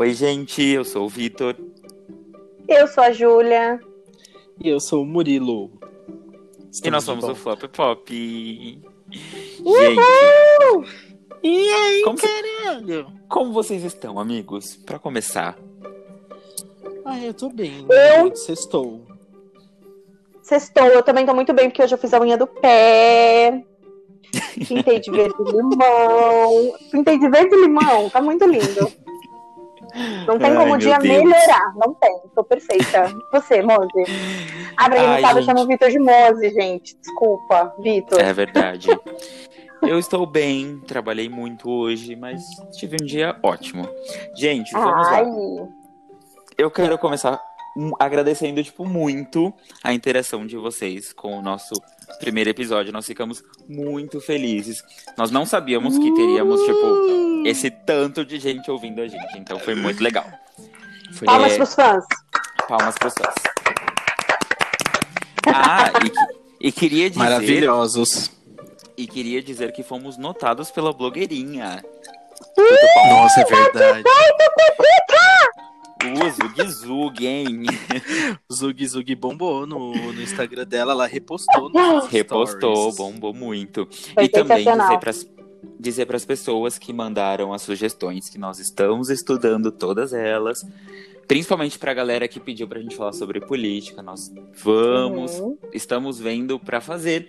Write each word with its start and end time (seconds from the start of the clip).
Oi, 0.00 0.14
gente, 0.14 0.62
eu 0.62 0.82
sou 0.84 1.04
o 1.04 1.08
Vitor. 1.08 1.54
Eu 2.66 2.86
sou 2.88 3.04
a 3.04 3.12
Júlia. 3.12 3.78
E 4.58 4.68
eu 4.68 4.80
sou 4.80 5.02
o 5.02 5.06
Murilo. 5.06 5.70
e 6.82 6.90
nós 6.90 7.04
somos 7.04 7.24
o 7.24 7.34
Flop 7.34 7.62
Pop. 7.64 8.80
Uhul! 9.62 10.84
Gente, 10.84 11.10
E 11.42 11.68
aí, 11.70 12.02
Como 12.02 12.18
se- 12.18 12.26
caralho? 12.26 13.06
como 13.28 13.52
vocês 13.52 13.82
estão, 13.84 14.18
amigos? 14.18 14.76
Pra 14.76 14.98
começar. 14.98 15.58
Ai, 17.04 17.28
eu 17.28 17.34
tô 17.34 17.48
bem. 17.50 17.86
Eu- 17.88 18.24
gente, 18.26 18.38
Sextou. 18.38 19.02
Sextou, 20.42 20.86
eu 20.86 21.02
também 21.02 21.24
tô 21.26 21.34
muito 21.34 21.52
bem, 21.52 21.68
porque 21.68 21.82
hoje 21.82 21.94
eu 21.94 21.98
fiz 21.98 22.12
a 22.14 22.20
unha 22.20 22.36
do 22.38 22.46
pé. 22.46 23.62
Pintei 24.66 25.00
de 25.00 25.10
verde 25.10 25.34
limão. 25.44 26.72
Pintei 26.90 27.18
de 27.18 27.28
verde 27.28 27.56
limão, 27.56 28.08
tá 28.10 28.20
muito 28.22 28.44
lindo. 28.46 28.92
Não 30.26 30.38
tem 30.38 30.54
como 30.54 30.74
o 30.74 30.78
dia 30.78 30.98
Deus. 30.98 31.22
melhorar, 31.22 31.72
não 31.76 31.94
tem. 31.94 32.20
Tô 32.34 32.44
perfeita. 32.44 33.12
Você, 33.32 33.62
Mose. 33.62 33.88
Ah, 34.76 34.88
pra 34.88 34.98
quem 34.98 35.06
não 35.06 35.20
sabe, 35.20 35.40
eu 35.40 35.44
chamo 35.44 35.60
o 35.60 35.66
Vitor 35.66 35.90
de 35.90 35.98
Mose, 35.98 36.50
gente. 36.50 36.96
Desculpa, 36.98 37.74
Vitor. 37.78 38.20
É 38.20 38.32
verdade. 38.32 38.88
Eu 39.82 39.98
estou 39.98 40.26
bem, 40.26 40.78
trabalhei 40.86 41.28
muito 41.28 41.70
hoje, 41.70 42.14
mas 42.14 42.42
tive 42.72 42.96
um 43.00 43.04
dia 43.06 43.36
ótimo. 43.42 43.88
Gente, 44.36 44.72
vamos 44.72 45.08
Ai, 45.08 45.24
lá. 45.24 45.68
Eu 46.58 46.70
quero 46.70 46.98
começar 46.98 47.40
agradecendo, 47.98 48.62
tipo, 48.62 48.84
muito 48.84 49.52
a 49.82 49.92
interação 49.92 50.46
de 50.46 50.56
vocês 50.56 51.12
com 51.12 51.38
o 51.38 51.42
nosso 51.42 51.74
primeiro 52.18 52.50
episódio. 52.50 52.92
Nós 52.92 53.06
ficamos 53.06 53.42
muito 53.68 54.20
felizes. 54.20 54.82
Nós 55.16 55.30
não 55.30 55.46
sabíamos 55.46 55.96
que 55.96 56.14
teríamos, 56.14 56.60
tipo, 56.62 57.46
esse 57.46 57.70
tanto 57.70 58.24
de 58.24 58.38
gente 58.38 58.70
ouvindo 58.70 59.00
a 59.00 59.08
gente. 59.08 59.38
Então 59.38 59.58
foi 59.58 59.74
muito 59.74 60.02
legal. 60.02 60.26
Foi 61.12 61.26
palmas 61.26 61.56
pros 61.56 61.74
fãs. 61.74 62.04
Palmas 62.68 62.94
pros 62.96 63.14
fãs. 63.14 63.34
Ah, 65.46 65.90
e, 66.60 66.68
e 66.68 66.72
queria 66.72 67.08
dizer. 67.08 67.22
maravilhosos. 67.22 68.30
E 68.96 69.06
queria 69.06 69.42
dizer 69.42 69.72
que 69.72 69.82
fomos 69.82 70.18
notados 70.18 70.70
pela 70.70 70.92
blogueirinha. 70.92 71.82
Nossa, 72.56 73.40
é 73.40 73.44
verdade. 73.44 74.04
O 76.02 76.30
Zug 76.30 76.70
Zug, 76.72 77.26
hein? 77.26 77.62
Zug 78.52 78.86
Zug 78.86 79.14
bombou 79.16 79.66
no, 79.66 79.92
no 79.92 80.22
Instagram 80.22 80.64
dela, 80.66 80.92
ela 80.92 81.06
repostou. 81.06 81.68
nos 81.70 82.06
Repostou, 82.06 82.74
stories. 82.92 82.96
bombou 82.96 83.34
muito. 83.34 83.86
Foi 84.14 84.24
e 84.24 84.28
também 84.28 84.64
dizer 84.64 84.98
pras, 84.98 85.28
dizer 85.78 86.06
para 86.06 86.16
as 86.16 86.24
pessoas 86.24 86.78
que 86.78 86.92
mandaram 86.92 87.52
as 87.52 87.62
sugestões 87.62 88.28
que 88.28 88.38
nós 88.38 88.58
estamos 88.58 89.10
estudando 89.10 89.70
todas 89.70 90.12
elas. 90.12 90.64
Principalmente 91.28 91.78
pra 91.78 91.94
galera 91.94 92.26
que 92.26 92.40
pediu 92.40 92.66
pra 92.66 92.80
gente 92.80 92.96
falar 92.96 93.12
sobre 93.12 93.38
política. 93.40 94.02
Nós 94.02 94.32
vamos, 94.64 95.38
Uhum. 95.38 95.56
estamos 95.72 96.18
vendo 96.18 96.58
pra 96.58 96.80
fazer 96.80 97.28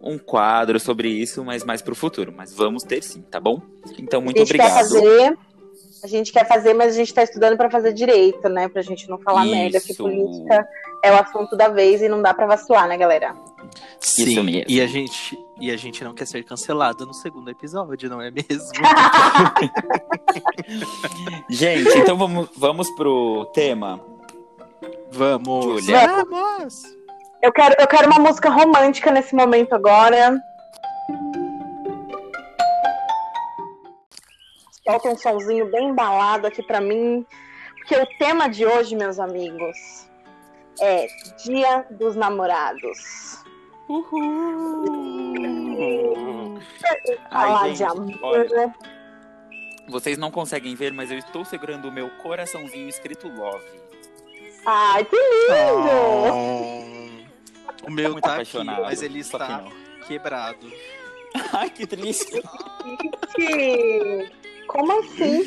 um 0.00 0.16
quadro 0.16 0.80
sobre 0.80 1.08
isso, 1.10 1.44
mas 1.44 1.62
mais 1.62 1.82
pro 1.82 1.94
futuro. 1.94 2.32
Mas 2.34 2.54
vamos 2.54 2.82
ter 2.82 3.02
sim, 3.02 3.20
tá 3.20 3.38
bom? 3.38 3.60
Então, 3.98 4.22
muito 4.22 4.40
a 4.40 4.44
gente 4.44 4.56
quer 4.56 4.64
obrigado. 4.64 4.88
fazer. 4.88 5.38
A 6.02 6.08
gente 6.08 6.32
quer 6.32 6.46
fazer, 6.48 6.74
mas 6.74 6.94
a 6.94 6.96
gente 6.96 7.14
tá 7.14 7.22
estudando 7.22 7.56
pra 7.56 7.70
fazer 7.70 7.92
direito, 7.92 8.48
né? 8.48 8.68
Pra 8.68 8.82
gente 8.82 9.08
não 9.08 9.18
falar 9.18 9.44
merda, 9.44 9.80
que 9.80 9.92
Isso. 9.92 10.02
política 10.02 10.66
é 11.02 11.12
o 11.12 11.16
assunto 11.16 11.56
da 11.56 11.68
vez 11.68 12.02
e 12.02 12.08
não 12.08 12.20
dá 12.20 12.34
pra 12.34 12.46
vacilar, 12.46 12.88
né, 12.88 12.96
galera? 12.96 13.36
Sim, 14.00 14.24
Isso 14.24 14.42
mesmo. 14.42 14.64
E 14.68 14.80
a, 14.80 14.86
gente, 14.86 15.38
e 15.60 15.70
a 15.70 15.76
gente 15.76 16.02
não 16.02 16.12
quer 16.12 16.26
ser 16.26 16.42
cancelada 16.44 17.06
no 17.06 17.14
segundo 17.14 17.48
episódio, 17.50 18.10
não 18.10 18.20
é 18.20 18.32
mesmo? 18.32 18.72
Gente, 21.48 21.98
então 21.98 22.16
vamos, 22.16 22.48
vamos 22.56 22.90
pro 22.90 23.44
tema. 23.54 24.00
Vamos! 25.12 25.84
Júlia. 25.84 26.24
Vamos! 26.24 26.82
Eu 27.40 27.52
quero, 27.52 27.74
eu 27.78 27.86
quero 27.86 28.06
uma 28.06 28.18
música 28.18 28.50
romântica 28.50 29.10
nesse 29.10 29.34
momento 29.34 29.74
agora. 29.74 30.40
Solta 34.84 35.08
um 35.10 35.16
somzinho 35.16 35.70
bem 35.70 35.88
embalado 35.90 36.46
aqui 36.46 36.62
pra 36.62 36.80
mim. 36.80 37.24
Porque 37.76 37.96
o 37.96 38.06
tema 38.18 38.48
de 38.48 38.66
hoje, 38.66 38.94
meus 38.96 39.18
amigos, 39.18 40.08
é 40.80 41.06
Dia 41.44 41.86
dos 41.90 42.16
Namorados. 42.16 43.42
Falar 47.30 47.62
Ai, 47.62 47.72
de 47.72 47.84
amor. 47.84 48.18
olha, 48.22 48.74
vocês 49.88 50.16
não 50.16 50.30
conseguem 50.30 50.74
ver, 50.74 50.92
mas 50.92 51.10
eu 51.10 51.18
estou 51.18 51.44
segurando 51.44 51.88
o 51.88 51.92
meu 51.92 52.08
coraçãozinho 52.22 52.88
escrito 52.88 53.28
love. 53.28 53.80
Ai, 54.64 55.04
que 55.04 55.16
lindo! 55.16 55.82
O 57.84 57.90
meu 57.90 58.12
Muito 58.12 58.22
tá 58.22 58.34
aqui, 58.34 58.42
apaixonado, 58.42 58.82
mas 58.82 59.02
ele 59.02 59.14
que 59.14 59.20
está 59.20 59.64
quebrado. 60.06 60.72
Ai, 61.52 61.68
que 61.68 61.86
triste. 61.86 62.40
Como 64.72 64.90
assim? 65.00 65.44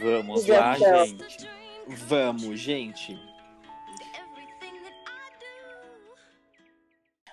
Vamos 0.00 0.46
lá, 0.46 0.78
céu. 0.78 1.06
gente. 1.06 1.48
Vamos, 1.86 2.58
gente. 2.58 3.18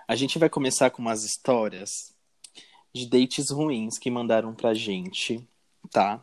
A 0.05 0.15
gente 0.15 0.37
vai 0.37 0.49
começar 0.49 0.89
com 0.89 1.01
umas 1.01 1.23
histórias 1.23 2.13
de 2.93 3.07
dates 3.09 3.49
ruins 3.51 3.97
que 3.97 4.11
mandaram 4.11 4.53
pra 4.53 4.73
gente, 4.73 5.47
tá? 5.89 6.21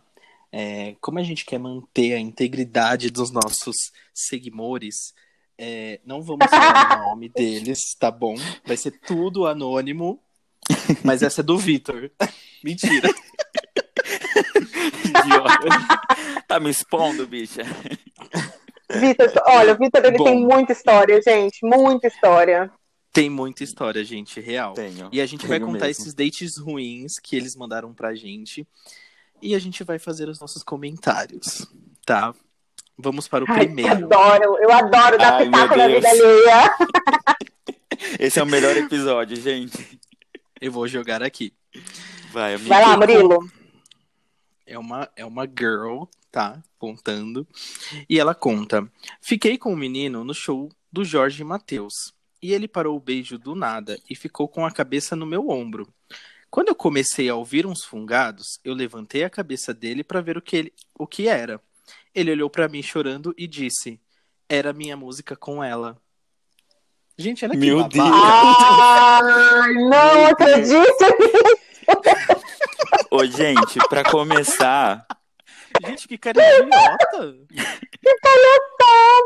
É, 0.53 0.97
como 1.01 1.19
a 1.19 1.23
gente 1.23 1.47
quer 1.47 1.59
manter 1.59 2.13
a 2.13 2.21
integridade 2.21 3.11
dos 3.11 3.31
nossos 3.31 3.91
seguidores, 4.13 5.15
é, 5.57 5.99
não 6.05 6.21
vamos 6.21 6.47
falar 6.51 6.99
o 7.01 7.09
nome 7.09 7.31
deles, 7.35 7.95
tá 7.99 8.11
bom? 8.11 8.35
Vai 8.67 8.77
ser 8.77 9.01
tudo 9.01 9.47
anônimo, 9.47 10.23
mas 11.05 11.23
essa 11.23 11.41
é 11.41 11.45
do 11.45 11.59
Vitor. 11.59 12.11
Mentira. 12.63 13.09
Idiota. 15.05 15.69
tá 16.47 16.61
me 16.61 16.71
expondo, 16.71 17.27
bicha. 17.27 17.63
Vitor, 18.91 19.33
olha, 19.47 19.75
o 19.75 19.79
Vitor 19.79 20.05
ele 20.05 20.19
Bom. 20.19 20.25
tem 20.25 20.47
muita 20.47 20.73
história, 20.73 21.21
gente. 21.23 21.59
Muita 21.65 22.07
história. 22.07 22.71
Tem 23.13 23.29
muita 23.29 23.63
história, 23.63 24.03
gente, 24.05 24.41
real. 24.41 24.73
Tenho. 24.75 25.09
E 25.13 25.21
a 25.21 25.27
gente 25.27 25.47
vai 25.47 25.61
contar 25.61 25.87
mesmo. 25.87 26.03
esses 26.03 26.15
dates 26.15 26.57
ruins 26.57 27.19
que 27.19 27.37
eles 27.37 27.55
mandaram 27.55 27.93
pra 27.93 28.15
gente. 28.15 28.67
E 29.41 29.55
a 29.55 29.59
gente 29.59 29.83
vai 29.85 29.99
fazer 29.99 30.29
os 30.29 30.41
nossos 30.41 30.63
comentários, 30.63 31.67
tá? 32.07 32.33
Vamos 32.97 33.27
para 33.27 33.45
o 33.45 33.47
Ai, 33.51 33.67
primeiro. 33.67 33.91
adoro, 33.93 34.57
eu 34.59 34.73
adoro 34.73 35.19
dar 35.19 35.35
Ai, 35.35 35.45
pitaco 35.47 35.77
na 35.77 35.89
vida 35.89 36.09
alheia. 36.09 36.77
Esse 38.19 38.39
é 38.39 38.43
o 38.43 38.47
melhor 38.47 38.77
episódio, 38.77 39.37
gente. 39.37 40.01
Eu 40.63 40.71
vou 40.71 40.87
jogar 40.87 41.25
aqui. 41.25 41.53
Vai, 42.31 42.55
amiga. 42.55 42.69
Vai 42.69 42.83
lá, 42.83 42.97
Murilo. 42.97 43.51
É 44.65 44.79
uma, 44.79 45.11
é 45.17 45.27
uma 45.27 45.45
girl, 45.45 46.05
tá? 46.31 46.63
Contando. 46.79 47.45
E 48.09 48.17
ela 48.17 48.33
conta: 48.33 48.89
Fiquei 49.21 49.59
com 49.59 49.73
o 49.73 49.77
menino 49.77 50.23
no 50.23 50.33
show 50.33 50.71
do 50.93 51.05
Jorge 51.05 51.43
Matheus. 51.43 52.15
E 52.41 52.53
ele 52.53 52.69
parou 52.69 52.97
o 52.97 53.01
beijo 53.01 53.37
do 53.39 53.57
nada 53.57 53.99
e 54.09 54.15
ficou 54.15 54.47
com 54.47 54.65
a 54.65 54.71
cabeça 54.71 55.17
no 55.17 55.27
meu 55.27 55.49
ombro. 55.49 55.93
Quando 56.49 56.69
eu 56.69 56.77
comecei 56.77 57.29
a 57.29 57.35
ouvir 57.35 57.67
uns 57.67 57.83
fungados, 57.83 58.61
eu 58.63 58.73
levantei 58.73 59.25
a 59.25 59.31
cabeça 59.31 59.75
dele 59.75 60.05
para 60.05 60.21
ver 60.21 60.39
o 60.39 60.43
que, 60.43 60.57
ele, 60.57 60.73
o 60.97 61.09
que 61.09 61.27
era. 61.27 61.61
Ele 62.15 62.31
olhou 62.31 62.49
para 62.49 62.69
mim 62.69 62.85
chorando 62.85 63.35
e 63.37 63.49
disse: 63.49 64.01
Era 64.49 64.73
minha 64.73 64.97
música 64.97 65.35
com 65.35 65.65
ela. 65.65 66.01
Gente, 67.19 67.45
olha 67.45 67.53
que 67.53 67.59
Meu. 67.59 67.83
Deus. 67.89 68.09
Ai, 68.09 69.75
não 69.75 70.27
acredito. 70.27 71.05
Ô, 73.11 73.25
gente, 73.27 73.79
pra 73.89 74.03
começar, 74.05 75.07
Gente, 75.81 76.07
que 76.07 76.19
cara 76.19 76.39
idiota. 76.41 77.37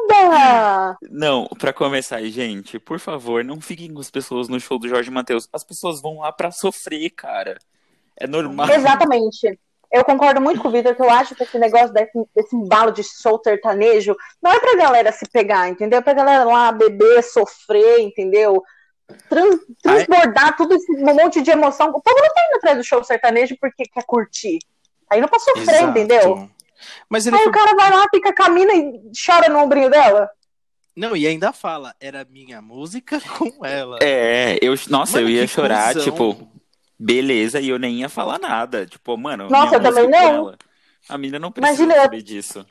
Nada. 0.09 0.99
não, 1.11 1.47
pra 1.59 1.73
começar, 1.73 2.23
gente, 2.25 2.79
por 2.79 2.99
favor, 2.99 3.43
não 3.43 3.61
fiquem 3.61 3.93
com 3.93 4.01
as 4.01 4.11
pessoas 4.11 4.49
no 4.49 4.61
show 4.61 4.79
do 4.79 4.89
Jorge 4.89 5.11
Matheus. 5.11 5.49
As 5.53 5.65
pessoas 5.65 6.01
vão 6.01 6.21
lá 6.21 6.33
pra 6.33 6.51
sofrer, 6.51 7.11
cara. 7.11 7.59
É 8.17 8.27
normal. 8.27 8.71
Exatamente. 8.71 9.59
Eu 9.97 10.05
concordo 10.05 10.41
muito 10.41 10.61
com 10.61 10.69
o 10.69 10.71
Vitor, 10.71 10.95
que 10.95 11.03
eu 11.03 11.11
acho 11.11 11.35
que 11.35 11.43
esse 11.43 11.59
negócio 11.59 11.93
desse, 11.93 12.13
desse 12.35 12.55
embalo 12.55 12.93
de 12.93 13.03
show 13.03 13.41
sertanejo 13.43 14.15
não 14.43 14.53
é 14.53 14.59
pra 14.61 14.77
galera 14.77 15.11
se 15.13 15.27
pegar, 15.29 15.69
entendeu? 15.69 15.99
É 15.99 16.03
pra 16.03 16.13
galera 16.13 16.45
lá 16.45 16.71
beber, 16.73 17.23
sofrer, 17.23 18.01
entendeu? 18.01 18.63
Trans- 19.29 19.61
transbordar 19.83 20.57
tudo 20.57 20.75
esse 20.75 20.93
um 20.93 21.15
monte 21.15 21.41
de 21.41 21.51
emoção. 21.51 21.89
O 21.89 22.03
povo 22.03 22.17
não 22.21 22.35
tá 22.35 22.45
indo 22.49 22.57
atrás 22.57 22.77
do 22.77 22.85
show 22.85 23.03
sertanejo 23.05 23.57
porque 23.61 23.85
quer 23.85 24.05
curtir. 24.05 24.59
Tá 25.09 25.17
indo 25.17 25.29
pra 25.29 25.39
sofrer, 25.39 25.63
Exato. 25.77 25.91
entendeu? 25.91 26.49
Mas 27.09 27.27
ele 27.27 27.37
Aí 27.37 27.43
foi 27.43 27.51
o 27.51 27.55
cara 27.55 27.75
vai 27.75 27.91
lá, 27.91 28.05
fica, 28.13 28.33
camina 28.33 28.75
e 28.75 29.01
chora 29.25 29.49
no 29.49 29.61
ombrinho 29.61 29.89
dela. 29.89 30.29
Não, 30.95 31.17
e 31.17 31.27
ainda 31.27 31.53
fala, 31.53 31.95
era 32.01 32.25
minha 32.29 32.61
música 32.61 33.21
com 33.39 33.65
ela. 33.65 33.99
É, 34.03 34.59
eu, 34.61 34.75
nossa, 34.89 35.19
Mano, 35.19 35.29
eu 35.29 35.31
ia 35.31 35.47
chorar, 35.47 35.95
cuzão. 35.95 36.03
tipo, 36.03 36.49
beleza, 36.99 37.61
e 37.61 37.69
eu 37.69 37.79
nem 37.79 38.01
ia 38.01 38.09
falar 38.09 38.39
nada. 38.39 38.87
Tipo, 38.87 39.17
mano, 39.17 39.49
Nossa, 39.49 39.77
eu 39.77 39.83
também 39.83 40.09
não. 40.09 40.19
ela. 40.19 40.59
A 41.09 41.17
mina 41.19 41.39
não 41.39 41.53
precisa 41.53 41.83
Imagina, 41.83 41.97
eu- 41.99 42.03
saber 42.03 42.23
disso. 42.23 42.67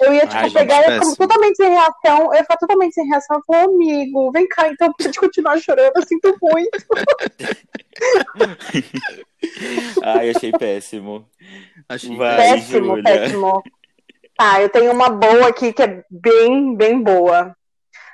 Eu 0.00 0.12
ia, 0.12 0.20
tipo, 0.20 0.34
Ai, 0.36 0.50
pegar 0.50 0.82
e 0.82 0.86
péssimo. 0.86 1.16
totalmente 1.16 1.56
sem 1.56 1.70
reação. 1.70 2.26
Eu 2.26 2.34
ia 2.34 2.42
ficar 2.42 2.56
totalmente 2.58 2.92
sem 2.94 3.06
reação. 3.08 3.36
Eu 3.38 3.42
falei, 3.46 3.62
amigo, 3.64 4.30
vem 4.32 4.46
cá, 4.46 4.68
então, 4.68 4.92
pra 4.92 5.06
gente 5.06 5.18
continuar 5.18 5.58
chorando. 5.58 5.92
Eu 5.96 6.02
sinto 6.06 6.36
muito. 6.40 6.86
Ai, 10.04 10.30
achei 10.30 10.52
péssimo. 10.52 11.28
Achei 11.88 12.16
Vai. 12.16 12.36
péssimo, 12.36 12.86
Júlia. 12.96 13.02
péssimo. 13.02 13.62
Tá, 14.36 14.60
eu 14.62 14.68
tenho 14.68 14.92
uma 14.92 15.08
boa 15.10 15.48
aqui 15.48 15.72
que 15.72 15.82
é 15.82 16.04
bem, 16.10 16.76
bem 16.76 17.02
boa. 17.02 17.56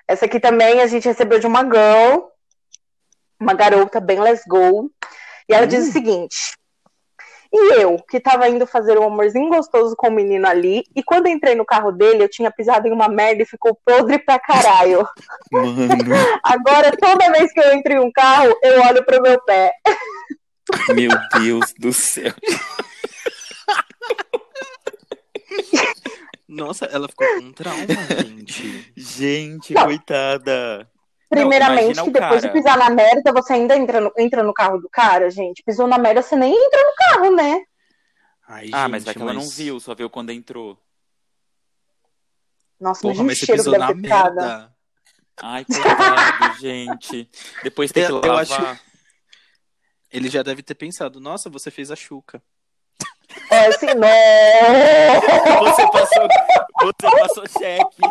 Essa 0.08 0.24
aqui 0.26 0.40
também 0.40 0.80
a 0.80 0.86
gente 0.86 1.06
recebeu 1.06 1.38
de 1.38 1.46
uma 1.46 1.62
girl, 1.62 2.28
uma 3.38 3.52
garota 3.52 4.00
bem 4.00 4.20
let's 4.20 4.42
go. 4.48 4.90
E 5.48 5.54
ela 5.54 5.66
diz 5.66 5.88
o 5.88 5.92
seguinte: 5.92 6.36
E 7.52 7.80
eu, 7.80 7.96
que 8.08 8.18
tava 8.18 8.48
indo 8.48 8.66
fazer 8.66 8.98
um 8.98 9.04
amorzinho 9.04 9.48
gostoso 9.48 9.94
com 9.96 10.08
o 10.08 10.12
menino 10.12 10.46
ali, 10.46 10.84
e 10.94 11.02
quando 11.02 11.28
entrei 11.28 11.54
no 11.54 11.64
carro 11.64 11.92
dele, 11.92 12.22
eu 12.22 12.28
tinha 12.28 12.50
pisado 12.50 12.88
em 12.88 12.92
uma 12.92 13.08
merda 13.08 13.42
e 13.42 13.46
ficou 13.46 13.78
podre 13.84 14.18
pra 14.18 14.38
caralho. 14.38 15.06
Mano, 15.52 15.88
Agora, 16.42 16.92
toda 16.96 17.30
vez 17.32 17.52
que 17.52 17.60
eu 17.60 17.72
entro 17.72 17.92
em 17.92 18.00
um 18.00 18.10
carro, 18.12 18.54
eu 18.62 18.80
olho 18.82 19.04
pro 19.04 19.22
meu 19.22 19.40
pé. 19.42 19.72
meu 20.94 21.10
Deus 21.40 21.74
do 21.78 21.92
céu. 21.92 22.32
Nossa, 26.48 26.84
ela 26.86 27.08
ficou 27.08 27.26
com 27.26 27.44
um 27.46 27.52
trauma, 27.52 27.86
gente. 28.20 28.92
Gente, 28.96 29.74
Não. 29.74 29.84
coitada. 29.84 30.88
Primeiramente, 31.28 31.84
imagina 31.84 32.02
que 32.04 32.08
o 32.10 32.12
depois 32.12 32.40
cara. 32.40 32.52
de 32.52 32.52
pisar 32.52 32.76
na 32.78 32.90
merda, 32.90 33.32
você 33.32 33.52
ainda 33.54 33.76
entra 33.76 34.00
no, 34.00 34.12
entra 34.16 34.42
no 34.42 34.52
carro 34.54 34.78
do 34.78 34.88
cara, 34.88 35.30
gente. 35.30 35.62
Pisou 35.64 35.86
na 35.86 35.98
merda, 35.98 36.22
você 36.22 36.36
nem 36.36 36.52
entra 36.54 36.80
no 36.82 36.92
carro, 36.96 37.34
né? 37.34 37.64
Ai, 38.46 38.68
Ah, 38.72 38.82
gente, 38.82 38.90
mas 38.90 39.06
é 39.06 39.14
que 39.14 39.20
ela 39.22 39.32
não 39.32 39.48
viu, 39.48 39.80
só 39.80 39.94
viu 39.94 40.08
quando 40.10 40.30
entrou. 40.30 40.78
Nossa, 42.78 43.00
Porra, 43.02 43.24
mas 43.24 43.38
você 43.38 43.46
pisou 43.52 43.78
na 43.78 43.94
merda. 43.94 44.70
Ai, 45.42 45.64
coitado, 45.64 46.54
gente. 46.60 47.28
Depois 47.62 47.90
tem 47.90 48.04
que 48.04 48.12
Eu- 48.12 48.20
eu 48.22 48.32
lavar. 48.32 48.42
acho- 48.42 48.80
Ele 50.12 50.28
já 50.28 50.42
deve 50.42 50.62
ter 50.62 50.74
pensado, 50.74 51.18
nossa, 51.20 51.48
você 51.50 51.70
fez 51.70 51.90
a 51.90 51.96
chuca. 51.96 52.40
É 53.50 53.66
assim, 53.66 53.86
não. 53.96 55.64
Você 55.64 55.90
passou, 55.90 56.28
você 56.82 57.10
passou 57.18 57.44
cheque. 57.48 58.02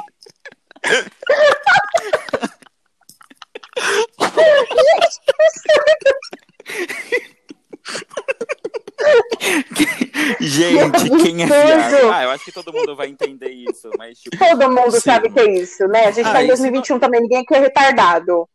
Gente, 10.39 11.09
quem 11.21 11.43
é 11.43 11.45
viado? 11.45 12.11
Ah, 12.11 12.23
eu 12.23 12.29
acho 12.31 12.45
que 12.45 12.51
todo 12.51 12.71
mundo 12.71 12.95
vai 12.95 13.07
entender 13.07 13.49
isso, 13.49 13.89
mas 13.97 14.19
tipo, 14.19 14.37
Todo 14.37 14.69
mundo 14.69 14.91
Sim. 14.91 14.99
sabe 15.01 15.29
que 15.29 15.39
é 15.39 15.51
isso, 15.59 15.87
né? 15.87 16.05
A 16.05 16.11
gente 16.11 16.27
Ah, 16.27 16.33
tá 16.33 16.41
em 16.41 16.45
isso 16.45 16.57
2021 16.61 16.99
também, 16.99 17.21
ninguém 17.21 17.39
aqui 17.41 17.53
é 17.53 17.59
retardado. 17.59 18.47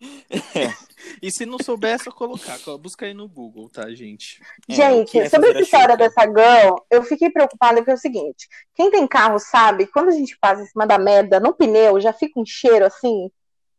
E 1.22 1.30
se 1.30 1.46
não 1.46 1.58
souber, 1.58 1.94
é 1.94 1.98
só 1.98 2.10
colocar. 2.10 2.58
Busca 2.78 3.06
aí 3.06 3.14
no 3.14 3.28
Google, 3.28 3.68
tá, 3.70 3.88
gente? 3.94 4.40
É, 4.68 4.72
o 4.72 4.74
gente, 4.74 5.12
que 5.12 5.20
é 5.20 5.28
sobre 5.28 5.50
essa 5.50 5.58
a 5.58 5.62
história 5.62 5.96
dessa 5.96 6.22
girl, 6.22 6.76
eu 6.90 7.02
fiquei 7.02 7.30
preocupada 7.30 7.76
porque 7.76 7.90
é 7.90 7.94
o 7.94 7.98
seguinte: 7.98 8.48
quem 8.74 8.90
tem 8.90 9.06
carro 9.06 9.38
sabe, 9.38 9.86
que 9.86 9.92
quando 9.92 10.08
a 10.08 10.12
gente 10.12 10.36
passa 10.38 10.62
em 10.62 10.66
cima 10.66 10.86
da 10.86 10.98
merda 10.98 11.40
no 11.40 11.54
pneu, 11.54 12.00
já 12.00 12.12
fica 12.12 12.38
um 12.38 12.44
cheiro 12.46 12.84
assim 12.84 13.30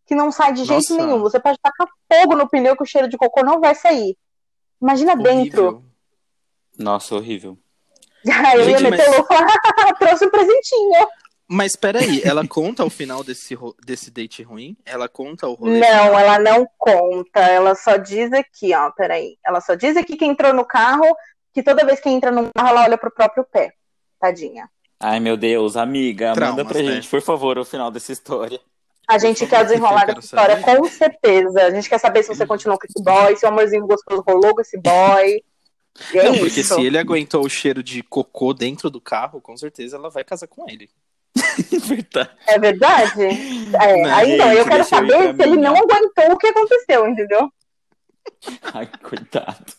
que 0.10 0.16
não 0.16 0.32
sai 0.32 0.52
de 0.54 0.66
jeito 0.66 0.92
Nossa. 0.92 0.98
nenhum. 1.06 1.22
Você 1.22 1.40
pode 1.40 1.60
tacar 1.62 1.88
fogo 2.12 2.36
no 2.36 2.50
pneu 2.50 2.76
que 2.76 2.82
o 2.82 2.86
cheiro 2.86 3.08
de 3.08 3.16
cocô 3.16 3.44
não 3.44 3.62
vai 3.62 3.76
sair. 3.76 4.18
Imagina 4.82 5.16
dentro. 5.16 5.66
Horrível. 5.68 5.84
Nossa, 6.80 7.14
horrível. 7.16 7.58
Aí 8.28 8.56
eu 8.60 8.70
ia 8.72 8.80
meter 8.80 9.08
o 9.08 9.12
mas- 9.12 9.16
louco 9.18 9.34
e 9.34 9.38
falar, 9.38 9.94
trouxe 10.00 10.26
um 10.26 10.32
presentinho. 10.32 11.08
Mas 11.48 11.76
peraí, 11.76 12.22
ela 12.26 12.48
conta 12.48 12.84
o 12.84 12.90
final 12.90 13.24
desse, 13.24 13.56
desse 13.86 14.10
date 14.10 14.42
ruim? 14.42 14.76
Ela 14.84 15.08
conta 15.08 15.48
o 15.48 15.54
rolê? 15.54 15.80
Não, 15.80 16.20
ela 16.20 16.40
não 16.40 16.68
conta. 16.78 17.40
Ela 17.42 17.76
só 17.76 17.96
diz 17.98 18.34
aqui, 18.34 18.74
ó, 18.74 18.90
peraí. 18.92 19.38
Ela 19.46 19.62
só 19.62 19.76
diz 19.76 19.96
aqui 19.96 20.18
que 20.18 20.26
entrou 20.26 20.54
no 20.54 20.66
carro, 20.66 21.06
que 21.54 21.62
toda 21.62 21.86
vez 21.86 22.00
que 22.00 22.10
entra 22.10 22.32
no 22.32 22.52
carro, 22.52 22.70
ela 22.70 22.84
olha 22.84 22.98
pro 22.98 23.12
próprio 23.14 23.44
pé. 23.44 23.74
Tadinha. 24.20 24.68
Ai, 25.00 25.20
meu 25.20 25.38
Deus, 25.38 25.78
amiga, 25.78 26.30
manda 26.30 26.36
Traumas, 26.56 26.68
pra 26.68 26.82
né? 26.82 26.92
gente, 26.94 27.08
por 27.08 27.22
favor, 27.22 27.58
o 27.60 27.64
final 27.66 27.92
dessa 27.92 28.12
história. 28.12 28.60
A 29.10 29.18
gente 29.18 29.48
quer 29.48 29.64
desenrolar 29.64 30.02
eu 30.02 30.06
quero 30.06 30.16
dessa 30.16 30.26
história 30.28 30.60
saber. 30.62 30.78
com 30.78 30.86
certeza. 30.88 31.64
A 31.64 31.72
gente 31.72 31.90
quer 31.90 31.98
saber 31.98 32.22
se 32.24 32.30
você 32.30 32.46
continuou 32.46 32.78
com 32.80 32.86
esse 32.86 33.04
boy, 33.04 33.36
se 33.36 33.46
o 33.46 33.50
amorzinho 33.50 33.88
gostoso 33.88 34.24
rolou 34.28 34.54
com 34.54 34.62
esse 34.62 34.78
boy. 34.78 35.44
E 36.14 36.18
é 36.20 36.24
Não, 36.24 36.34
isso. 36.36 36.44
porque 36.46 36.64
se 36.64 36.82
ele 36.82 36.98
aguentou 36.98 37.44
o 37.44 37.50
cheiro 37.50 37.82
de 37.82 38.04
cocô 38.04 38.54
dentro 38.54 38.90
do 38.90 39.02
carro, 39.02 39.42
com 39.42 39.58
certeza 39.58 39.98
ela 39.98 40.10
vai 40.10 40.24
casar 40.24 40.48
com 40.48 40.70
ele. 40.70 40.90
Verdade. 41.88 42.30
É 42.48 42.60
verdade? 42.60 43.22
É, 43.82 44.02
Não, 44.02 44.16
aí 44.16 44.38
não, 44.38 44.52
eu 44.54 44.66
quero 44.66 44.84
saber 44.84 45.36
se 45.36 45.42
ele 45.44 45.58
não 45.58 45.76
aguentou 45.76 46.32
o 46.32 46.38
que 46.38 46.48
aconteceu, 46.48 47.08
entendeu? 47.08 47.52
Ai, 48.74 48.90
coitado. 49.04 49.74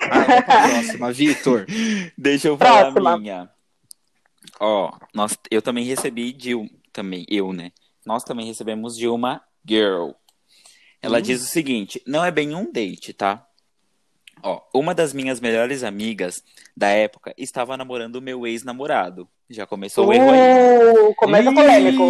Ah, 0.00 0.42
próxima, 0.42 1.12
Vitor. 1.12 1.66
Deixa 2.16 2.48
eu 2.48 2.56
falar 2.56 2.92
Próxima. 2.92 3.12
a 3.12 3.18
minha. 3.18 3.50
Ó, 4.60 4.92
nós, 5.14 5.36
eu 5.50 5.60
também 5.60 5.84
recebi 5.84 6.32
de 6.32 6.54
um. 6.54 6.68
Também, 6.92 7.24
eu, 7.28 7.52
né? 7.52 7.72
Nós 8.06 8.24
também 8.24 8.46
recebemos 8.46 8.96
de 8.96 9.08
uma 9.08 9.42
girl. 9.66 10.10
Ela 11.00 11.18
Hum. 11.18 11.22
diz 11.22 11.42
o 11.42 11.46
seguinte: 11.46 12.02
não 12.06 12.24
é 12.24 12.30
bem 12.30 12.54
um 12.54 12.70
date, 12.70 13.12
tá? 13.12 13.46
Ó, 14.42 14.60
uma 14.74 14.94
das 14.94 15.12
minhas 15.12 15.40
melhores 15.40 15.84
amigas 15.84 16.42
da 16.76 16.88
época 16.88 17.32
estava 17.36 17.76
namorando 17.76 18.16
o 18.16 18.22
meu 18.22 18.46
ex-namorado. 18.46 19.28
Já 19.48 19.66
começou 19.66 20.08
o 20.08 20.12
erro 20.12 20.30
aí. 20.30 21.08
Uh, 21.08 21.14
começa 21.14 21.52
polêmico. 21.52 22.02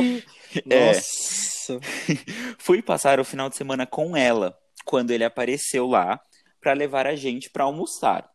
É. 0.70 0.86
Nossa. 0.86 1.80
Fui 2.58 2.80
passar 2.80 3.20
o 3.20 3.24
final 3.24 3.48
de 3.48 3.56
semana 3.56 3.86
com 3.86 4.16
ela 4.16 4.56
quando 4.84 5.10
ele 5.10 5.24
apareceu 5.24 5.86
lá 5.86 6.20
para 6.60 6.72
levar 6.72 7.06
a 7.06 7.16
gente 7.16 7.50
para 7.50 7.64
almoçar. 7.64 8.30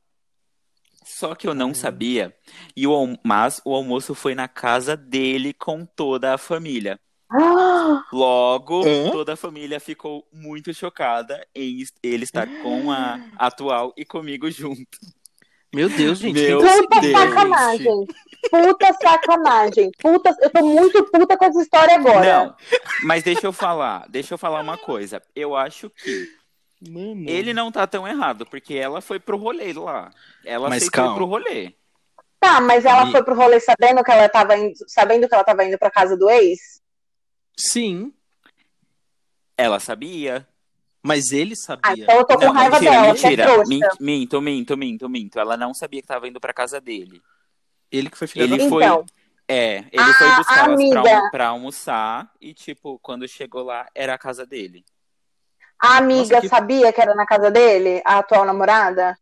Só 1.03 1.33
que 1.33 1.47
eu 1.47 1.53
não 1.53 1.73
sabia, 1.73 2.35
e 2.75 2.85
o, 2.85 3.17
mas 3.23 3.61
o 3.63 3.73
almoço 3.73 4.13
foi 4.13 4.35
na 4.35 4.47
casa 4.47 4.97
dele 4.97 5.53
com 5.53 5.85
toda 5.85 6.33
a 6.33 6.37
família. 6.37 6.99
Ah, 7.29 8.03
Logo, 8.13 8.83
Hã? 8.87 9.11
toda 9.11 9.33
a 9.33 9.37
família 9.37 9.79
ficou 9.79 10.25
muito 10.31 10.73
chocada 10.73 11.45
em 11.53 11.83
ele 12.01 12.23
estar 12.23 12.47
com 12.61 12.91
a 12.91 13.19
atual 13.37 13.93
e 13.97 14.05
comigo 14.05 14.49
junto. 14.49 14.85
Meu 15.73 15.89
Deus, 15.89 16.17
gente. 16.19 16.33
Meu 16.41 16.59
puta 16.59 17.01
gente? 17.01 17.11
sacanagem. 17.11 18.07
Puta 18.49 18.93
sacanagem. 18.93 19.91
Puta, 19.99 20.35
eu 20.41 20.49
tô 20.49 20.65
muito 20.65 21.03
puta 21.11 21.37
com 21.37 21.45
essa 21.45 21.61
história 21.61 21.95
agora. 21.95 22.43
Não, 22.45 22.55
mas 23.03 23.21
deixa 23.23 23.45
eu 23.45 23.51
falar, 23.51 24.05
deixa 24.07 24.33
eu 24.33 24.37
falar 24.37 24.61
uma 24.61 24.77
coisa. 24.77 25.21
Eu 25.35 25.55
acho 25.55 25.89
que 25.89 26.29
Mano. 26.89 27.27
Ele 27.27 27.53
não 27.53 27.71
tá 27.71 27.85
tão 27.87 28.07
errado, 28.07 28.45
porque 28.45 28.75
ela 28.75 29.01
foi 29.01 29.19
pro 29.19 29.35
rolê 29.35 29.73
lá. 29.73 30.11
Ela 30.45 30.69
Mas 30.69 30.87
calma. 30.89 31.15
pro 31.15 31.25
rolê. 31.25 31.73
Tá, 32.39 32.61
mas 32.61 32.85
ela 32.85 33.01
Ami- 33.01 33.11
foi 33.11 33.23
pro 33.23 33.35
rolê 33.35 33.59
sabendo 33.59 34.03
que 34.03 34.11
ela 34.11 34.29
tava 34.29 34.55
indo, 34.55 34.73
sabendo 34.87 35.27
que 35.27 35.33
ela 35.33 35.43
tava 35.43 35.65
indo 35.65 35.77
pra 35.77 35.89
casa 35.89 36.15
do 36.15 36.29
ex? 36.29 36.79
Sim, 37.59 38.13
Ela 39.57 39.79
sabia. 39.79 40.47
mas 41.01 41.31
ele 41.31 41.53
Ah, 41.53 41.55
sabia. 41.55 42.03
então 42.03 42.15
eu 42.17 42.25
tô 42.25 42.37
com 42.37 42.45
Não, 42.45 42.51
raiva 42.53 42.79
mentira, 42.79 42.91
dela, 42.91 43.07
mentira. 43.13 43.35
que 43.35 43.41
é 43.41 43.53
trouxa. 43.53 43.69
Min- 43.69 43.79
Minto, 44.19 44.41
minto, 44.41 44.77
minto, 44.77 45.09
minto. 45.09 45.39
Ela 45.39 45.57
não 45.57 45.73
sabia 45.73 46.01
que 46.01 46.07
tava 46.07 46.27
indo 46.27 46.39
pra 46.39 46.53
casa 46.53 46.79
dele. 46.81 47.21
Ele 47.91 48.09
que 48.09 48.17
foi 48.17 48.27
filho 48.27 48.43
Ele 48.45 48.57
da 48.57 48.69
foi. 48.69 48.83
Então. 48.83 49.05
É, 49.47 49.77
ele 49.77 49.87
Ah, 49.97 50.13
foi 50.13 50.31
buscar 50.35 50.65
elas 50.65 50.89
pra, 50.89 50.99
amiga. 50.99 50.99
almo- 51.17 51.31
pra 51.31 51.47
almoçar 51.47 52.31
e, 52.41 52.53
tipo, 52.53 52.99
quando 52.99 53.25
chegou 53.27 53.63
lá, 53.63 53.87
era 53.95 54.13
a 54.13 54.17
casa 54.17 54.45
dele. 54.45 54.83
A 55.79 55.97
amiga 55.97 56.35
Nossa, 56.35 56.41
que- 56.41 56.49
sabia 56.49 56.91
que 56.91 56.99
era 57.01 57.15
na 57.15 57.25
casa 57.25 57.49
dele, 57.49 58.01
a 58.05 58.17
atual 58.17 58.43
namorada? 58.45 59.17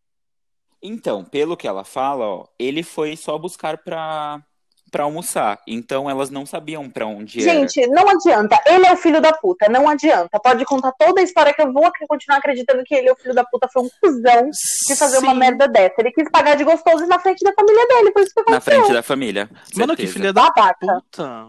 Então, 0.81 1.23
pelo 1.23 1.55
que 1.55 1.67
ela 1.67 1.83
fala, 1.83 2.25
ó, 2.25 2.47
ele 2.57 2.81
foi 2.81 3.15
só 3.15 3.37
buscar 3.37 3.77
pra, 3.77 4.43
pra 4.91 5.03
almoçar. 5.03 5.59
Então 5.67 6.09
elas 6.09 6.29
não 6.29 6.45
sabiam 6.45 6.89
pra 6.89 7.05
onde 7.05 7.41
era. 7.41 7.51
Gente, 7.59 7.85
não 7.87 8.07
adianta. 8.09 8.59
Ele 8.65 8.85
é 8.85 8.93
o 8.93 8.97
filho 8.97 9.19
da 9.21 9.33
puta, 9.33 9.67
não 9.69 9.89
adianta. 9.89 10.39
Pode 10.39 10.63
contar 10.65 10.91
toda 10.93 11.19
a 11.21 11.23
história 11.23 11.53
que 11.53 11.61
eu 11.61 11.71
vou 11.73 11.91
continuar 12.07 12.37
acreditando 12.37 12.83
que 12.83 12.95
ele 12.95 13.09
é 13.09 13.11
o 13.11 13.15
filho 13.15 13.33
da 13.35 13.43
puta. 13.43 13.67
Foi 13.71 13.83
um 13.83 13.89
cuzão 14.01 14.49
de 14.87 14.95
fazer 14.95 15.17
uma 15.19 15.33
Sim. 15.33 15.39
merda 15.39 15.67
dessa. 15.67 15.95
Ele 15.99 16.11
quis 16.11 16.29
pagar 16.31 16.55
de 16.55 16.63
gostoso 16.63 17.05
na 17.07 17.19
frente 17.19 17.43
da 17.43 17.53
família 17.53 17.87
dele, 17.87 18.11
por 18.11 18.21
isso 18.21 18.33
que 18.33 18.41
Na 18.49 18.57
aconteceu. 18.57 18.81
frente 18.81 18.93
da 18.93 19.03
família. 19.03 19.49
Mano, 19.75 19.95
que 19.95 20.03
certeza. 20.07 20.13
filha 20.13 20.33
da 20.33 20.43
Babaca. 20.43 21.01
puta. 21.01 21.47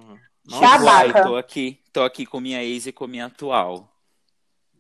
Uai, 0.53 1.13
tô 1.25 1.37
aqui, 1.37 1.81
tô 1.93 2.03
aqui 2.03 2.25
com 2.25 2.39
minha 2.41 2.63
ex 2.63 2.87
e 2.87 2.93
com 2.93 3.07
minha 3.07 3.27
atual. 3.27 3.89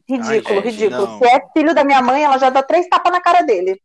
Ridículo, 0.08 0.60
Ai, 0.60 0.64
gente, 0.64 0.64
ridículo. 0.82 1.06
não. 1.06 1.18
Se 1.18 1.24
é 1.26 1.40
filho 1.52 1.74
da 1.74 1.82
minha 1.82 2.00
mãe, 2.00 2.22
ela 2.22 2.38
já 2.38 2.48
dá 2.50 2.62
três 2.62 2.88
tapas 2.88 3.10
na 3.12 3.20
cara 3.20 3.42
dele. 3.42 3.80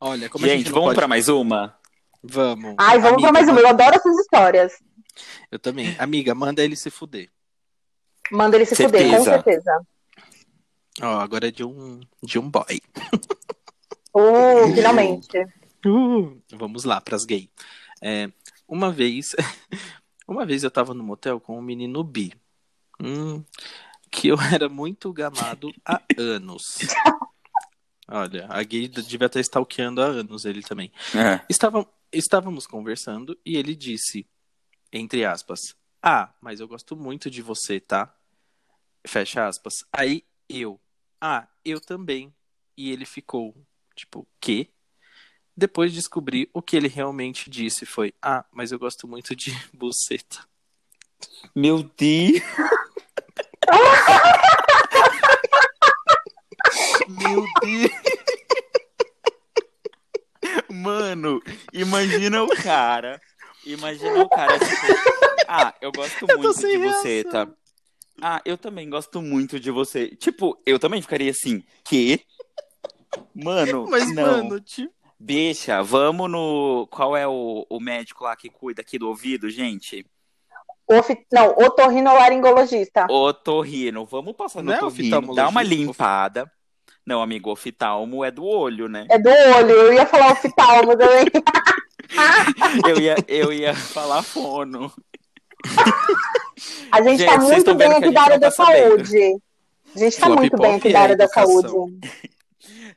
Olha, 0.00 0.28
como 0.28 0.44
a 0.44 0.48
gente, 0.48 0.58
gente 0.58 0.66
não 0.70 0.74
vamos 0.74 0.88
pode... 0.88 0.96
pra 0.98 1.06
mais 1.06 1.28
uma? 1.28 1.76
Vamos. 2.22 2.76
Ai, 2.78 2.98
vamos 2.98 3.14
Amiga, 3.14 3.22
pra 3.22 3.32
mais 3.32 3.48
uma. 3.48 3.60
Eu 3.60 3.68
adoro 3.68 3.96
essas 3.96 4.16
histórias. 4.18 4.72
Eu 5.50 5.58
também. 5.58 5.94
Amiga, 5.98 6.34
manda 6.34 6.62
ele 6.62 6.76
se 6.76 6.90
fuder. 6.90 7.30
Manda 8.30 8.56
ele 8.56 8.64
se 8.64 8.76
fuder, 8.76 9.02
com 9.10 9.24
Certeza. 9.24 9.42
certeza. 9.42 9.86
Ó, 11.00 11.20
agora 11.20 11.48
é 11.48 11.50
de 11.50 11.64
um, 11.64 12.00
de 12.22 12.38
um 12.38 12.48
boy. 12.48 12.80
Uh, 14.14 14.74
finalmente. 14.74 15.28
Uh, 15.84 16.40
vamos 16.52 16.84
lá, 16.84 17.00
pras 17.00 17.24
gay. 17.24 17.50
É, 18.00 18.30
uma 18.68 18.92
vez, 18.92 19.34
uma 20.28 20.46
vez 20.46 20.62
eu 20.62 20.70
tava 20.70 20.94
no 20.94 21.02
motel 21.02 21.40
com 21.40 21.58
um 21.58 21.60
menino 21.60 22.04
bi. 22.04 22.32
Hum, 23.02 23.42
que 24.08 24.28
eu 24.28 24.40
era 24.40 24.68
muito 24.68 25.12
gamado 25.12 25.74
há 25.84 26.00
anos. 26.16 26.78
Olha, 28.06 28.46
a 28.48 28.62
gay 28.62 28.86
devia 28.86 29.26
estar 29.26 29.40
stalkeando 29.40 30.00
há 30.00 30.04
anos 30.04 30.44
ele 30.44 30.62
também. 30.62 30.92
É. 31.16 31.40
Estavam, 31.48 31.84
estávamos 32.12 32.66
conversando 32.66 33.38
e 33.44 33.56
ele 33.56 33.74
disse, 33.74 34.26
entre 34.92 35.24
aspas, 35.24 35.74
ah, 36.02 36.34
mas 36.40 36.60
eu 36.60 36.68
gosto 36.68 36.96
muito 36.96 37.30
de 37.30 37.40
você, 37.40 37.80
tá? 37.80 38.14
Fecha 39.06 39.46
aspas. 39.46 39.74
Aí 39.92 40.24
eu, 40.48 40.80
ah, 41.20 41.48
eu 41.64 41.80
também. 41.80 42.34
E 42.76 42.90
ele 42.90 43.06
ficou, 43.06 43.54
tipo, 43.94 44.26
quê? 44.40 44.70
Depois 45.56 45.92
descobri 45.92 46.50
o 46.52 46.62
que 46.62 46.76
ele 46.76 46.88
realmente 46.88 47.50
disse 47.50 47.86
foi, 47.86 48.12
ah, 48.20 48.44
mas 48.50 48.72
eu 48.72 48.78
gosto 48.78 49.06
muito 49.06 49.36
de 49.36 49.52
buceta. 49.72 50.46
Meu 51.54 51.82
Deus! 51.82 52.42
Meu 57.08 57.46
Deus! 57.60 58.21
Mano, 60.82 61.40
imagina 61.72 62.42
o 62.42 62.48
cara. 62.48 63.20
Imagina 63.64 64.22
o 64.22 64.28
cara, 64.28 64.58
tipo, 64.58 64.86
ah, 65.46 65.72
eu 65.80 65.92
gosto 65.92 66.26
tô 66.26 66.36
muito 66.38 66.60
de 66.60 66.78
você, 66.78 67.22
tá? 67.24 67.48
Ah, 68.20 68.42
eu 68.44 68.58
também 68.58 68.90
gosto 68.90 69.22
muito 69.22 69.60
de 69.60 69.70
você. 69.70 70.08
Tipo, 70.16 70.60
eu 70.66 70.78
também 70.78 71.00
ficaria 71.00 71.30
assim, 71.30 71.62
que? 71.84 72.20
Mano, 73.34 73.86
Mas, 73.88 74.12
não. 74.12 74.24
mano, 74.44 74.60
tipo. 74.60 74.92
Deixa, 75.18 75.80
vamos 75.82 76.28
no. 76.28 76.88
Qual 76.90 77.16
é 77.16 77.28
o, 77.28 77.64
o 77.70 77.78
médico 77.78 78.24
lá 78.24 78.34
que 78.34 78.50
cuida 78.50 78.82
aqui 78.82 78.98
do 78.98 79.08
ouvido, 79.08 79.48
gente? 79.48 80.04
Ofi- 80.90 81.24
Não, 81.32 81.50
otorrinolaringologista. 81.56 83.06
Otorrino. 83.08 84.04
Vamos 84.04 84.34
passar 84.34 84.62
no 84.62 84.70
Não 84.70 84.74
é 84.74 84.76
otorrino, 84.78 85.32
dá 85.32 85.48
uma 85.48 85.62
limpada. 85.62 86.50
Não, 87.06 87.20
amigo, 87.22 87.50
oftalmo 87.50 88.24
é 88.24 88.30
do 88.30 88.44
olho, 88.44 88.88
né? 88.88 89.06
É 89.10 89.18
do 89.18 89.28
olho, 89.28 89.70
eu 89.70 89.92
ia 89.92 90.06
falar 90.06 90.32
oftalmo 90.32 90.96
também. 90.96 91.26
Eu 92.86 93.00
ia, 93.00 93.16
eu 93.26 93.50
ia 93.50 93.74
falar 93.74 94.22
fono. 94.22 94.92
A 96.90 97.00
gente, 97.00 97.20
Gente, 97.20 97.30
tá 97.30 97.38
muito 97.38 97.74
bem 97.74 97.92
aqui 97.92 98.10
da 98.10 98.22
área 98.22 98.38
da 98.38 98.50
tá 98.50 98.56
sabendo. 98.64 99.06
saúde. 99.06 99.42
A 99.94 99.98
gente 99.98 100.16
tá 100.18 100.26
Sua 100.26 100.36
muito 100.36 100.56
bem 100.58 100.74
aqui 100.74 100.92
da 100.92 101.00
área 101.00 101.16
da 101.16 101.28
saúde. 101.28 101.68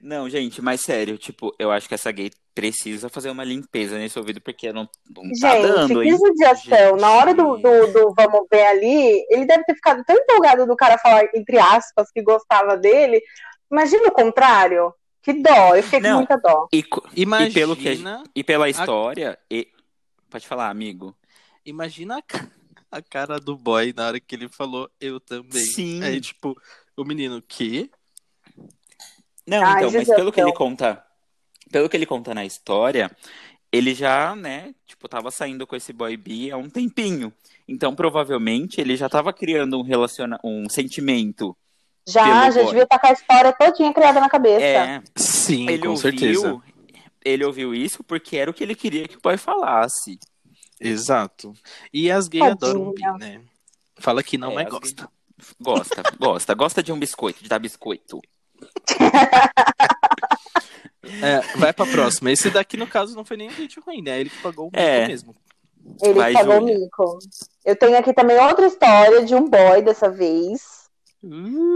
Não, 0.02 0.30
gente, 0.30 0.62
mas 0.62 0.82
sério, 0.82 1.18
tipo, 1.18 1.56
eu 1.58 1.72
acho 1.72 1.88
que 1.88 1.96
essa 1.96 2.12
gay 2.12 2.30
precisa 2.54 3.10
fazer 3.10 3.30
uma 3.30 3.44
limpeza 3.44 3.98
nesse 3.98 4.20
ouvido, 4.20 4.40
porque 4.40 4.72
não, 4.72 4.88
não 5.16 5.24
tá 5.42 5.56
Gente, 5.56 5.68
dando, 5.68 6.04
hein? 6.04 6.10
crise 6.10 6.34
de 6.34 6.46
ação. 6.46 6.96
Na 6.98 7.12
hora 7.12 7.34
do, 7.34 7.58
do, 7.58 7.88
do 7.88 8.14
vamos 8.16 8.46
ver 8.52 8.66
ali, 8.68 9.26
ele 9.30 9.46
deve 9.46 9.64
ter 9.64 9.76
ficado 9.76 10.04
tão 10.06 10.16
empolgado 10.16 10.66
do 10.66 10.76
cara 10.76 10.98
falar, 10.98 11.24
entre 11.34 11.58
aspas, 11.58 12.12
que 12.12 12.22
gostava 12.22 12.78
dele. 12.78 13.22
Imagina 13.72 14.08
o 14.08 14.12
contrário. 14.12 14.94
Que 15.22 15.34
dó, 15.34 15.76
eu 15.76 15.82
fiquei 15.82 16.02
com 16.02 16.18
muita 16.18 16.38
dó. 16.38 16.68
E, 16.72 16.84
Imagina, 17.16 17.54
pelo 17.54 17.76
que 17.76 17.90
a 17.90 18.24
e 18.36 18.44
pela 18.44 18.70
história. 18.70 19.40
E... 19.50 19.68
Pode 20.30 20.48
falar, 20.48 20.70
amigo. 20.70 21.16
imagina 21.66 22.20
a, 22.20 22.98
a 22.98 23.02
cara 23.02 23.40
do 23.40 23.58
boy 23.58 23.92
na 23.96 24.06
hora 24.08 24.20
que 24.20 24.36
ele 24.36 24.48
falou 24.48 24.88
eu 25.02 25.20
também. 25.20 25.66
Sim. 25.66 26.04
Aí, 26.04 26.22
tipo, 26.22 26.56
o 26.96 27.04
menino, 27.04 27.42
que? 27.42 27.90
Não, 29.48 29.64
Ai, 29.64 29.78
então, 29.78 29.92
mas 29.92 30.08
pelo 30.08 30.32
que 30.32 30.42
ele 30.42 30.54
conta, 30.54 31.04
pelo 31.72 31.90
que 31.90 31.98
ele 31.98 32.06
conta 32.06 32.34
na 32.34 32.46
história, 32.46 33.10
ele 33.72 33.94
já, 33.94 34.36
né, 34.36 34.74
tipo, 34.86 35.08
tava 35.08 35.32
saindo 35.32 35.66
com 35.66 35.76
esse 35.76 35.92
boy 35.92 36.16
B 36.16 36.52
há 36.52 36.58
um 36.58 36.70
tempinho. 36.70 37.34
Então, 37.68 37.96
provavelmente, 37.96 38.80
ele 38.80 38.96
já 38.96 39.10
tava 39.10 39.34
criando 39.34 39.80
um 39.80 39.82
relaciona 39.82 40.40
um 40.44 40.70
sentimento. 40.70 41.58
Já, 42.08 42.24
Pelo 42.24 42.52
já 42.54 42.64
devia 42.64 42.84
estar 42.84 43.00
com 43.00 43.08
a 43.08 43.12
história 43.12 43.54
todinha 43.54 43.94
criada 43.94 44.20
na 44.20 44.30
cabeça. 44.30 44.64
É, 44.64 45.02
Sim, 45.16 45.68
ele 45.70 45.80
com 45.84 45.90
ouviu, 45.90 46.02
certeza. 46.02 46.62
ele 47.24 47.44
ouviu 47.46 47.74
isso 47.74 48.04
porque 48.04 48.38
era 48.38 48.52
o 48.52 48.54
que 48.54 48.64
ele 48.64 48.76
queria 48.76 49.08
que 49.08 49.18
o 49.18 49.22
boy 49.22 49.38
falasse. 49.38 50.20
Exato. 50.80 51.54
E 51.94 52.12
as 52.12 52.28
gays 52.28 52.44
Tadinha. 52.58 52.72
adoram 52.72 52.94
bi, 52.94 53.02
né? 53.20 53.42
Fala 53.98 54.22
que 54.22 54.38
não, 54.38 54.52
É, 54.52 54.56
mas 54.56 54.66
as 54.68 54.72
gosta. 54.72 55.10
Gosta, 55.60 56.04
gosta, 56.20 56.54
gosta 56.54 56.84
de 56.84 56.92
um 56.92 57.00
biscoito, 57.00 57.42
de 57.44 57.50
dar 57.50 57.60
biscoito. 57.60 58.20
É, 61.22 61.40
vai 61.58 61.72
pra 61.74 61.86
próxima. 61.86 62.32
Esse 62.32 62.50
daqui, 62.50 62.78
no 62.78 62.88
caso, 62.88 63.16
não 63.16 63.24
foi 63.26 63.38
nem 63.38 63.50
um 63.50 63.54
date 63.54 63.80
ruim, 63.80 64.02
né? 64.02 64.20
Ele 64.20 64.30
que 64.30 64.42
pagou 64.42 64.66
o 64.68 64.72
mico 64.72 64.80
É. 64.80 65.08
mesmo. 65.08 65.36
Ele 66.02 66.14
Vai, 66.16 66.34
pagou 66.34 66.60
o 66.62 66.66
mico. 66.66 67.20
Eu 67.64 67.76
tenho 67.76 67.98
aqui 67.98 68.12
também 68.14 68.40
outra 68.40 68.66
história 68.66 69.24
de 69.24 69.36
um 69.36 69.48
boy 69.48 69.82
dessa 69.84 70.10
vez. 70.10 70.85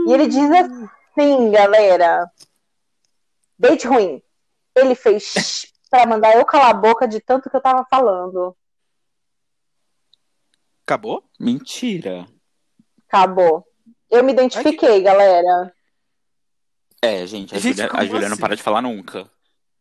E 0.08 0.14
ele 0.14 0.28
diz 0.28 0.50
assim, 0.52 1.52
galera. 1.52 2.30
Date 3.58 3.88
ruim. 3.88 4.22
Ele 4.76 4.96
fez 4.96 5.66
pra 5.90 6.06
mandar 6.06 6.36
eu 6.38 6.46
calar 6.46 6.70
a 6.70 6.74
boca 6.74 7.08
de 7.08 7.20
tanto 7.20 7.50
que 7.50 7.56
eu 7.56 7.62
tava 7.62 7.86
falando. 7.90 8.56
Acabou? 10.86 11.24
Mentira. 11.40 12.28
Acabou. 13.08 13.66
Eu 14.10 14.24
me 14.24 14.32
identifiquei, 14.34 15.02
galera. 15.02 15.74
É, 17.02 17.26
gente, 17.26 17.56
a 17.56 17.60
Gente, 17.60 17.74
Júlia, 17.78 17.86
a 17.86 17.90
como 17.90 18.06
Júlia 18.06 18.28
não 18.28 18.34
assim? 18.34 18.42
para 18.42 18.56
de 18.56 18.64
falar 18.64 18.82
nunca. 18.82 19.30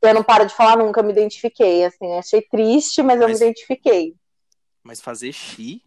Eu 0.00 0.14
não 0.14 0.22
paro 0.22 0.46
de 0.46 0.54
falar 0.54 0.76
nunca, 0.76 1.00
eu 1.00 1.04
me 1.04 1.12
identifiquei. 1.12 1.84
Assim, 1.84 2.12
achei 2.18 2.42
triste, 2.42 3.02
mas, 3.02 3.20
eu 3.20 3.26
me 3.26 3.32
Mas- 3.32 3.40
identifiquei. 3.40 4.14
Mas 4.82 5.00
fazer 5.00 5.32
xi? 5.32 5.82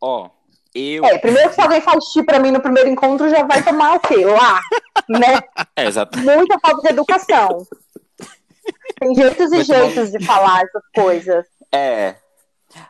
Ó, 0.00 0.28
eu. 0.74 1.04
É, 1.04 1.18
primeiro 1.18 1.48
que 1.50 1.54
se 1.54 1.60
alguém 1.60 1.80
faz 1.80 2.04
xi 2.06 2.22
pra 2.22 2.38
mim 2.40 2.50
no 2.50 2.60
primeiro 2.60 2.88
encontro, 2.88 3.28
já 3.28 3.42
vai 3.44 3.62
tomar 3.62 3.94
o 3.96 4.00
quê? 4.00 4.24
Lá, 4.24 4.60
né? 5.08 5.40
É, 5.76 5.86
exato. 5.86 6.18
Muita 6.18 6.58
falta 6.58 6.82
de 6.82 6.88
educação. 6.88 7.66
Tem 8.98 9.14
jeitos 9.14 9.52
e 9.52 9.64
tomar- 9.64 9.64
jeitos 9.90 10.10
de 10.12 10.24
falar 10.24 10.62
essas 10.62 10.82
coisas. 10.94 11.46
É. 11.72 12.16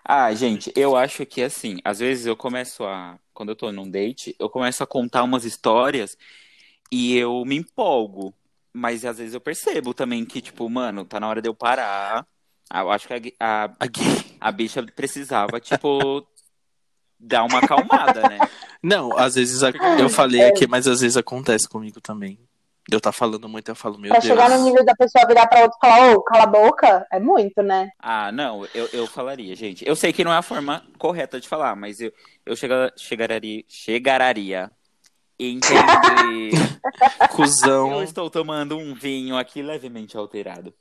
Ah, 0.04 0.32
gente, 0.34 0.72
eu 0.76 0.96
acho 0.96 1.26
que 1.26 1.42
assim, 1.42 1.78
às 1.84 1.98
vezes 1.98 2.26
eu 2.26 2.36
começo 2.36 2.84
a. 2.84 3.18
Quando 3.32 3.48
eu 3.50 3.56
tô 3.56 3.70
num 3.72 3.90
date, 3.90 4.34
eu 4.38 4.48
começo 4.48 4.82
a 4.82 4.86
contar 4.86 5.22
umas 5.24 5.44
histórias 5.44 6.16
e 6.90 7.16
eu 7.16 7.44
me 7.44 7.56
empolgo. 7.56 8.32
Mas 8.72 9.04
às 9.04 9.18
vezes 9.18 9.34
eu 9.34 9.40
percebo 9.40 9.92
também 9.94 10.24
que, 10.24 10.40
tipo, 10.40 10.68
mano, 10.68 11.04
tá 11.04 11.20
na 11.20 11.28
hora 11.28 11.40
de 11.42 11.48
eu 11.48 11.54
parar. 11.54 12.26
Ah, 12.70 12.80
Eu 12.80 12.90
acho 12.90 13.06
que 13.06 13.34
a, 13.38 13.64
a, 13.66 13.68
a 14.40 14.52
bicha 14.52 14.82
precisava, 14.96 15.60
tipo, 15.60 16.26
dar 17.18 17.44
uma 17.44 17.58
acalmada, 17.58 18.22
né? 18.28 18.38
Não, 18.82 19.16
às 19.16 19.34
vezes 19.34 19.62
a- 19.62 19.70
eu 19.98 20.08
falei 20.08 20.42
aqui, 20.44 20.66
mas 20.66 20.86
às 20.86 21.00
vezes 21.00 21.16
acontece 21.16 21.68
comigo 21.68 22.00
também. 22.00 22.38
Eu 22.90 23.00
tá 23.00 23.10
falando 23.10 23.48
muito, 23.48 23.70
eu 23.70 23.74
falo, 23.74 23.98
meu 23.98 24.10
Pra 24.10 24.20
Deus. 24.20 24.30
chegar 24.30 24.50
no 24.50 24.62
nível 24.62 24.84
da 24.84 24.94
pessoa 24.94 25.26
virar 25.26 25.46
pra 25.46 25.62
outra 25.62 25.74
e 25.76 25.80
falar, 25.80 26.12
ô, 26.14 26.20
cala 26.22 26.42
a 26.42 26.46
boca, 26.46 27.06
é 27.10 27.18
muito, 27.18 27.62
né? 27.62 27.90
Ah, 27.98 28.30
não, 28.30 28.66
eu, 28.74 28.86
eu 28.92 29.06
falaria, 29.06 29.56
gente. 29.56 29.88
Eu 29.88 29.96
sei 29.96 30.12
que 30.12 30.22
não 30.22 30.30
é 30.30 30.36
a 30.36 30.42
forma 30.42 30.84
correta 30.98 31.40
de 31.40 31.48
falar, 31.48 31.74
mas 31.74 31.98
eu, 31.98 32.12
eu 32.44 32.54
chega, 32.54 32.92
chegaria, 32.94 33.64
chegararia. 33.66 34.70
Entende? 35.40 36.50
Cusão. 37.34 37.92
Eu 37.92 38.02
estou 38.02 38.28
tomando 38.30 38.76
um 38.76 38.94
vinho 38.94 39.36
aqui 39.36 39.62
levemente 39.62 40.16
alterado. 40.16 40.72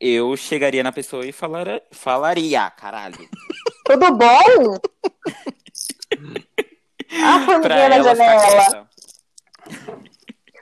Eu 0.00 0.36
chegaria 0.36 0.82
na 0.82 0.92
pessoa 0.92 1.26
e 1.26 1.32
falara, 1.32 1.82
falaria, 1.90 2.70
caralho. 2.70 3.18
Tudo 3.84 4.12
bom? 4.14 4.78
Ah, 7.10 7.38
Pra 7.46 7.46
formiguinha 7.60 7.88
na 7.88 7.94
ela 7.96 8.04
janela. 8.14 8.88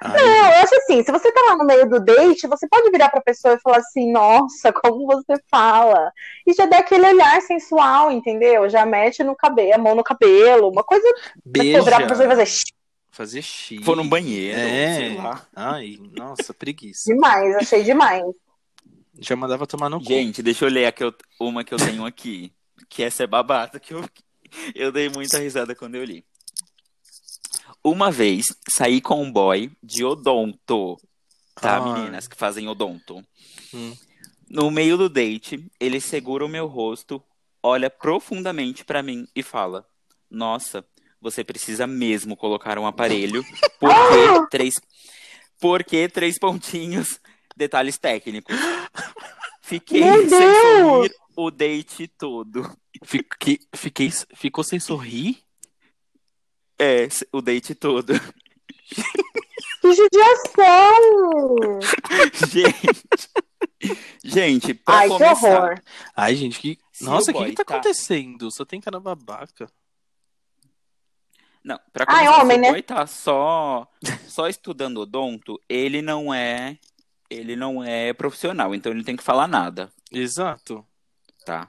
Ai, 0.01 0.13
Não, 0.13 0.37
eu 0.53 0.63
acho 0.63 0.75
assim, 0.77 1.03
se 1.03 1.11
você 1.11 1.33
tá 1.33 1.41
lá 1.49 1.57
no 1.57 1.65
meio 1.65 1.89
do 1.89 1.99
date, 1.99 2.47
você 2.47 2.69
pode 2.69 2.89
virar 2.91 3.09
pra 3.09 3.21
pessoa 3.21 3.55
e 3.55 3.61
falar 3.61 3.79
assim, 3.79 4.13
nossa, 4.13 4.73
como 4.73 5.07
você 5.07 5.35
fala. 5.51 6.13
E 6.47 6.53
já 6.53 6.67
dá 6.67 6.79
aquele 6.79 7.05
olhar 7.07 7.41
sensual, 7.43 8.13
entendeu? 8.13 8.69
Já 8.69 8.87
mete 8.87 9.25
no 9.25 9.35
cabelo, 9.35 9.75
a 9.75 9.79
mão 9.79 9.95
no 9.97 10.05
cabelo, 10.05 10.69
uma 10.71 10.85
coisa 10.85 11.05
pra 11.53 11.63
beija. 11.63 11.83
virar 11.83 11.97
pra 11.99 12.07
pessoa 12.09 12.27
e 12.27 12.29
fazer 12.37 12.47
Fazer 13.11 13.43
xi. 13.43 13.79
Vou 13.79 13.97
no 13.97 14.05
banheiro, 14.05 14.59
É. 14.61 14.95
sei 14.95 15.17
lá. 15.17 15.43
Ai, 15.57 15.99
nossa, 16.17 16.53
preguiça. 16.55 17.13
demais, 17.13 17.57
achei 17.57 17.83
demais. 17.83 18.23
Já 19.19 19.35
mandava 19.37 19.67
tomar 19.67 19.89
no 19.89 19.99
cu. 19.99 20.07
Gente, 20.07 20.43
deixa 20.43 20.65
eu 20.65 20.69
ler 20.71 20.87
a 20.87 20.93
que 20.93 21.03
eu- 21.05 21.15
uma 21.41 21.65
que 21.65 21.73
eu 21.73 21.79
tenho 21.79 22.05
aqui. 22.05 22.53
Que 22.89 23.03
essa 23.03 23.25
é 23.25 23.27
babata, 23.27 23.81
que 23.81 23.95
eu, 23.95 24.05
eu 24.75 24.93
dei 24.93 25.09
muita 25.09 25.39
risada 25.39 25.75
quando 25.75 25.95
eu 25.95 26.05
li. 26.05 26.25
Uma 27.83 28.11
vez, 28.11 28.47
saí 28.69 29.01
com 29.01 29.23
um 29.23 29.31
boy 29.33 29.71
de 29.83 30.05
odonto. 30.05 30.97
Tá, 31.55 31.83
Ai. 31.83 31.93
meninas 31.93 32.29
que 32.29 32.37
fazem 32.37 32.69
odonto. 32.69 33.25
Hum. 33.73 33.97
No 34.49 34.71
meio 34.71 34.97
do 34.97 35.09
date, 35.09 35.65
ele 35.81 36.01
segura 36.01 36.45
o 36.45 36.49
meu 36.49 36.67
rosto, 36.67 37.23
olha 37.63 37.89
profundamente 37.89 38.85
pra 38.85 39.03
mim 39.03 39.27
e 39.35 39.43
fala: 39.43 39.87
Nossa, 40.31 40.85
você 41.21 41.43
precisa 41.43 41.87
mesmo 41.87 42.37
colocar 42.37 42.79
um 42.79 42.87
aparelho, 42.87 43.43
porque 43.81 43.91
três, 44.51 44.75
porque 45.61 46.09
três 46.09 46.39
pontinhos 46.39 47.19
detalhes 47.57 47.99
técnicos. 47.99 48.55
Fiquei 49.63 50.01
Meu 50.05 50.29
sem 50.29 50.39
Deus! 50.39 50.57
sorrir 50.87 51.15
o 51.37 51.51
date 51.51 52.07
todo. 52.09 52.77
Fiquei, 53.05 53.61
fiquei, 53.75 54.11
ficou 54.35 54.63
sem 54.63 54.79
sorrir? 54.79 55.43
É, 56.79 57.09
o 57.33 57.41
date 57.41 57.75
todo. 57.75 58.13
Que 59.81 59.95
judiação! 59.95 61.57
Gente. 62.49 63.31
Gente, 64.25 64.75
pra 64.75 64.97
Ai, 64.99 65.09
que 65.09 65.15
começar. 65.15 65.63
horror. 65.63 65.83
Ai, 66.17 66.35
gente, 66.35 66.59
que. 66.59 66.79
Se 66.93 67.05
Nossa, 67.05 67.31
o 67.31 67.35
que, 67.35 67.45
que 67.47 67.53
tá, 67.53 67.65
tá- 67.65 67.75
acontecendo? 67.75 68.51
Só 68.51 68.65
tem 68.65 68.81
cara 68.81 68.99
babaca. 68.99 69.71
Não, 71.63 71.79
pra 71.93 72.07
começar, 72.07 72.41
homem, 72.43 72.65
se 72.65 72.73
né? 72.73 72.83
tá 72.83 73.07
só, 73.07 73.87
só 74.27 74.49
estudando 74.49 75.01
odonto, 75.01 75.61
ele 75.69 76.03
não 76.03 76.33
é. 76.35 76.79
Ele 77.31 77.57
não 77.57 77.83
é 77.83 78.13
profissional, 78.13 78.75
então 78.75 78.93
ele 78.93 78.99
não 78.99 79.05
tem 79.05 79.17
que 79.17 79.23
falar 79.23 79.49
nada, 79.49 79.91
Exato. 80.13 80.85
tá? 81.45 81.69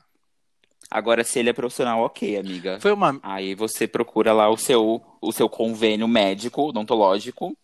Agora, 0.90 1.24
se 1.24 1.38
ele 1.40 1.50
é 1.50 1.54
profissional, 1.54 2.02
ok, 2.04 2.38
amiga. 2.38 2.80
Foi 2.80 2.94
uma. 2.94 3.20
Aí 3.22 3.54
você 3.56 3.86
procura 3.88 4.32
lá 4.32 4.50
o 4.50 4.56
seu, 4.58 5.02
o 5.22 5.32
seu 5.34 5.50
convênio 5.50 6.08
médico, 6.08 6.62
odontológico, 6.70 7.58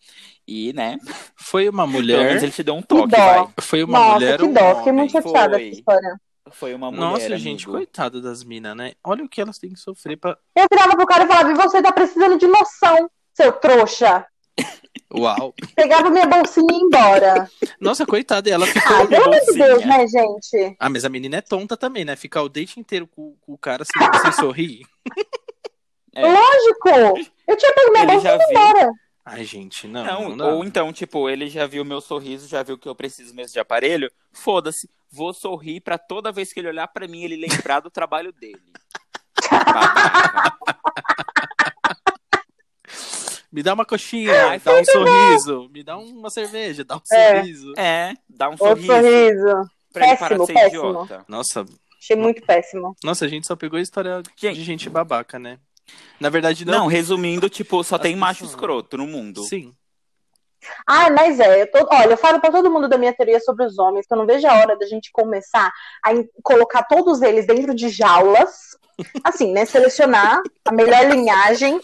e, 0.46 0.74
né, 0.74 0.98
Foi 1.36 1.68
uma 1.68 1.84
pelo 1.84 2.02
menos 2.04 2.16
mulher. 2.18 2.42
ele 2.42 2.52
te 2.52 2.62
deu 2.62 2.74
um 2.74 2.82
toque, 2.82 3.08
dó. 3.12 3.16
vai. 3.16 3.48
Foi 3.60 3.82
uma 3.82 3.98
Nossa, 3.98 4.12
mulher 4.14 4.38
que 4.38 4.44
um 4.44 4.52
dó. 4.52 4.76
Fiquei 4.76 4.92
muito 4.92 5.12
chateada 5.12 5.56
essa 5.56 5.64
história. 5.64 6.20
Foi 6.50 6.74
uma 6.74 6.90
mulher, 6.90 7.00
Nossa, 7.00 7.38
gente, 7.38 7.64
amigo. 7.64 7.72
coitada 7.72 8.20
das 8.20 8.44
minas, 8.44 8.76
né? 8.76 8.92
Olha 9.02 9.24
o 9.24 9.28
que 9.28 9.40
elas 9.40 9.58
têm 9.58 9.72
que 9.72 9.80
sofrer 9.80 10.18
pra. 10.18 10.36
Eu 10.54 10.66
virava 10.70 10.94
pro 10.94 11.06
cara 11.06 11.24
e 11.24 11.26
falava, 11.26 11.50
e 11.50 11.54
você 11.54 11.80
tá 11.82 11.90
precisando 11.92 12.38
de 12.38 12.46
noção, 12.46 13.10
seu 13.32 13.52
trouxa. 13.52 14.26
Uau! 15.16 15.54
Pegava 15.76 16.10
minha 16.10 16.26
bolsinha 16.26 16.66
e 16.72 16.74
ia 16.76 16.82
embora. 16.82 17.50
Nossa, 17.80 18.04
coitada, 18.04 18.50
ela 18.50 18.66
ficou. 18.66 18.96
Ah, 18.96 19.06
pelo 19.06 19.24
amor 19.24 19.40
de. 19.40 19.58
Deus, 19.58 19.86
né, 19.86 20.06
gente? 20.08 20.76
Ah, 20.78 20.88
mas 20.90 21.04
a 21.04 21.08
menina 21.08 21.36
é 21.36 21.40
tonta 21.40 21.76
também, 21.76 22.04
né? 22.04 22.16
Ficar 22.16 22.42
o 22.42 22.48
date 22.48 22.80
inteiro 22.80 23.06
com, 23.06 23.36
com 23.40 23.52
o 23.52 23.58
cara 23.58 23.84
sem, 23.84 24.20
sem 24.20 24.32
sorrir. 24.32 24.84
É. 26.14 26.22
Lógico! 26.26 27.28
Eu 27.46 27.56
tinha 27.56 27.72
pego 27.72 27.92
minha 27.92 28.06
bolsa 28.06 28.28
e 28.28 28.30
ia 28.30 28.38
viu. 28.38 28.46
embora. 28.50 28.92
Ai, 29.24 29.44
gente, 29.44 29.86
não. 29.86 30.04
Não, 30.04 30.36
não 30.36 30.56
ou 30.56 30.64
então, 30.64 30.92
tipo, 30.92 31.30
ele 31.30 31.48
já 31.48 31.66
viu 31.66 31.84
meu 31.84 32.00
sorriso, 32.00 32.46
já 32.46 32.62
viu 32.62 32.76
que 32.76 32.88
eu 32.88 32.94
preciso 32.94 33.34
mesmo 33.34 33.54
de 33.54 33.60
aparelho. 33.60 34.10
Foda-se, 34.32 34.90
vou 35.10 35.32
sorrir 35.32 35.80
pra 35.80 35.96
toda 35.96 36.32
vez 36.32 36.52
que 36.52 36.60
ele 36.60 36.68
olhar 36.68 36.88
pra 36.88 37.08
mim, 37.08 37.22
ele 37.22 37.36
lembrar 37.36 37.80
do 37.80 37.90
trabalho 37.90 38.32
dele. 38.32 38.60
Me 43.54 43.62
dá 43.62 43.72
uma 43.72 43.84
coxinha, 43.84 44.48
Ai, 44.48 44.58
dá 44.58 44.72
um 44.80 44.84
sorriso. 44.84 45.68
Me 45.72 45.84
dá 45.84 45.96
uma 45.96 46.28
cerveja, 46.28 46.84
dá 46.84 46.96
um 46.96 47.00
É. 47.12 47.36
sorriso. 47.36 47.72
É, 47.78 48.12
dá 48.28 48.48
um 48.48 48.56
sorriso 48.56 48.86
sorriso. 48.88 49.70
pra 49.92 50.06
ele 50.08 50.16
parar 50.16 50.34
de 50.38 50.38
Péssimo, 50.40 50.46
ser 50.46 50.52
péssimo. 50.54 50.90
idiota. 50.90 51.24
Nossa, 51.28 51.64
Achei 52.02 52.16
muito 52.16 52.42
péssimo. 52.44 52.96
nossa, 53.04 53.24
a 53.24 53.28
gente 53.28 53.46
só 53.46 53.54
pegou 53.54 53.78
a 53.78 53.82
história 53.82 54.20
Gente. 54.36 54.56
de 54.56 54.64
gente 54.64 54.90
babaca, 54.90 55.38
né? 55.38 55.58
Na 56.18 56.28
verdade, 56.30 56.64
Não, 56.64 56.72
não. 56.80 56.86
resumindo, 56.88 57.48
tipo, 57.48 57.84
só 57.84 57.94
As 57.94 58.02
tem 58.02 58.16
macho 58.16 58.40
pessoas- 58.40 58.50
escroto 58.54 58.96
no 58.98 59.06
mundo. 59.06 59.44
Sim. 59.44 59.72
Ah, 60.86 61.10
mas 61.10 61.38
é, 61.38 61.62
eu 61.62 61.70
tô- 61.70 61.86
olha, 61.92 62.10
eu 62.12 62.16
falo 62.16 62.40
pra 62.40 62.50
todo 62.50 62.70
mundo 62.70 62.88
da 62.88 62.98
minha 62.98 63.12
teoria 63.12 63.38
sobre 63.38 63.66
os 63.66 63.78
homens, 63.78 64.04
que 64.06 64.12
eu 64.14 64.18
não 64.18 64.26
vejo 64.26 64.48
a 64.48 64.54
hora 64.54 64.76
da 64.76 64.86
gente 64.86 65.12
começar 65.12 65.70
a 66.04 66.10
colocar 66.42 66.82
todos 66.84 67.22
eles 67.22 67.46
dentro 67.46 67.74
de 67.74 67.88
jaulas, 67.90 68.50
assim, 69.22 69.52
né, 69.52 69.64
selecionar 69.66 70.40
a 70.64 70.72
melhor 70.72 71.06
linhagem, 71.10 71.78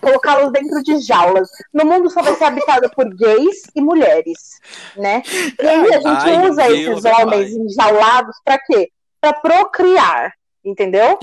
colocá-los 0.00 0.52
dentro 0.52 0.82
de 0.82 0.98
jaulas. 0.98 1.48
No 1.72 1.84
mundo 1.84 2.10
só 2.10 2.22
vai 2.22 2.34
ser 2.34 2.44
habitado 2.44 2.90
por 2.90 3.08
gays 3.14 3.62
e 3.74 3.80
mulheres, 3.80 4.60
né? 4.96 5.22
E 5.60 5.66
aí 5.66 5.94
a 5.94 6.00
gente 6.00 6.30
Ai, 6.30 6.48
usa 6.48 6.62
Deus, 6.68 6.78
esses 6.78 7.04
homens 7.04 7.52
pai. 7.54 7.62
enjaulados 7.62 8.36
pra 8.44 8.58
quê? 8.58 8.90
Pra 9.20 9.32
procriar, 9.32 10.32
entendeu? 10.64 11.18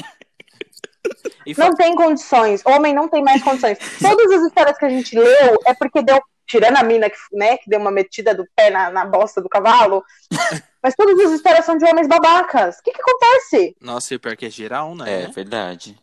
E 1.46 1.54
Não 1.58 1.74
tem 1.76 1.96
condições. 1.96 2.62
Homem 2.66 2.94
não 2.94 3.08
tem 3.08 3.24
mais 3.24 3.44
condições. 3.44 3.78
Todas 4.02 4.32
as 4.32 4.48
histórias 4.48 4.78
que 4.78 4.86
a 4.86 4.90
gente 4.90 5.18
leu 5.18 5.58
é 5.66 5.74
porque 5.74 6.02
deu. 6.02 6.20
Tirando 6.48 6.78
a 6.78 6.84
mina 6.84 7.10
que, 7.10 7.18
né, 7.34 7.58
que 7.58 7.68
deu 7.68 7.80
uma 7.80 7.90
metida 7.90 8.36
do 8.36 8.46
pé 8.56 8.70
na, 8.70 8.92
na 8.92 9.04
bosta 9.04 9.42
do 9.42 9.50
cavalo. 9.50 10.04
Mas 10.82 10.94
todas 10.94 11.20
as 11.20 11.32
histórias 11.32 11.66
são 11.66 11.76
de 11.76 11.84
homens 11.86 12.08
babacas. 12.08 12.78
O 12.78 12.84
que, 12.84 12.92
que 12.92 13.02
acontece? 13.02 13.76
Nossa, 13.82 14.14
e 14.14 14.18
o 14.18 14.20
pior 14.20 14.38
que 14.38 14.46
é 14.46 14.50
geral, 14.52 14.94
né? 14.94 15.24
É, 15.24 15.28
verdade. 15.28 15.98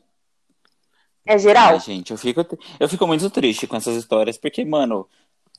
É 1.25 1.39
geral? 1.39 1.75
Ai, 1.75 1.81
gente, 1.81 2.11
eu 2.11 2.19
fico, 2.19 2.59
eu 2.81 2.89
fico 2.89 3.07
muito 3.07 3.31
triste 3.31 3.67
com 3.67 3.77
essas 3.77 3.97
histórias, 3.97 4.37
porque, 4.37 4.65
mano, 4.65 5.09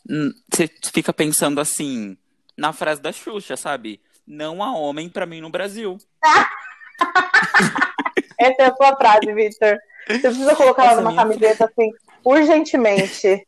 hum, 0.10 0.32
você 0.52 0.70
fica 0.94 1.14
pensando 1.14 1.62
assim, 1.62 2.18
na 2.58 2.74
frase 2.74 3.02
da 3.02 3.12
Xuxa, 3.12 3.56
sabe? 3.56 4.02
Não 4.28 4.62
há 4.64 4.76
homem 4.76 5.10
pra 5.10 5.26
mim 5.26 5.42
no 5.42 5.50
Brasil. 5.50 5.98
Essa 8.40 8.64
é 8.64 8.66
a 8.66 8.76
sua 8.76 8.96
frase, 8.96 9.34
Victor. 9.34 9.78
Você 10.08 10.20
precisa 10.20 10.56
colocar 10.56 10.84
ela 10.84 10.92
Essa 10.94 11.02
numa 11.02 11.12
minha 11.12 11.24
camiseta 11.24 11.66
assim, 11.66 11.90
urgentemente. 12.26 13.46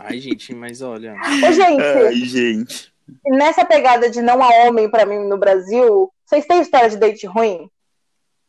Ai, 0.00 0.18
gente, 0.18 0.54
mas 0.54 0.82
olha. 0.82 1.14
Ô, 1.14 1.52
gente, 1.52 2.24
gente. 2.24 2.92
nessa 3.26 3.64
pegada 3.64 4.10
de 4.10 4.20
não 4.20 4.42
há 4.42 4.48
homem 4.66 4.90
pra 4.90 5.06
mim 5.06 5.18
no 5.28 5.38
Brasil, 5.38 6.10
vocês 6.26 6.46
têm 6.46 6.60
história 6.60 6.90
de 6.90 6.96
date 6.96 7.26
ruim? 7.26 7.70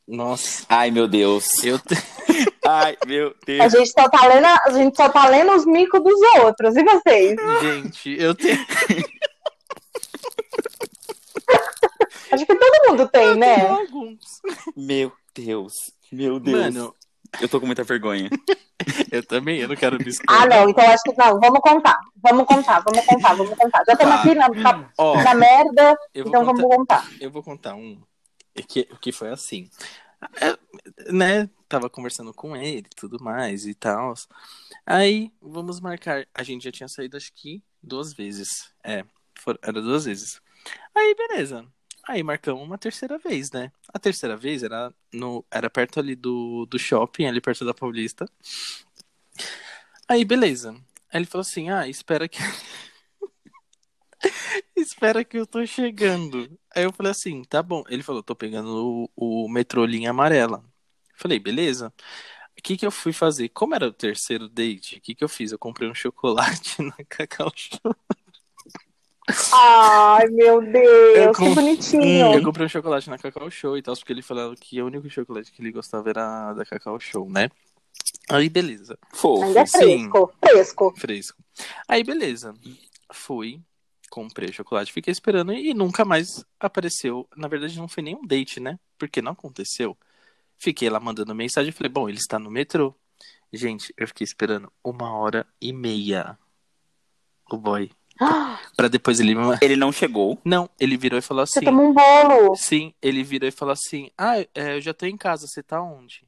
Nossa. 0.08 0.66
Ai, 0.70 0.92
meu 0.92 1.08
Deus. 1.08 1.64
Eu 1.64 1.80
te- 1.80 1.96
Ai, 2.68 2.98
meu 3.06 3.30
A 3.30 3.34
Deus. 3.46 3.72
gente 3.74 3.92
só 3.92 4.10
tá 4.10 4.28
lendo, 4.28 4.46
a 4.46 4.70
gente 4.72 4.96
só 4.98 5.10
tá 5.10 5.28
lendo 5.30 5.52
os 5.54 5.66
micos 5.66 6.02
dos 6.04 6.20
outros. 6.44 6.76
E 6.76 6.84
vocês? 6.84 7.38
Gente, 7.62 8.16
eu 8.22 8.34
tenho. 8.36 8.58
Acho 12.32 12.46
que 12.46 12.56
todo 12.56 12.90
mundo 12.90 13.08
tem, 13.10 13.36
né? 13.36 13.68
alguns. 13.68 14.42
Meu 14.76 15.12
Deus. 15.34 15.74
Meu 16.12 16.40
Deus. 16.40 16.60
Mano, 16.60 16.94
Eu 17.42 17.48
tô 17.50 17.60
com 17.60 17.66
muita 17.66 17.84
vergonha. 17.84 18.30
eu 19.12 19.26
também, 19.26 19.60
eu 19.60 19.68
não 19.68 19.76
quero 19.76 19.98
me 19.98 20.08
expor. 20.10 20.26
Ah, 20.28 20.46
não, 20.46 20.70
então 20.70 20.84
acho 20.90 21.04
que 21.04 21.14
não. 21.18 21.40
Vamos 21.40 21.60
contar. 21.60 22.00
Vamos 22.22 22.46
contar, 22.46 22.80
vamos 22.82 23.06
contar, 23.06 23.34
vamos 23.36 23.58
contar. 23.58 23.84
Já 23.86 23.94
estamos 23.94 24.16
Tá. 24.16 24.22
aqui 24.22 24.36
na, 24.36 24.50
na, 24.50 24.90
Ó, 24.98 25.16
na 25.22 25.34
merda, 25.34 25.98
eu 26.14 26.26
então 26.28 26.46
contar, 26.46 26.54
vamos 26.62 26.76
contar. 26.76 27.08
eu 27.22 27.32
vou 27.32 27.44
contar 27.44 27.76
um 27.76 27.98
que, 28.68 28.86
que 29.02 29.12
foi 29.12 29.30
assim. 29.30 29.70
É, 30.42 31.12
né, 31.12 31.50
tava 31.68 31.90
conversando 31.90 32.34
com 32.34 32.56
ele 32.56 32.88
tudo 32.96 33.22
mais 33.24 33.66
e 33.66 33.74
tal. 33.74 34.14
Aí, 34.86 35.32
vamos 35.42 35.80
marcar. 35.80 36.28
A 36.34 36.44
gente 36.44 36.64
já 36.66 36.72
tinha 36.72 36.88
saído, 36.90 37.18
acho 37.18 37.34
que 37.34 37.64
duas 37.82 38.14
vezes. 38.14 38.74
É, 38.84 39.04
for- 39.40 39.60
era 39.64 39.82
duas 39.82 40.06
vezes. 40.06 40.42
Aí, 40.96 41.16
beleza. 41.16 41.66
Aí 42.08 42.24
marcamos 42.24 42.64
uma 42.64 42.78
terceira 42.78 43.18
vez, 43.20 43.52
né? 43.52 43.72
A 43.94 44.00
terceira 44.00 44.38
vez 44.38 44.64
era, 44.64 44.94
no, 45.14 45.46
era 45.52 45.70
perto 45.70 46.00
ali 46.00 46.16
do, 46.16 46.66
do 46.68 46.80
shopping, 46.80 47.26
ali 47.28 47.42
perto 47.42 47.66
da 47.66 47.74
Paulista. 47.74 48.28
Aí, 50.08 50.24
beleza. 50.26 50.72
Aí 51.12 51.20
ele 51.20 51.26
falou 51.26 51.42
assim: 51.42 51.70
ah, 51.70 51.88
espera 51.88 52.28
que. 52.28 52.40
espera 54.76 55.24
que 55.24 55.38
eu 55.38 55.46
tô 55.46 55.66
chegando. 55.66 56.50
Aí 56.76 56.84
eu 56.84 56.94
falei 56.94 57.12
assim: 57.12 57.44
tá 57.44 57.62
bom. 57.62 57.84
Ele 57.90 58.04
falou: 58.04 58.24
tô 58.24 58.36
pegando 58.36 59.10
o, 59.16 59.46
o 59.46 59.50
metrô 59.50 59.86
linha 59.86 60.12
amarela. 60.12 60.64
Falei: 61.16 61.40
beleza. 61.40 61.94
O 62.58 62.62
que 62.62 62.78
que 62.78 62.86
eu 62.86 62.92
fui 62.92 63.12
fazer? 63.12 63.50
Como 63.50 63.76
era 63.76 63.88
o 63.88 63.94
terceiro 63.94 64.48
date, 64.48 64.98
o 64.98 65.02
que 65.02 65.14
que 65.14 65.24
eu 65.24 65.30
fiz? 65.30 65.52
Eu 65.52 65.60
comprei 65.60 65.90
um 65.90 65.94
chocolate 65.96 66.82
na 66.82 66.96
Cacau 67.10 67.52
Show. 67.56 67.96
Ai, 69.54 70.28
meu 70.28 70.62
Eu 70.62 70.72
Deus, 70.72 71.38
com- 71.38 71.50
que 71.50 71.56
bonitinho. 71.56 72.34
Eu 72.34 72.44
comprei 72.44 72.66
um 72.66 72.70
chocolate 72.70 73.10
na 73.10 73.18
Cacau 73.18 73.50
Show 73.52 73.78
e 73.78 73.82
tal, 73.82 73.96
porque 73.96 74.14
ele 74.14 74.22
falava 74.22 74.56
que 74.56 74.82
o 74.82 74.86
único 74.86 75.10
chocolate 75.10 75.52
que 75.52 75.62
ele 75.62 75.72
gostava 75.72 76.10
era 76.10 76.54
da 76.54 76.66
Cacau 76.66 77.00
Show, 77.00 77.30
né? 77.30 77.50
Aí, 78.30 78.50
beleza. 78.50 78.98
Fofo. 79.14 79.44
Ainda 79.44 79.62
é 79.62 79.66
sim. 79.66 79.78
fresco, 79.80 80.34
fresco. 80.40 80.94
Fresco. 80.98 81.44
Aí, 81.88 82.04
beleza. 82.04 82.54
Fui, 83.12 83.62
comprei 84.16 84.50
chocolate, 84.54 84.94
fiquei 84.94 85.12
esperando 85.12 85.52
e 85.52 85.74
nunca 85.74 86.06
mais 86.06 86.46
apareceu. 86.58 87.28
Na 87.36 87.50
verdade, 87.50 87.78
não 87.78 87.90
foi 87.90 88.02
nenhum 88.02 88.26
date, 88.26 88.62
né? 88.62 88.80
Porque 88.98 89.22
não 89.22 89.34
aconteceu. 89.34 89.98
Fiquei 90.58 90.90
lá 90.90 91.02
mandando 91.02 91.36
mensagem 91.36 91.74
falei, 91.74 91.92
bom, 91.92 92.08
ele 92.08 92.18
está 92.18 92.40
no 92.40 92.50
metrô. 92.50 92.96
Gente, 93.52 93.94
eu 93.98 94.08
fiquei 94.08 94.24
esperando 94.24 94.72
uma 94.82 95.14
hora 95.18 95.46
e 95.62 95.74
meia. 95.74 96.40
O 97.52 97.58
boy. 97.58 97.92
Pra 98.78 98.88
depois 98.88 99.20
ele 99.20 99.36
me. 99.36 99.58
Ele 99.62 99.76
não 99.76 99.92
chegou. 99.92 100.40
Não, 100.46 100.70
ele 100.80 100.96
virou 100.96 101.20
e 101.20 101.22
falou 101.22 101.46
Você 101.46 101.60
assim. 101.60 101.66
toma 101.66 101.82
um 101.82 101.94
bolo. 101.94 102.56
Sim, 102.56 102.94
ele 103.02 103.22
virou 103.22 103.50
e 103.50 103.52
falou 103.52 103.74
assim: 103.74 104.10
Ah, 104.18 104.40
é, 104.40 104.78
eu 104.78 104.82
já 104.82 104.94
tô 104.94 105.06
em 105.06 105.18
casa, 105.18 105.46
você 105.46 105.62
tá 105.62 105.82
onde? 105.82 106.26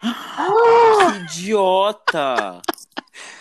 Que 0.02 1.18
idiota! 1.20 2.60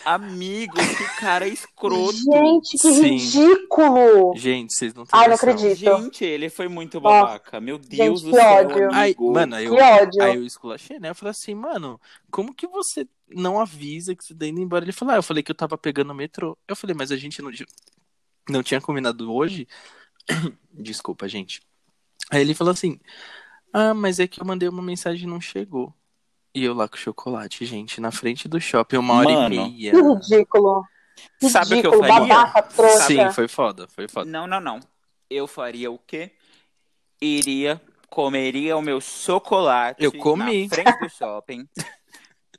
Amigo, 0.05 0.75
que 0.75 1.19
cara 1.19 1.47
escroto. 1.47 2.13
Gente, 2.13 2.77
que 2.77 2.91
Sim. 2.93 3.19
cidículo. 3.19 4.33
Gente, 4.35 4.73
vocês 4.73 4.93
não 4.93 5.05
têm 5.05 5.19
Ai, 5.19 5.27
não 5.27 5.31
noção. 5.31 5.49
acredito. 5.49 5.77
Gente, 5.77 6.23
ele 6.25 6.49
foi 6.49 6.67
muito 6.67 6.99
babaca. 7.01 7.59
Meu 7.59 7.77
Deus 7.77 8.21
gente, 8.21 8.31
do 8.31 8.35
que 8.35 8.43
céu, 8.43 8.67
ódio. 8.67 8.93
Aí, 8.93 9.15
mano, 9.19 9.55
aí 9.55 9.65
Que 9.65 9.71
eu, 9.71 9.75
ódio. 9.75 10.23
aí 10.23 10.35
eu 10.35 10.45
esculachei, 10.45 10.99
né? 10.99 11.09
Eu 11.09 11.15
falei 11.15 11.31
assim, 11.31 11.55
mano, 11.55 11.99
como 12.29 12.53
que 12.53 12.67
você 12.67 13.07
não 13.29 13.59
avisa 13.59 14.15
que 14.15 14.23
você 14.23 14.35
tá 14.35 14.45
indo 14.45 14.59
embora? 14.59 14.85
Ele 14.85 14.91
falou, 14.91 15.13
ah, 15.13 15.17
eu 15.17 15.23
falei 15.23 15.41
que 15.41 15.51
eu 15.51 15.55
tava 15.55 15.77
pegando 15.77 16.11
o 16.11 16.15
metrô. 16.15 16.57
Eu 16.67 16.75
falei, 16.75 16.95
mas 16.95 17.11
a 17.11 17.17
gente 17.17 17.41
não. 17.41 17.51
não 18.49 18.61
tinha 18.63 18.81
combinado 18.81 19.31
hoje. 19.33 19.67
Desculpa, 20.71 21.27
gente. 21.27 21.61
Aí 22.31 22.41
ele 22.41 22.53
falou 22.53 22.71
assim: 22.71 22.99
Ah, 23.71 23.93
mas 23.93 24.19
é 24.19 24.27
que 24.27 24.41
eu 24.41 24.45
mandei 24.45 24.67
uma 24.69 24.81
mensagem 24.81 25.27
e 25.27 25.29
não 25.29 25.41
chegou. 25.41 25.93
E 26.55 26.63
eu 26.63 26.73
lá 26.73 26.87
com 26.87 26.95
chocolate, 26.97 27.65
gente, 27.65 27.99
na 27.99 28.11
frente 28.11 28.47
do 28.47 28.61
shopping, 28.61 28.97
uma 28.97 29.15
hora 29.15 29.29
Mano. 29.29 29.55
e 29.55 29.59
meia. 29.69 29.91
Que 29.91 30.01
ridículo. 30.01 30.83
Sabe 31.41 31.75
o 31.75 31.81
que 31.81 31.87
eu 31.87 31.99
faria? 31.99 32.35
babaca. 32.35 32.89
Sim, 33.07 33.31
foi 33.31 33.47
foda, 33.47 33.87
foi 33.87 34.07
foda. 34.07 34.29
Não, 34.29 34.45
não, 34.47 34.59
não. 34.59 34.79
Eu 35.29 35.47
faria 35.47 35.89
o 35.91 35.97
quê? 35.97 36.31
Iria, 37.21 37.81
comeria 38.09 38.77
o 38.77 38.81
meu 38.81 38.99
chocolate 39.01 40.03
Eu 40.03 40.11
comi. 40.11 40.67
na 40.67 40.75
frente 40.75 40.99
do 40.99 41.09
shopping. 41.09 41.67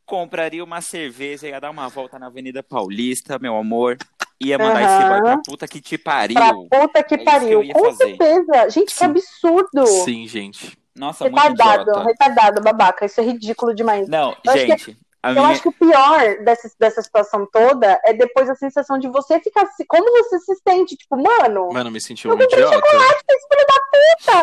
compraria 0.07 0.63
uma 0.63 0.81
cerveja, 0.81 1.49
ia 1.49 1.61
dar 1.61 1.71
uma 1.71 1.89
volta 1.89 2.19
na 2.19 2.27
Avenida 2.27 2.63
Paulista, 2.63 3.39
meu 3.39 3.57
amor. 3.57 3.97
Ia 4.41 4.59
mandar 4.59 4.83
Aham. 4.83 4.99
esse 4.99 5.09
boy 5.09 5.23
pra 5.23 5.39
puta 5.39 5.69
que 5.69 5.81
te 5.81 5.97
pariu. 5.97 6.35
Pra 6.37 6.53
puta 6.81 7.03
que 7.03 7.15
É 7.15 7.25
pariu. 7.25 7.63
que 7.63 7.73
Com 7.73 7.85
fazer. 7.85 8.17
certeza. 8.17 8.69
Gente, 8.71 8.87
que 8.93 8.99
Sim. 8.99 9.05
absurdo. 9.05 9.87
Sim, 9.87 10.27
gente. 10.27 10.77
Nossa, 10.97 11.25
muito 11.25 11.37
Retardado, 11.41 11.83
idiota. 11.91 12.05
retardado, 12.05 12.63
babaca. 12.63 13.05
Isso 13.07 13.21
é 13.21 13.25
ridículo 13.25 13.75
demais. 13.75 14.09
Não, 14.09 14.37
Eu 14.45 14.53
acho 14.53 14.65
que- 14.65 14.71
gente, 14.71 14.99
a 15.23 15.31
Eu 15.31 15.35
minha... 15.37 15.49
acho 15.49 15.63
que 15.63 15.69
o 15.69 15.73
pior 15.73 16.45
dessa, 16.45 16.71
dessa 16.79 17.03
situação 17.03 17.49
toda 17.51 17.99
é 18.05 18.13
depois 18.13 18.49
a 18.51 18.55
sensação 18.55 18.99
de 18.99 19.09
você 19.09 19.41
ficar. 19.41 19.67
se- 19.69 19.85
Como 19.87 20.05
você 20.23 20.39
se 20.39 20.55
sente? 20.67 20.97
Tipo, 20.97 21.17
mano, 21.17 21.71
Mano, 21.73 21.91
me 21.91 22.01
senti 22.01 22.27
eu 22.27 22.35
um 22.35 22.39
comprei 22.39 22.59
idiota. 22.63 22.75
chocolate 22.77 23.25
pra 23.27 23.37
esse 23.37 23.49
filho 23.49 23.67
da 23.67 23.75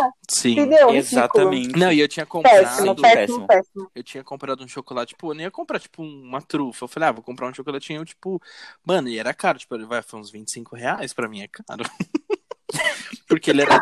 puta. 0.02 0.14
Sim. 0.28 0.52
Entendeu? 0.52 0.90
Ridículo. 0.90 0.98
Exatamente. 0.98 1.80
Não, 1.80 1.92
e 1.92 2.00
eu 2.00 2.08
tinha 2.08 2.26
comprado. 2.26 2.54
Péssimo, 2.64 2.96
Péssimo, 2.96 3.48
péssimo. 3.48 3.92
Eu 3.96 4.04
tinha 4.04 4.24
comprado 4.24 4.64
um 4.64 4.68
chocolate, 4.68 5.16
pô, 5.16 5.32
eu 5.32 5.36
nem 5.36 5.46
ia 5.46 5.52
comprar, 5.52 5.80
tipo, 5.80 6.02
uma 6.02 6.42
trufa. 6.42 6.84
Eu 6.84 6.88
falei, 6.90 7.10
ah, 7.10 7.12
vou 7.12 7.24
comprar 7.24 7.48
um 7.48 7.54
chocolatinho, 7.54 8.04
tipo, 8.04 8.42
mano, 8.84 9.08
e 9.08 9.20
era 9.20 9.34
caro, 9.34 9.60
tipo, 9.60 9.78
vai, 9.88 10.02
foi 10.02 10.20
uns 10.20 10.32
25 10.32 10.76
reais 10.76 11.14
pra 11.14 11.30
mim, 11.30 11.42
é 11.44 11.48
caro. 11.48 11.84
Porque 13.28 13.52
ele 13.52 13.62
era. 13.62 13.80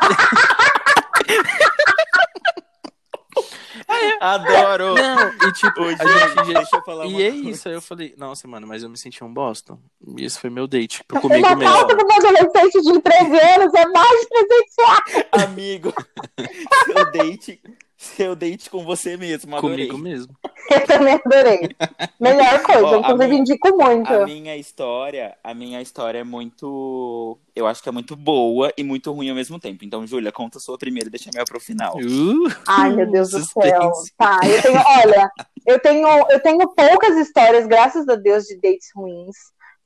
Adoro! 4.20 4.96
Não, 4.96 5.30
e 5.48 5.52
tipo, 5.54 5.82
Ô, 5.82 5.86
a 5.86 5.90
gente, 5.92 6.54
deixa 6.54 6.76
eu 6.76 6.82
falar 6.84 7.06
E 7.06 7.10
uma 7.14 7.22
é 7.22 7.32
coisa. 7.32 7.50
isso, 7.50 7.68
aí 7.70 7.74
eu 7.76 7.82
falei, 7.82 8.14
nossa, 8.18 8.48
mano, 8.48 8.68
mas 8.68 8.84
eu 8.84 8.90
me 8.90 8.98
senti 8.98 9.24
um 9.24 9.34
bosta. 9.34 9.78
E 10.18 10.24
esse 10.26 10.40
foi 10.40 10.50
meu 10.50 10.68
date 10.68 11.04
Uma 11.12 11.22
comigo 11.22 11.48
mesmo. 11.56 11.62
calça 11.74 11.96
pra 11.96 12.04
uma 12.06 12.16
adolescente 12.16 12.82
de 12.82 13.02
13 13.02 13.26
anos 13.40 13.74
é 13.74 13.86
mais 13.88 14.20
de 14.22 14.28
300 14.28 14.76
reais. 14.80 15.26
Amigo, 15.46 15.94
seu 16.86 17.12
date, 17.12 17.62
seu 18.16 18.34
date 18.36 18.70
com 18.70 18.86
você 18.86 19.18
mesmo, 19.18 19.54
adorei. 19.56 19.88
Comigo 19.88 19.98
mesmo. 19.98 20.34
Eu 20.72 20.86
também 20.86 21.14
adorei. 21.16 21.76
Melhor 22.20 22.62
coisa, 22.64 22.86
Ó, 22.86 22.94
a 22.96 23.00
inclusive 23.00 23.28
minha- 23.28 23.40
indico 23.42 23.76
muito. 23.76 24.14
A 24.14 24.26
minha 24.26 24.56
história, 24.56 25.36
a 25.44 25.54
minha 25.54 25.82
história 25.82 26.20
é 26.20 26.24
muito, 26.24 27.40
eu 27.56 27.66
acho 27.66 27.82
que 27.82 27.90
é 27.90 27.92
muito 27.92 28.16
boa 28.16 28.72
e 28.78 28.84
muito 28.84 29.12
ruim 29.12 29.30
ao 29.30 29.36
mesmo 29.36 29.60
tempo. 29.60 29.84
Então, 29.84 30.06
Júlia, 30.06 30.32
conta 30.32 30.60
a 30.60 30.62
sua 30.62 30.78
primeira 30.78 31.08
e 31.08 31.12
deixa 31.12 31.30
a 31.30 31.34
minha 31.34 31.44
pro 31.44 31.60
final. 31.60 31.96
Uh, 31.98 32.48
Ai, 32.68 32.94
meu 32.94 33.10
Deus 33.12 33.32
do 33.32 33.40
suspense. 33.40 33.70
céu. 33.70 33.92
Tá, 34.18 34.40
eu 34.46 34.62
tenho, 34.62 34.80
olha, 34.80 35.32
eu 35.66 35.80
tenho, 35.80 36.08
eu 36.30 36.40
tenho 36.40 36.70
poucas 36.76 37.18
histórias, 37.18 37.66
graças 37.68 38.08
a 38.08 38.16
Deus, 38.16 38.44
de 38.46 38.56
dates 38.62 38.90
ruins. 38.96 39.36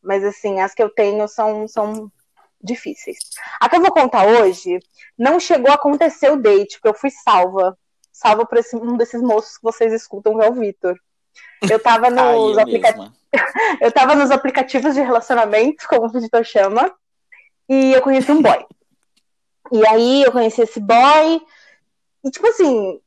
Mas 0.03 0.21
assim, 0.23 0.59
as 0.59 0.73
que 0.73 0.83
eu 0.83 0.89
tenho 0.89 1.25
são, 1.29 1.65
são 1.67 2.11
difíceis. 2.61 3.17
A 3.61 3.69
que 3.69 3.77
eu 3.77 3.81
vou 3.81 3.91
contar 3.91 4.27
hoje 4.27 4.79
não 5.17 5.39
chegou 5.39 5.71
a 5.71 5.75
acontecer 5.75 6.29
o 6.29 6.35
date, 6.35 6.73
porque 6.79 6.89
eu 6.89 6.99
fui 6.99 7.09
salva. 7.09 7.77
Salva 8.13 8.45
por 8.45 8.57
esse, 8.59 8.75
um 8.75 8.95
desses 8.95 9.21
moços 9.21 9.57
que 9.57 9.63
vocês 9.63 9.91
escutam, 9.91 10.37
que 10.37 10.45
é 10.45 10.49
o 10.49 10.53
Vitor. 10.53 10.95
Eu 11.69 11.79
tava 11.79 12.09
nos, 12.11 12.57
aplica- 12.57 12.93
eu 13.81 13.91
tava 13.91 14.15
nos 14.15 14.29
aplicativos 14.31 14.93
de 14.93 15.01
relacionamento, 15.01 15.87
como 15.89 16.05
o 16.05 16.09
Vitor 16.09 16.45
chama, 16.45 16.93
e 17.67 17.91
eu 17.93 18.01
conheci 18.01 18.31
um 18.31 18.41
boy. 18.41 18.65
E 19.71 19.87
aí 19.87 20.21
eu 20.23 20.31
conheci 20.31 20.61
esse 20.61 20.79
boy, 20.79 21.41
e 22.23 22.29
tipo 22.29 22.47
assim, 22.47 22.99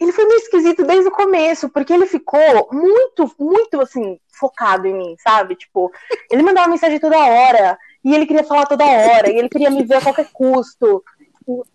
ele 0.00 0.10
foi 0.12 0.24
meio 0.26 0.38
esquisito 0.38 0.84
desde 0.84 1.08
o 1.08 1.12
começo, 1.12 1.68
porque 1.68 1.92
ele 1.92 2.06
ficou 2.06 2.68
muito, 2.72 3.32
muito 3.38 3.80
assim, 3.80 4.18
focado 4.32 4.86
em 4.88 4.94
mim, 4.94 5.16
sabe? 5.18 5.54
Tipo, 5.54 5.92
ele 6.30 6.42
mandava 6.42 6.68
mensagem 6.68 6.98
toda 6.98 7.16
hora, 7.18 7.78
e 8.04 8.14
ele 8.14 8.26
queria 8.26 8.42
falar 8.44 8.66
toda 8.66 8.84
hora, 8.84 9.30
e 9.30 9.36
ele 9.38 9.48
queria 9.48 9.70
me 9.70 9.84
ver 9.84 9.96
a 9.96 10.00
qualquer 10.02 10.28
custo. 10.32 11.04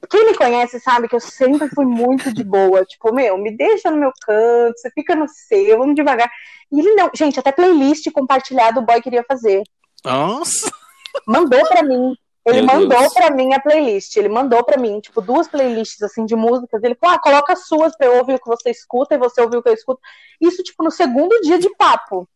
Quem 0.09 0.25
me 0.25 0.37
conhece 0.37 0.79
sabe 0.79 1.07
que 1.07 1.15
eu 1.15 1.19
sempre 1.19 1.67
fui 1.69 1.85
muito 1.85 2.31
de 2.33 2.43
boa. 2.43 2.85
Tipo, 2.85 3.13
meu, 3.13 3.37
me 3.37 3.55
deixa 3.55 3.89
no 3.89 3.97
meu 3.97 4.11
canto, 4.25 4.77
você 4.77 4.91
fica 4.91 5.15
no 5.15 5.27
seu, 5.27 5.77
vamos 5.77 5.95
devagar. 5.95 6.29
E 6.71 6.79
ele 6.79 6.93
não, 6.93 7.09
gente, 7.13 7.39
até 7.39 7.51
playlist 7.51 8.09
compartilhada 8.11 8.79
o 8.79 8.85
boy 8.85 9.01
queria 9.01 9.23
fazer. 9.27 9.63
Nossa! 10.05 10.71
Mandou 11.27 11.65
pra 11.67 11.83
mim. 11.83 12.15
Ele 12.45 12.61
Meu 12.61 12.75
mandou 12.75 12.99
Deus. 12.99 13.13
pra 13.13 13.31
mim 13.31 13.53
a 13.53 13.59
playlist. 13.59 14.17
Ele 14.17 14.27
mandou 14.27 14.63
pra 14.63 14.77
mim, 14.77 14.99
tipo, 14.99 15.21
duas 15.21 15.47
playlists 15.47 16.01
assim 16.01 16.25
de 16.25 16.35
músicas. 16.35 16.83
Ele 16.83 16.95
falou: 16.95 17.15
ah, 17.15 17.19
coloca 17.19 17.53
as 17.53 17.67
suas 17.67 17.95
pra 17.95 18.07
eu 18.07 18.17
ouvir 18.17 18.35
o 18.35 18.39
que 18.39 18.47
você 18.47 18.69
escuta 18.69 19.15
e 19.15 19.17
você 19.17 19.41
ouvir 19.41 19.57
o 19.57 19.63
que 19.63 19.69
eu 19.69 19.73
escuto. 19.73 20.01
Isso, 20.41 20.61
tipo, 20.61 20.83
no 20.83 20.91
segundo 20.91 21.39
dia 21.41 21.57
de 21.57 21.73
papo. 21.75 22.27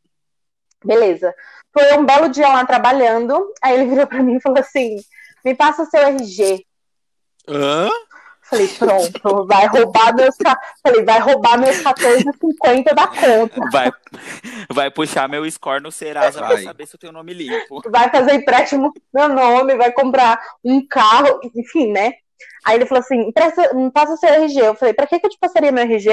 Beleza. 0.83 1.33
Foi 1.73 1.97
um 1.97 2.05
belo 2.05 2.29
dia 2.29 2.47
lá 2.47 2.65
trabalhando. 2.65 3.53
Aí 3.61 3.73
ele 3.73 3.89
virou 3.89 4.07
pra 4.07 4.23
mim 4.23 4.37
e 4.37 4.41
falou 4.41 4.59
assim: 4.59 4.95
me 5.43 5.53
passa 5.53 5.85
seu 5.85 6.01
RG. 6.01 6.65
Hã? 7.47 7.89
Falei, 8.49 8.67
pronto, 8.69 9.45
vai 9.45 9.67
roubar 9.67 10.15
meus. 10.15 10.35
Falei, 10.81 11.03
vai 11.03 11.19
roubar 11.19 11.59
meus 11.59 11.77
14,50 11.81 12.93
da 12.95 13.07
conta. 13.07 13.61
Vai, 13.71 13.91
vai 14.69 14.89
puxar 14.89 15.27
meu 15.27 15.49
score 15.51 15.81
no 15.83 15.91
Serasa 15.91 16.39
pra 16.39 16.47
Vai. 16.53 16.63
saber 16.63 16.85
se 16.85 16.95
eu 16.95 16.99
tenho 16.99 17.11
nome 17.11 17.33
limpo. 17.33 17.81
vai 17.89 18.09
fazer 18.09 18.35
empréstimo 18.35 18.83
no 18.83 18.93
meu 19.13 19.29
nome, 19.29 19.75
vai 19.75 19.91
comprar 19.91 20.39
um 20.63 20.85
carro, 20.87 21.41
enfim, 21.53 21.91
né? 21.91 22.13
Aí 22.65 22.75
ele 22.77 22.85
falou 22.85 23.01
assim: 23.01 23.19
"Empresta- 23.27 23.73
me 23.73 23.91
passa 23.91 24.15
seu 24.15 24.29
RG. 24.29 24.59
Eu 24.61 24.75
falei: 24.75 24.93
pra 24.93 25.07
que, 25.07 25.19
que 25.19 25.25
eu 25.25 25.29
te 25.29 25.37
passaria 25.39 25.71
meu 25.71 25.83
RG? 25.83 26.11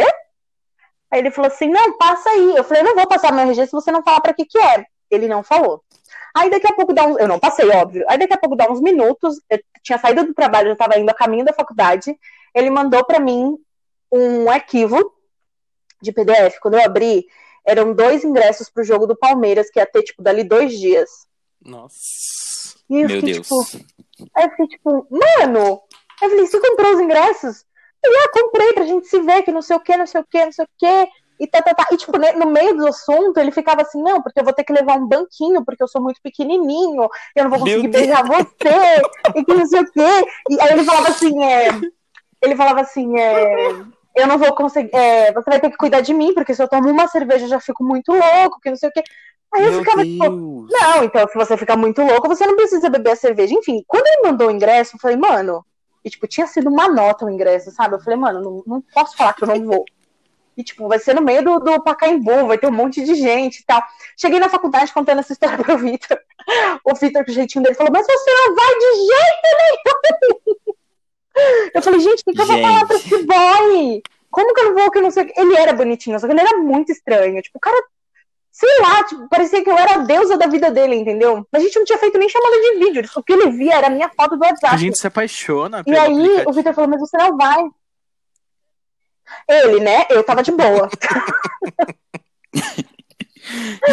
Aí 1.12 1.20
ele 1.20 1.30
falou 1.30 1.48
assim: 1.50 1.68
não, 1.68 1.96
passa 1.96 2.30
aí. 2.30 2.56
Eu 2.56 2.64
falei: 2.64 2.82
não 2.82 2.96
vou 2.96 3.06
passar 3.06 3.32
meu 3.32 3.44
RG 3.48 3.66
se 3.66 3.72
você 3.72 3.92
não 3.92 4.02
falar 4.02 4.20
pra 4.20 4.34
que, 4.34 4.44
que 4.44 4.58
é. 4.58 4.84
Ele 5.08 5.28
não 5.28 5.44
falou. 5.44 5.84
Aí 6.34 6.50
daqui 6.50 6.66
a 6.66 6.74
pouco 6.74 6.92
dá 6.92 7.06
uns. 7.06 7.16
Eu 7.18 7.28
não 7.28 7.38
passei, 7.38 7.68
óbvio. 7.70 8.04
Aí 8.08 8.18
daqui 8.18 8.34
a 8.34 8.38
pouco 8.38 8.56
dá 8.56 8.70
uns 8.70 8.80
minutos. 8.80 9.40
Eu 9.48 9.60
tinha 9.82 9.98
saído 9.98 10.24
do 10.24 10.34
trabalho, 10.34 10.70
eu 10.70 10.76
tava 10.76 10.98
indo 10.98 11.08
a 11.08 11.14
caminho 11.14 11.44
da 11.44 11.52
faculdade. 11.52 12.18
Ele 12.54 12.70
mandou 12.70 13.04
pra 13.04 13.20
mim 13.20 13.56
um 14.10 14.50
arquivo 14.50 15.14
de 16.02 16.12
PDF. 16.12 16.58
Quando 16.60 16.74
eu 16.74 16.84
abri, 16.84 17.26
eram 17.64 17.94
dois 17.94 18.24
ingressos 18.24 18.68
pro 18.68 18.84
jogo 18.84 19.06
do 19.06 19.16
Palmeiras, 19.16 19.70
que 19.70 19.78
ia 19.78 19.86
ter, 19.86 20.02
tipo, 20.02 20.22
dali 20.22 20.44
dois 20.44 20.78
dias. 20.78 21.08
Nossa. 21.64 22.76
E 22.90 23.00
eu 23.00 23.08
Meu 23.08 23.20
fiquei, 23.20 23.34
Deus. 23.34 23.46
tipo, 23.46 23.84
Aí 24.34 24.44
eu 24.44 24.50
fiquei 24.50 24.66
tipo, 24.68 25.06
mano! 25.10 25.82
Eu 26.22 26.30
falei, 26.30 26.46
você 26.46 26.60
comprou 26.60 26.94
os 26.94 27.00
ingressos? 27.00 27.64
Ele, 28.04 28.16
ah, 28.16 28.28
comprei 28.32 28.72
pra 28.74 28.86
gente 28.86 29.06
se 29.06 29.20
ver, 29.20 29.42
que 29.42 29.50
não 29.50 29.62
sei 29.62 29.76
o 29.76 29.80
que, 29.80 29.96
não 29.96 30.06
sei 30.06 30.20
o 30.20 30.26
que, 30.30 30.44
não 30.44 30.52
sei 30.52 30.64
o 30.64 30.68
que. 30.78 31.08
E, 31.38 31.46
tá, 31.46 31.60
tá, 31.62 31.74
tá. 31.74 31.86
e 31.90 31.96
tipo, 31.96 32.16
né, 32.18 32.32
no 32.32 32.46
meio 32.46 32.76
do 32.76 32.86
assunto, 32.86 33.38
ele 33.38 33.50
ficava 33.50 33.82
assim, 33.82 34.02
não, 34.02 34.22
porque 34.22 34.40
eu 34.40 34.44
vou 34.44 34.52
ter 34.52 34.64
que 34.64 34.72
levar 34.72 34.96
um 34.96 35.06
banquinho, 35.06 35.64
porque 35.64 35.82
eu 35.82 35.88
sou 35.88 36.00
muito 36.00 36.20
pequenininho, 36.22 37.08
eu 37.34 37.44
não 37.44 37.50
vou 37.50 37.60
conseguir 37.60 37.88
beijar 37.88 38.24
você, 38.24 39.02
e 39.34 39.44
que 39.44 39.54
não 39.54 39.66
sei 39.66 39.80
o 39.80 39.90
quê. 39.90 40.26
E 40.50 40.60
aí 40.60 40.72
ele 40.72 40.84
falava 40.84 41.08
assim, 41.08 41.42
é... 41.42 41.68
Ele 42.42 42.56
falava 42.56 42.80
assim, 42.80 43.18
é... 43.18 43.70
Eu 44.14 44.28
não 44.28 44.38
vou 44.38 44.54
conseguir... 44.54 44.94
é, 44.94 45.32
você 45.32 45.50
vai 45.50 45.60
ter 45.60 45.70
que 45.70 45.76
cuidar 45.76 46.00
de 46.00 46.14
mim, 46.14 46.32
porque 46.34 46.54
se 46.54 46.62
eu 46.62 46.68
tomo 46.68 46.88
uma 46.88 47.08
cerveja 47.08 47.46
eu 47.46 47.48
já 47.48 47.60
fico 47.60 47.82
muito 47.82 48.12
louco, 48.12 48.60
que 48.62 48.70
não 48.70 48.76
sei 48.76 48.88
o 48.88 48.92
quê. 48.92 49.02
Aí 49.52 49.64
eu 49.64 49.72
Meu 49.72 49.80
ficava, 49.80 50.04
tipo, 50.04 50.28
Deus. 50.28 50.68
não, 50.70 51.04
então 51.04 51.28
se 51.28 51.34
você 51.34 51.56
ficar 51.56 51.76
muito 51.76 52.02
louco, 52.02 52.28
você 52.28 52.46
não 52.46 52.56
precisa 52.56 52.88
beber 52.90 53.12
a 53.12 53.16
cerveja. 53.16 53.54
Enfim, 53.54 53.84
quando 53.86 54.06
ele 54.06 54.22
mandou 54.22 54.48
o 54.48 54.50
ingresso, 54.50 54.96
eu 54.96 55.00
falei, 55.00 55.16
mano, 55.16 55.64
e 56.04 56.10
tipo, 56.10 56.26
tinha 56.26 56.46
sido 56.46 56.68
uma 56.68 56.88
nota 56.88 57.24
o 57.24 57.30
ingresso, 57.30 57.70
sabe? 57.70 57.94
Eu 57.94 58.00
falei, 58.00 58.18
mano, 58.18 58.40
não, 58.40 58.62
não 58.66 58.80
posso 58.92 59.16
falar 59.16 59.32
que 59.32 59.44
eu 59.44 59.48
não 59.48 59.64
vou. 59.64 59.84
E 60.56 60.62
tipo, 60.64 60.88
vai 60.88 60.98
ser 60.98 61.14
no 61.14 61.22
meio 61.22 61.42
do, 61.42 61.58
do 61.58 61.82
Pacaembu, 61.82 62.46
vai 62.46 62.58
ter 62.58 62.66
um 62.66 62.72
monte 62.72 63.04
de 63.04 63.14
gente 63.14 63.60
e 63.60 63.64
tal. 63.64 63.82
Cheguei 64.16 64.38
na 64.38 64.48
faculdade 64.48 64.92
contando 64.92 65.18
essa 65.20 65.32
história 65.32 65.56
pro 65.62 65.78
Vitor. 65.78 66.18
O 66.84 66.94
Vitor, 66.94 67.24
com 67.24 67.30
o 67.30 67.34
jeitinho 67.34 67.62
dele, 67.64 67.74
falou, 67.74 67.92
mas 67.92 68.06
você 68.06 68.30
não 68.30 68.54
vai 68.54 68.74
de 68.74 68.96
jeito 68.96 69.94
nenhum! 69.96 70.74
Eu 71.74 71.82
falei, 71.82 72.00
gente, 72.00 72.22
o 72.26 72.32
que, 72.32 72.40
eu 72.40 72.46
vou 72.46 72.60
falar 72.60 72.86
pra 72.86 72.96
esse 72.96 73.24
boy? 73.24 74.02
Como 74.30 74.54
que 74.54 74.60
eu 74.60 74.64
não 74.66 74.74
vou, 74.74 74.90
que 74.90 74.98
eu 74.98 75.02
não 75.02 75.10
sei? 75.10 75.32
Ele 75.36 75.56
era 75.56 75.72
bonitinho, 75.72 76.18
só 76.18 76.26
que 76.26 76.32
ele 76.32 76.40
era 76.40 76.56
muito 76.58 76.92
estranho. 76.92 77.42
Tipo, 77.42 77.58
o 77.58 77.60
cara 77.60 77.76
sei 78.54 78.78
lá, 78.80 79.02
tipo, 79.02 79.28
parecia 79.28 79.64
que 79.64 79.68
eu 79.68 79.76
era 79.76 79.94
a 79.94 79.98
deusa 79.98 80.38
da 80.38 80.46
vida 80.46 80.70
dele, 80.70 80.94
entendeu? 80.94 81.44
A 81.52 81.58
gente 81.58 81.76
não 81.76 81.84
tinha 81.84 81.98
feito 81.98 82.16
nem 82.16 82.28
chamada 82.28 82.54
de 82.56 82.78
vídeo. 82.78 83.02
O 83.16 83.22
que 83.22 83.32
ele 83.32 83.50
via 83.50 83.74
era 83.74 83.88
a 83.88 83.90
minha 83.90 84.08
foto 84.08 84.36
do 84.36 84.44
A 84.44 84.48
WhatsApp. 84.48 84.78
gente 84.78 84.96
se 84.96 85.06
apaixona 85.06 85.82
E 85.84 85.90
aí 85.96 86.12
aplicativo. 86.12 86.50
o 86.50 86.52
Vitor 86.52 86.72
falou, 86.74 86.90
mas 86.90 87.00
você 87.00 87.16
não 87.16 87.36
vai. 87.36 87.64
Ele, 89.48 89.80
né? 89.80 90.04
Eu 90.10 90.22
tava 90.24 90.42
de 90.42 90.50
boa. 90.52 90.88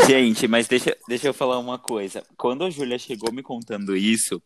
Gente, 0.08 0.48
mas 0.48 0.68
deixa, 0.68 0.96
deixa 1.08 1.28
eu 1.28 1.34
falar 1.34 1.60
uma 1.60 1.78
coisa. 1.78 2.24
Quando 2.38 2.64
a 2.64 2.70
Júlia 2.70 2.98
chegou 2.98 3.32
me 3.34 3.44
contando 3.44 3.96
isso, 3.96 4.42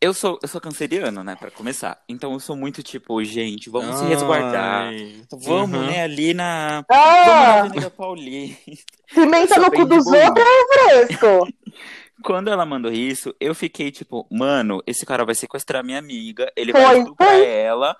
eu 0.00 0.12
sou, 0.12 0.38
eu 0.42 0.48
sou 0.48 0.60
canceriano, 0.60 1.22
né, 1.22 1.36
pra 1.36 1.50
começar. 1.50 2.02
Então 2.08 2.32
eu 2.32 2.40
sou 2.40 2.56
muito 2.56 2.82
tipo, 2.82 3.22
gente, 3.22 3.70
vamos 3.70 3.96
se 3.98 4.04
resguardar. 4.06 4.88
Ai. 4.88 5.22
Vamos, 5.30 5.78
Uhum. 5.78 5.86
né, 5.86 6.02
ali 6.02 6.34
na. 6.34 6.84
Vamos 6.88 7.26
na 7.26 7.32
Ah, 7.32 7.60
Avenida 7.60 7.90
Paulista. 7.90 8.72
pimenta 9.14 9.58
no 9.60 9.70
cu 9.70 9.84
dos 9.84 10.06
outros 10.06 10.46
é 10.46 11.06
fresco. 11.06 11.48
Quando 12.22 12.48
ela 12.48 12.66
mandou 12.66 12.90
isso, 12.90 13.34
eu 13.40 13.54
fiquei 13.54 13.90
tipo, 13.90 14.26
mano, 14.30 14.82
esse 14.86 15.06
cara 15.06 15.24
vai 15.24 15.34
sequestrar 15.34 15.84
minha 15.84 15.98
amiga, 15.98 16.52
ele 16.54 16.72
vai 16.72 16.98
estuprar 16.98 17.40
ela 17.40 17.96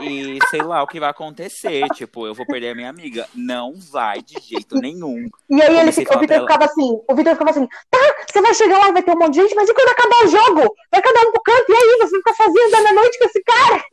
e 0.00 0.38
sei 0.50 0.62
lá 0.62 0.82
o 0.82 0.86
que 0.86 1.00
vai 1.00 1.10
acontecer. 1.10 1.88
Tipo, 1.94 2.26
eu 2.26 2.34
vou 2.34 2.46
perder 2.46 2.70
a 2.70 2.74
minha 2.74 2.90
amiga. 2.90 3.26
Não 3.34 3.74
vai 3.74 4.20
de 4.22 4.40
jeito 4.40 4.76
nenhum. 4.76 5.28
E 5.48 5.62
aí 5.62 5.78
ele 5.78 5.90
a 5.90 5.92
fica, 5.92 6.16
o 6.16 6.20
Vitor 6.20 6.40
ficava 6.40 6.64
assim, 6.64 7.00
o 7.08 7.14
Vitor 7.14 7.32
ficava 7.32 7.50
assim, 7.50 7.68
tá, 7.90 7.98
você 8.30 8.42
vai 8.42 8.54
chegar 8.54 8.78
lá 8.78 8.88
e 8.88 8.92
vai 8.92 9.02
ter 9.02 9.12
um 9.12 9.18
monte 9.18 9.34
de 9.34 9.40
gente, 9.42 9.54
mas 9.54 9.68
e 9.68 9.74
quando 9.74 9.88
acabar 9.88 10.24
o 10.24 10.28
jogo? 10.28 10.74
Vai 10.90 11.02
cada 11.02 11.20
um 11.20 11.32
pro 11.32 11.42
canto, 11.42 11.70
e 11.70 11.74
aí, 11.74 11.98
você 12.00 12.20
sozinho 12.36 12.66
andando 12.66 12.86
à 12.86 12.92
noite 12.92 13.18
com 13.18 13.24
esse 13.24 13.42
cara? 13.42 13.84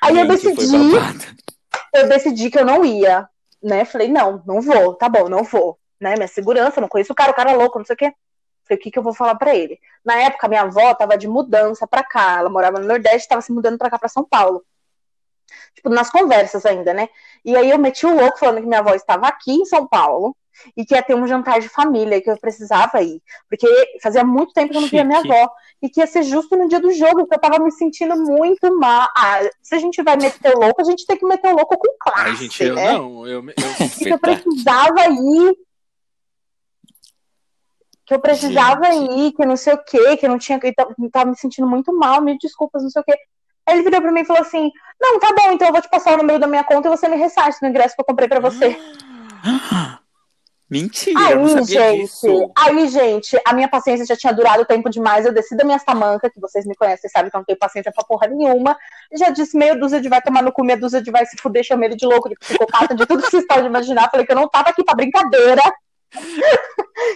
aí 0.00 0.18
eu 0.18 0.26
Gente, 0.30 0.54
foi 0.54 0.54
decidi, 0.54 1.32
eu 1.94 2.08
decidi 2.08 2.50
que 2.50 2.58
eu 2.58 2.64
não 2.64 2.84
ia, 2.84 3.28
né? 3.62 3.84
Falei, 3.84 4.08
não, 4.08 4.42
não 4.46 4.60
vou, 4.60 4.94
tá 4.94 5.08
bom, 5.08 5.28
não 5.28 5.44
vou, 5.44 5.78
né? 6.02 6.14
Minha 6.14 6.28
segurança, 6.28 6.80
não 6.80 6.88
conheço 6.88 7.12
o 7.12 7.16
cara, 7.16 7.30
o 7.30 7.34
cara 7.34 7.52
é 7.52 7.56
louco, 7.56 7.78
não 7.78 7.86
sei 7.86 7.94
o 7.94 7.96
quê. 7.96 8.12
Falei, 8.64 8.78
o 8.78 8.82
que 8.82 8.90
que 8.90 8.98
eu 8.98 9.02
vou 9.02 9.14
falar 9.14 9.34
pra 9.34 9.54
ele? 9.54 9.78
Na 10.04 10.14
época, 10.16 10.48
minha 10.48 10.62
avó 10.62 10.94
tava 10.94 11.16
de 11.16 11.26
mudança 11.28 11.86
pra 11.86 12.02
cá, 12.02 12.38
ela 12.38 12.50
morava 12.50 12.78
no 12.78 12.86
Nordeste, 12.86 13.28
tava 13.28 13.40
se 13.40 13.52
mudando 13.52 13.78
pra 13.78 13.90
cá, 13.90 13.98
pra 13.98 14.08
São 14.08 14.24
Paulo. 14.24 14.64
Tipo, 15.74 15.88
nas 15.88 16.10
conversas 16.10 16.64
ainda, 16.64 16.92
né? 16.94 17.08
E 17.44 17.56
aí 17.56 17.70
eu 17.70 17.78
meti 17.78 18.06
o 18.06 18.14
louco 18.14 18.38
falando 18.38 18.60
que 18.60 18.66
minha 18.66 18.80
avó 18.80 18.94
estava 18.94 19.26
aqui 19.26 19.52
em 19.52 19.64
São 19.64 19.86
Paulo 19.86 20.36
e 20.76 20.84
que 20.84 20.94
ia 20.94 21.02
ter 21.02 21.14
um 21.14 21.26
jantar 21.26 21.60
de 21.60 21.68
família, 21.68 22.20
que 22.20 22.30
eu 22.30 22.36
precisava 22.36 23.02
ir. 23.02 23.20
Porque 23.48 23.66
fazia 24.02 24.24
muito 24.24 24.52
tempo 24.52 24.70
que 24.70 24.76
eu 24.76 24.82
não 24.82 24.88
via 24.88 25.04
minha 25.04 25.20
avó. 25.20 25.50
E 25.80 25.88
que 25.88 25.98
ia 26.00 26.06
ser 26.06 26.22
justo 26.22 26.56
no 26.56 26.68
dia 26.68 26.78
do 26.78 26.92
jogo, 26.92 27.26
que 27.26 27.34
eu 27.34 27.40
tava 27.40 27.58
me 27.58 27.72
sentindo 27.72 28.14
muito 28.14 28.78
mal. 28.78 29.08
Ah, 29.16 29.40
se 29.60 29.74
a 29.74 29.78
gente 29.78 30.00
vai 30.00 30.16
meter 30.16 30.54
o 30.54 30.60
louco, 30.60 30.80
a 30.80 30.84
gente 30.84 31.04
tem 31.04 31.16
que 31.16 31.26
meter 31.26 31.52
o 31.52 31.56
louco 31.56 31.76
com 31.76 31.88
classe, 31.98 32.28
Ai, 32.28 32.36
gente, 32.36 32.62
eu 32.62 32.74
né? 32.76 32.92
não. 32.92 33.26
Eu, 33.26 33.44
eu, 33.44 33.52
que 33.98 34.08
eu 34.08 34.18
precisava 34.18 35.08
ir. 35.08 35.56
Que 38.12 38.16
eu 38.16 38.20
precisava 38.20 38.92
Gente. 38.92 39.12
ir, 39.20 39.32
que 39.32 39.46
não 39.46 39.56
sei 39.56 39.72
o 39.72 39.78
quê, 39.82 40.18
que 40.18 40.28
não 40.28 40.36
tinha. 40.38 40.60
Que 40.60 40.70
tava- 40.74 41.30
me 41.30 41.34
sentindo 41.34 41.66
muito 41.66 41.96
mal, 41.96 42.20
mil 42.20 42.36
desculpas, 42.38 42.82
não 42.82 42.90
sei 42.90 43.00
o 43.00 43.04
quê. 43.06 43.14
Aí 43.66 43.74
ele 43.76 43.84
virou 43.84 44.02
pra 44.02 44.12
mim 44.12 44.20
e 44.20 44.24
falou 44.26 44.42
assim: 44.42 44.70
Não, 45.00 45.18
tá 45.18 45.28
bom, 45.34 45.50
então 45.52 45.66
eu 45.68 45.72
vou 45.72 45.80
te 45.80 45.88
passar 45.88 46.12
o 46.12 46.18
número 46.18 46.38
da 46.38 46.46
minha 46.46 46.62
conta 46.62 46.88
e 46.88 46.90
você 46.90 47.08
me 47.08 47.16
ressarte 47.16 47.56
no 47.62 47.68
ingresso 47.68 47.94
que 47.94 48.02
eu 48.02 48.04
comprei 48.04 48.28
pra 48.28 48.38
você. 48.38 48.76
Mentira, 50.70 51.20
eu 51.32 51.36
não 51.40 51.44
Aí, 51.44 51.50
sabia 51.50 51.64
gente, 51.92 52.00
disso. 52.02 52.50
aí, 52.56 52.88
gente, 52.88 53.38
a 53.46 53.52
minha 53.54 53.68
paciência 53.68 54.06
já 54.06 54.16
tinha 54.16 54.32
durado 54.32 54.64
tempo 54.64 54.88
demais. 54.90 55.26
Eu 55.26 55.32
desci 55.32 55.54
da 55.56 55.64
minha 55.64 55.78
tamanca, 55.78 56.30
que 56.30 56.40
vocês 56.40 56.64
me 56.66 56.74
conhecem, 56.74 57.10
sabem 57.10 57.30
que 57.30 57.36
eu 57.36 57.40
não 57.40 57.44
tenho 57.44 57.58
paciência 57.58 57.92
pra 57.94 58.04
porra 58.04 58.26
nenhuma. 58.26 58.76
Já 59.14 59.28
disse 59.30 59.56
meia 59.56 59.74
dúzia 59.76 60.00
de 60.00 60.08
vai 60.08 60.22
tomar 60.22 60.42
no 60.42 60.50
cu, 60.52 60.64
meia 60.64 60.78
dúzia 60.78 61.02
de 61.02 61.10
vai 61.10 61.24
se 61.26 61.36
fuder, 61.38 61.62
chamei 61.64 61.88
ele 61.90 61.96
de 61.96 62.06
louco, 62.06 62.28
de 62.28 62.36
psicopata, 62.36 62.94
de 62.94 63.04
tudo 63.06 63.22
que 63.22 63.30
vocês 63.30 63.46
podem 63.46 63.66
imaginar. 63.66 64.10
Falei 64.10 64.24
que 64.26 64.32
eu 64.32 64.36
não 64.36 64.48
tava 64.48 64.70
aqui 64.70 64.82
pra 64.84 64.94
brincadeira. 64.94 65.62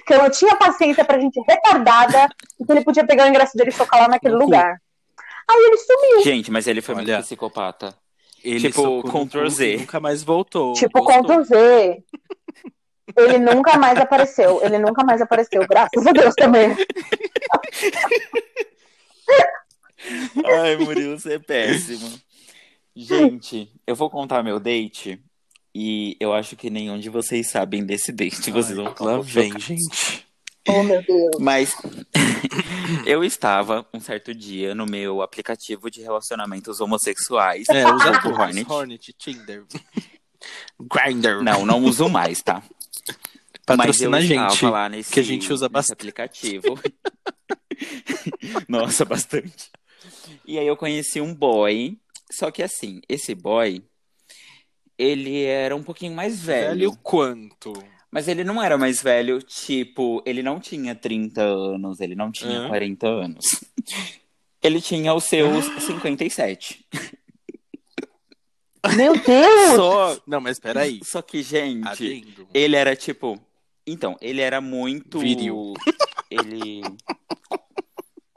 Que 0.07 0.15
eu 0.15 0.19
não 0.23 0.31
tinha 0.31 0.57
paciência 0.57 1.05
pra 1.05 1.19
gente 1.19 1.41
retardada 1.49 2.29
e 2.61 2.65
que 2.65 2.73
ele 2.73 2.85
podia 2.85 3.07
pegar 3.07 3.27
o 3.27 3.29
ingresso 3.29 3.57
dele 3.57 3.71
e 3.71 3.73
socar 3.73 4.03
lá 4.03 4.09
naquele 4.09 4.35
lugar. 4.35 4.81
Aí 5.49 5.65
ele 5.65 5.77
sumiu. 5.77 6.25
Gente, 6.25 6.51
mas 6.51 6.67
ele 6.67 6.81
foi 6.81 6.95
Olha. 6.95 7.05
muito 7.05 7.25
psicopata. 7.25 7.95
ele 8.43 8.61
Tipo, 8.61 9.03
no 9.07 9.27
Ctrl 9.27 9.49
Z. 9.49 9.77
Nunca 9.79 10.01
mais 10.01 10.23
voltou. 10.23 10.73
Tipo? 10.73 11.05
Ctrl 11.05 11.43
Z. 11.43 12.03
Ele 13.17 13.39
nunca 13.39 13.79
mais 13.79 13.99
apareceu. 13.99 14.61
Ele 14.65 14.79
nunca 14.79 15.05
mais 15.05 15.21
apareceu. 15.21 15.65
Graças 15.69 16.07
a 16.07 16.13
Deus 16.13 16.35
também. 16.35 16.77
Ai, 20.45 20.77
Murilo, 20.77 21.19
você 21.19 21.35
é 21.35 21.39
péssimo. 21.39 22.21
Gente, 22.95 23.71
eu 23.87 23.95
vou 23.95 24.11
contar 24.11 24.43
meu 24.43 24.59
date 24.59 25.23
e 25.79 26.17
eu 26.19 26.33
acho 26.33 26.57
que 26.57 26.71
nenhum 26.71 26.99
de 26.99 27.11
vocês 27.11 27.51
sabem 27.51 27.85
desse 27.85 28.11
date. 28.11 28.51
Vocês 28.51 28.75
vão 28.75 28.87
Ai, 28.87 28.93
ficar 28.93 29.05
lá 29.05 29.21
vem, 29.21 29.61
gente. 29.61 30.27
Oh, 30.67 30.83
meu 30.83 31.03
Deus. 31.03 31.37
Mas 31.39 31.77
eu 33.05 33.23
estava 33.23 33.87
um 33.93 34.01
certo 34.01 34.35
dia 34.35 34.75
no 34.75 34.87
meu 34.87 35.21
aplicativo 35.21 35.91
de 35.91 36.01
relacionamentos 36.01 36.81
homossexuais. 36.81 37.69
É, 37.69 37.87
usa 37.93 38.23
todos. 38.23 38.39
Hornet. 38.39 38.73
Hornet, 38.73 39.13
Tinder. 39.19 39.67
Grindr. 40.81 41.43
Não, 41.43 41.67
não 41.67 41.85
uso 41.85 42.09
mais, 42.09 42.41
tá? 42.41 42.63
Patrocina 43.67 44.13
Mas 44.13 44.25
a 44.25 44.27
gente. 44.27 44.65
lá 44.65 44.89
nesse, 44.89 45.13
que 45.13 45.21
a 45.21 45.23
gente 45.23 45.53
usa 45.53 45.69
bastante. 45.69 45.93
aplicativo. 45.93 46.81
Nossa, 48.67 49.05
bastante. 49.05 49.71
E 50.47 50.59
aí 50.59 50.67
eu 50.67 50.77
conheci 50.77 51.21
um 51.21 51.35
boy, 51.35 51.99
só 52.33 52.51
que 52.51 52.63
assim, 52.63 53.03
esse 53.07 53.35
boy, 53.35 53.85
ele 54.99 55.43
era 55.45 55.75
um 55.77 55.83
pouquinho 55.83 56.15
mais 56.15 56.41
velho. 56.41 56.69
Velho 56.71 56.97
quanto? 57.03 57.73
Mas 58.11 58.29
ele 58.29 58.45
não 58.45 58.63
era 58.63 58.79
mais 58.79 59.03
velho, 59.03 59.43
tipo, 59.43 60.23
ele 60.25 60.43
não 60.43 60.59
tinha 60.61 60.95
30 60.95 61.43
anos, 61.43 62.01
ele 62.01 62.15
não 62.15 62.31
tinha 62.31 62.61
Hã? 62.61 62.69
40 62.69 63.07
anos. 63.07 63.45
Ele 64.63 64.81
tinha 64.81 65.15
os 65.15 65.25
seus 65.25 65.65
57. 65.81 66.85
Meu 68.97 69.13
Deus! 69.17 69.77
Só, 69.77 70.19
Não, 70.27 70.41
mas 70.41 70.59
peraí. 70.59 70.99
só 71.05 71.23
que, 71.23 71.41
gente, 71.41 71.87
Adendo. 71.87 72.49
ele 72.53 72.75
era 72.75 72.97
tipo. 72.97 73.39
Então, 73.87 74.17
ele 74.21 74.41
era 74.41 74.61
muito. 74.61 75.21
Viril. 75.21 75.75
Ele. 76.29 76.83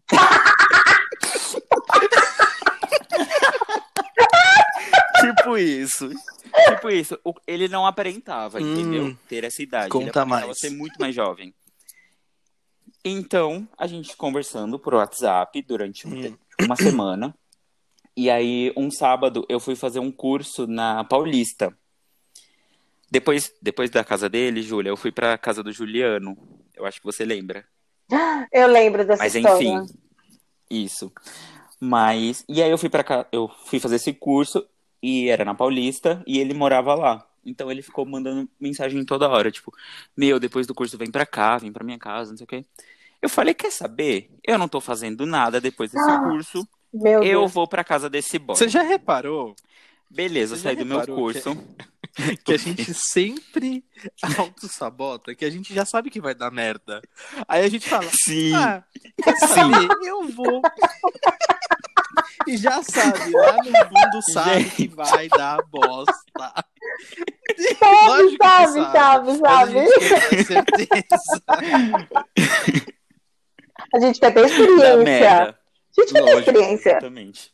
tipo 5.22 5.58
isso. 5.58 6.10
Tipo 6.70 6.90
isso. 6.90 7.20
O- 7.24 7.34
Ele 7.48 7.68
não 7.68 7.86
aparentava, 7.86 8.60
Hum. 8.60 8.74
entendeu? 8.74 9.18
Ter 9.28 9.44
essa 9.44 9.62
idade. 9.62 9.90
Conta 9.90 10.22
ele 10.22 10.30
mais. 10.30 10.60
ser 10.60 10.70
muito 10.72 10.96
mais 11.00 11.14
jovem. 11.16 11.54
Então, 13.04 13.68
a 13.78 13.88
gente 13.88 14.16
conversando 14.16 14.78
por 14.78 14.94
WhatsApp 14.94 15.62
durante 15.62 16.08
um 16.08 16.12
Hum. 16.28 16.38
uma 16.62 16.76
semana. 16.76 17.34
E 18.16 18.30
aí, 18.30 18.74
um 18.76 18.92
sábado, 18.92 19.46
eu 19.48 19.60
fui 19.60 19.76
fazer 19.76 20.00
um 20.00 20.12
curso 20.12 20.68
na 20.68 21.04
Paulista. 21.06 21.74
Depois, 23.10 23.54
depois 23.62 23.90
da 23.90 24.04
casa 24.04 24.28
dele, 24.30 24.62
Júlia, 24.62 24.90
eu 24.90 24.98
fui 24.98 25.12
pra 25.12 25.38
casa 25.38 25.64
do 25.64 25.72
Juliano. 25.72 26.38
Eu 26.76 26.86
acho 26.86 27.00
que 27.00 27.06
você 27.06 27.24
lembra. 27.26 27.66
Eu 28.52 28.68
lembro 28.68 29.06
dessa 29.06 29.22
Mas 29.24 29.36
história. 29.36 29.66
enfim, 29.68 29.86
isso. 30.70 31.12
Mas 31.80 32.44
e 32.50 32.62
aí 32.62 32.70
eu 32.70 32.78
fui 32.78 32.90
para 32.90 33.04
cá, 33.04 33.26
eu 33.32 33.50
fui 33.66 33.80
fazer 33.80 33.96
esse 33.96 34.12
curso 34.14 34.68
e 35.02 35.30
era 35.30 35.46
na 35.46 35.54
Paulista 35.56 36.24
e 36.28 36.40
ele 36.40 36.54
morava 36.54 36.94
lá. 36.96 37.26
Então 37.46 37.72
ele 37.72 37.82
ficou 37.82 38.06
mandando 38.06 38.50
mensagem 38.60 39.04
toda 39.06 39.30
hora, 39.30 39.50
tipo, 39.52 39.74
meu, 40.16 40.40
depois 40.40 40.68
do 40.68 40.76
curso 40.76 40.98
vem 40.98 41.10
pra 41.10 41.26
cá, 41.26 41.58
vem 41.58 41.72
pra 41.72 41.84
minha 41.86 41.98
casa, 41.98 42.32
não 42.32 42.38
sei 42.38 42.44
o 42.44 42.48
quê. 42.48 42.66
Eu 43.22 43.30
falei, 43.30 43.54
quer 43.54 43.72
saber? 43.72 44.30
Eu 44.46 44.58
não 44.58 44.68
tô 44.68 44.80
fazendo 44.80 45.26
nada 45.26 45.60
depois 45.60 45.92
desse 45.92 46.10
Ah, 46.10 46.20
curso. 46.20 46.68
Meu 46.94 47.24
Eu 47.24 47.42
Deus. 47.42 47.54
vou 47.54 47.68
pra 47.68 47.84
casa 47.84 48.10
desse 48.10 48.38
boy. 48.40 48.56
Você 48.56 48.68
já 48.68 48.82
reparou 48.82 49.56
Beleza, 50.10 50.56
Você 50.56 50.64
saí 50.64 50.76
do 50.76 50.86
meu 50.86 51.06
curso. 51.06 51.56
que 52.44 52.54
a 52.54 52.58
gente 52.58 52.94
sempre 52.94 53.84
auto-sabota, 54.38 55.36
que 55.36 55.46
a 55.46 55.50
gente 55.50 55.74
já 55.74 55.86
sabe 55.86 56.10
que 56.10 56.20
vai 56.20 56.34
dar 56.34 56.50
merda. 56.52 57.02
Aí 57.48 57.64
a 57.64 57.70
gente 57.70 57.88
fala, 57.88 58.10
Sim. 58.12 58.54
ah, 58.56 58.84
quer 59.24 59.36
saber? 59.38 59.88
Eu 60.04 60.28
vou. 60.30 60.62
E 62.48 62.58
já 62.58 62.82
sabe, 62.84 63.32
lá 63.32 63.58
no 63.58 63.64
fundo 63.64 64.22
sabe 64.32 64.66
que 64.70 64.88
vai 64.88 65.28
dar 65.30 65.58
bosta. 65.70 66.54
Sabe, 67.80 68.38
sabe, 68.38 68.82
sabe, 68.92 69.38
sabe. 69.38 69.80
a 69.80 70.00
gente 70.00 70.00
quer 70.00 70.30
ter 70.30 70.44
certeza. 70.46 71.44
A 73.94 74.00
gente 74.00 74.20
quer 74.20 74.34
ter 74.34 74.46
experiência. 74.46 75.42
A 75.42 76.02
gente 76.02 76.14
quer 76.14 76.14
ter 76.14 76.20
Lógico, 76.22 76.40
experiência. 76.40 76.90
Exatamente. 76.92 77.52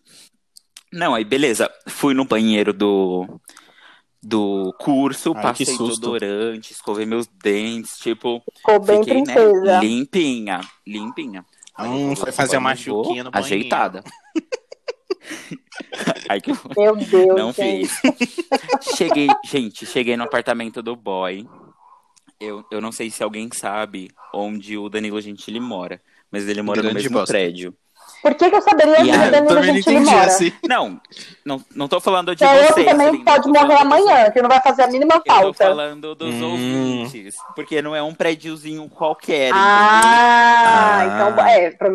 Não, 0.91 1.13
aí 1.13 1.23
beleza. 1.23 1.69
Fui 1.87 2.13
no 2.13 2.25
banheiro 2.25 2.73
do, 2.73 3.39
do 4.21 4.73
curso, 4.79 5.33
Ai, 5.35 5.41
passei 5.41 5.65
desodorante, 5.65 6.73
escovei 6.73 7.05
meus 7.05 7.27
dentes, 7.27 7.97
tipo, 7.97 8.41
Ficou 8.57 8.79
bem 8.79 9.03
fiquei, 9.03 9.23
princesa. 9.23 9.61
né, 9.61 9.79
limpinha, 9.79 10.61
limpinha. 10.85 11.45
Hum, 11.79 12.11
eu 12.11 12.15
foi 12.15 12.31
fazer 12.31 12.57
uma 12.57 12.75
chuquinha 12.75 13.23
no 13.23 13.31
banheiro. 13.31 13.55
Ajeitada. 13.55 14.03
Aí 16.29 16.41
que 16.41 16.51
eu 16.51 16.57
Meu 16.77 16.95
Deus, 16.95 17.37
não 17.37 17.51
gente. 17.51 17.87
fiz. 17.87 18.35
Cheguei, 18.95 19.27
gente, 19.43 19.85
cheguei 19.85 20.15
no 20.15 20.23
apartamento 20.23 20.81
do 20.81 20.95
boy. 20.95 21.47
Eu, 22.39 22.65
eu 22.71 22.81
não 22.81 22.91
sei 22.91 23.09
se 23.09 23.23
alguém 23.23 23.49
sabe 23.53 24.09
onde 24.33 24.77
o 24.77 24.89
Danilo 24.89 25.19
Gentili 25.21 25.59
mora, 25.59 26.01
mas 26.31 26.47
ele 26.47 26.61
mora 26.61 26.81
no 26.81 26.89
Grande 26.89 27.03
mesmo 27.03 27.17
bosta. 27.17 27.33
prédio. 27.33 27.75
Por 28.25 28.33
que, 28.33 28.49
que 28.49 28.55
eu 28.55 28.61
saberia 28.63 28.97
E 28.97 29.01
onde 29.01 29.11
aí, 29.11 29.27
o 29.27 29.31
Danilo 29.31 29.63
Gentili 29.63 29.99
mora? 29.99 30.25
assim. 30.25 30.51
Não, 30.67 30.99
não, 31.45 31.63
não 31.75 31.87
tô 31.87 31.99
falando 32.01 32.35
de 32.35 32.43
É 32.43 32.47
eu 32.47 32.73
vocês. 32.73 32.73
que 32.87 32.91
também 32.91 33.11
Linda, 33.11 33.31
pode 33.31 33.47
morrer 33.49 33.75
amanhã, 33.75 34.31
que 34.31 34.41
não 34.41 34.49
vai 34.49 34.59
fazer 34.61 34.81
a 34.81 34.87
mínima 34.87 35.13
Eu 35.13 35.21
tô 35.21 35.31
falta. 35.31 35.63
falando 35.65 36.15
dos 36.15 36.33
Hum. 36.33 36.51
ouvintes. 36.51 37.35
Porque 37.55 37.83
não 37.83 37.95
é 37.95 38.01
um 38.01 38.15
prédiozinho 38.15 38.89
qualquer, 38.89 39.51
Ah, 39.53 40.97
Ah. 40.97 41.05
então 41.05 41.45
é, 41.47 41.69
pra 41.69 41.89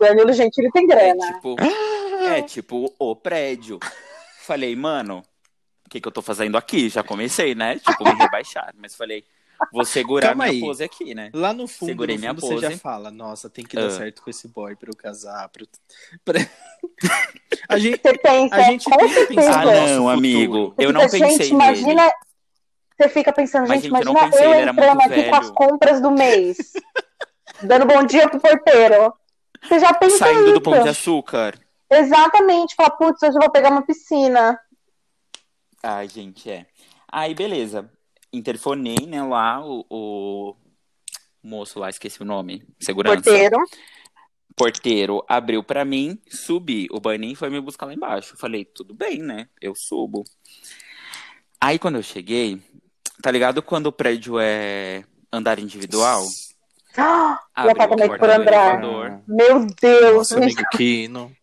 Danilo 0.00 0.32
Gentili 0.34 0.70
tem? 0.70 0.84
É 0.84 0.86
grana. 0.86 1.32
tipo, 1.32 1.56
é 2.28 2.42
tipo 2.42 2.94
o 2.98 3.16
prédio. 3.16 3.78
Falei, 4.42 4.76
mano, 4.76 5.22
o 5.86 5.88
que, 5.88 5.98
que 5.98 6.06
eu 6.06 6.12
tô 6.12 6.20
fazendo 6.20 6.58
aqui? 6.58 6.90
Já 6.90 7.02
comecei, 7.02 7.54
né? 7.54 7.78
Tipo, 7.78 8.04
me 8.04 8.12
rebaixar. 8.14 8.70
Mas 8.76 8.94
falei, 8.94 9.24
Vou 9.72 9.84
segurar 9.84 10.28
Calma 10.28 10.44
minha 10.44 10.54
aí. 10.56 10.60
pose 10.60 10.82
aqui, 10.84 11.14
né? 11.14 11.30
Lá 11.34 11.52
no 11.52 11.66
fundo, 11.66 11.88
Segurei 11.90 12.16
no 12.16 12.20
minha 12.20 12.34
fundo 12.34 12.46
você 12.46 12.58
já 12.58 12.68
pose. 12.70 12.80
fala, 12.80 13.10
nossa, 13.10 13.48
tem 13.50 13.64
que 13.64 13.76
dar 13.76 13.86
Ah. 13.86 13.90
certo 13.90 14.22
com 14.22 14.30
esse 14.30 14.48
boy 14.48 14.74
pra 14.76 14.90
eu 14.90 14.96
casar. 14.96 15.48
Pra... 15.48 15.64
pra- 16.24 16.40
a 17.68 17.78
gente, 17.78 18.00
Você 18.02 18.18
pensa, 18.18 18.54
a 18.54 18.62
gente 18.62 18.84
tem 18.84 19.08
que 19.08 19.26
pensar 19.34 19.60
Ah, 19.60 19.64
no 19.64 19.70
nosso 19.72 19.80
não, 19.80 19.94
futuro. 19.96 20.10
amigo. 20.10 20.74
Eu 20.78 20.92
não 20.92 21.00
fica, 21.08 21.12
pensei 21.26 21.28
gente, 21.30 21.38
nele. 21.54 21.54
imagina. 21.80 22.12
Você 22.96 23.08
fica 23.08 23.32
pensando, 23.32 23.66
Mas, 23.68 23.82
gente, 23.82 23.90
gente, 23.92 24.00
eu 24.00 24.04
não 24.04 24.12
imagina 24.12 24.30
pensei, 24.30 24.46
eu 24.46 24.68
entrando 24.68 25.00
aqui 25.00 25.24
com 25.30 25.34
as 25.36 25.40
velho. 25.46 25.54
compras 25.54 26.00
do 26.00 26.10
mês. 26.12 26.56
dando 27.62 27.86
bom 27.86 28.04
dia 28.04 28.28
pro 28.28 28.40
porteiro. 28.40 29.12
Você 29.62 29.78
já 29.80 29.92
pensa 29.94 30.18
Saindo 30.18 30.44
isso. 30.44 30.52
do 30.54 30.60
Pão 30.60 30.82
de 30.82 30.88
Açúcar. 30.90 31.58
Exatamente. 31.90 32.74
Fala, 32.76 32.90
putz, 32.90 33.22
hoje 33.22 33.36
eu 33.36 33.40
vou 33.40 33.50
pegar 33.50 33.70
uma 33.70 33.82
piscina. 33.84 34.58
Ai, 35.82 36.08
gente, 36.08 36.48
é. 36.50 36.66
Aí, 37.10 37.34
beleza. 37.34 37.90
Interfonei, 38.36 39.06
né, 39.06 39.22
lá, 39.22 39.64
o, 39.64 39.84
o 39.88 40.56
moço 41.42 41.78
lá, 41.78 41.88
esqueci 41.90 42.20
o 42.22 42.24
nome. 42.24 42.64
Segurança. 42.80 43.16
Porteiro. 43.22 43.56
Porteiro 44.56 45.24
abriu 45.28 45.62
pra 45.62 45.84
mim, 45.84 46.18
subi. 46.28 46.86
O 46.90 47.00
Baninho 47.00 47.36
foi 47.36 47.50
me 47.50 47.60
buscar 47.60 47.86
lá 47.86 47.94
embaixo. 47.94 48.36
Falei, 48.36 48.64
tudo 48.64 48.94
bem, 48.94 49.18
né? 49.18 49.48
Eu 49.60 49.74
subo. 49.74 50.22
Aí, 51.60 51.78
quando 51.78 51.96
eu 51.96 52.02
cheguei, 52.02 52.62
tá 53.20 53.30
ligado 53.30 53.62
quando 53.62 53.86
o 53.86 53.92
prédio 53.92 54.38
é 54.38 55.04
andar 55.32 55.58
individual? 55.58 56.24
Ah, 56.96 57.40
Abriu 57.54 57.72
apartamento 57.72 58.12
a 58.12 58.18
por 58.18 58.18
porta 58.18 58.36
do 58.36 58.42
andar. 58.42 58.68
elevador. 58.84 59.22
Meu 59.26 59.66
Deus. 59.66 60.14
Nosso 60.16 60.36
amigo 60.36 60.62
Kino. 60.72 61.36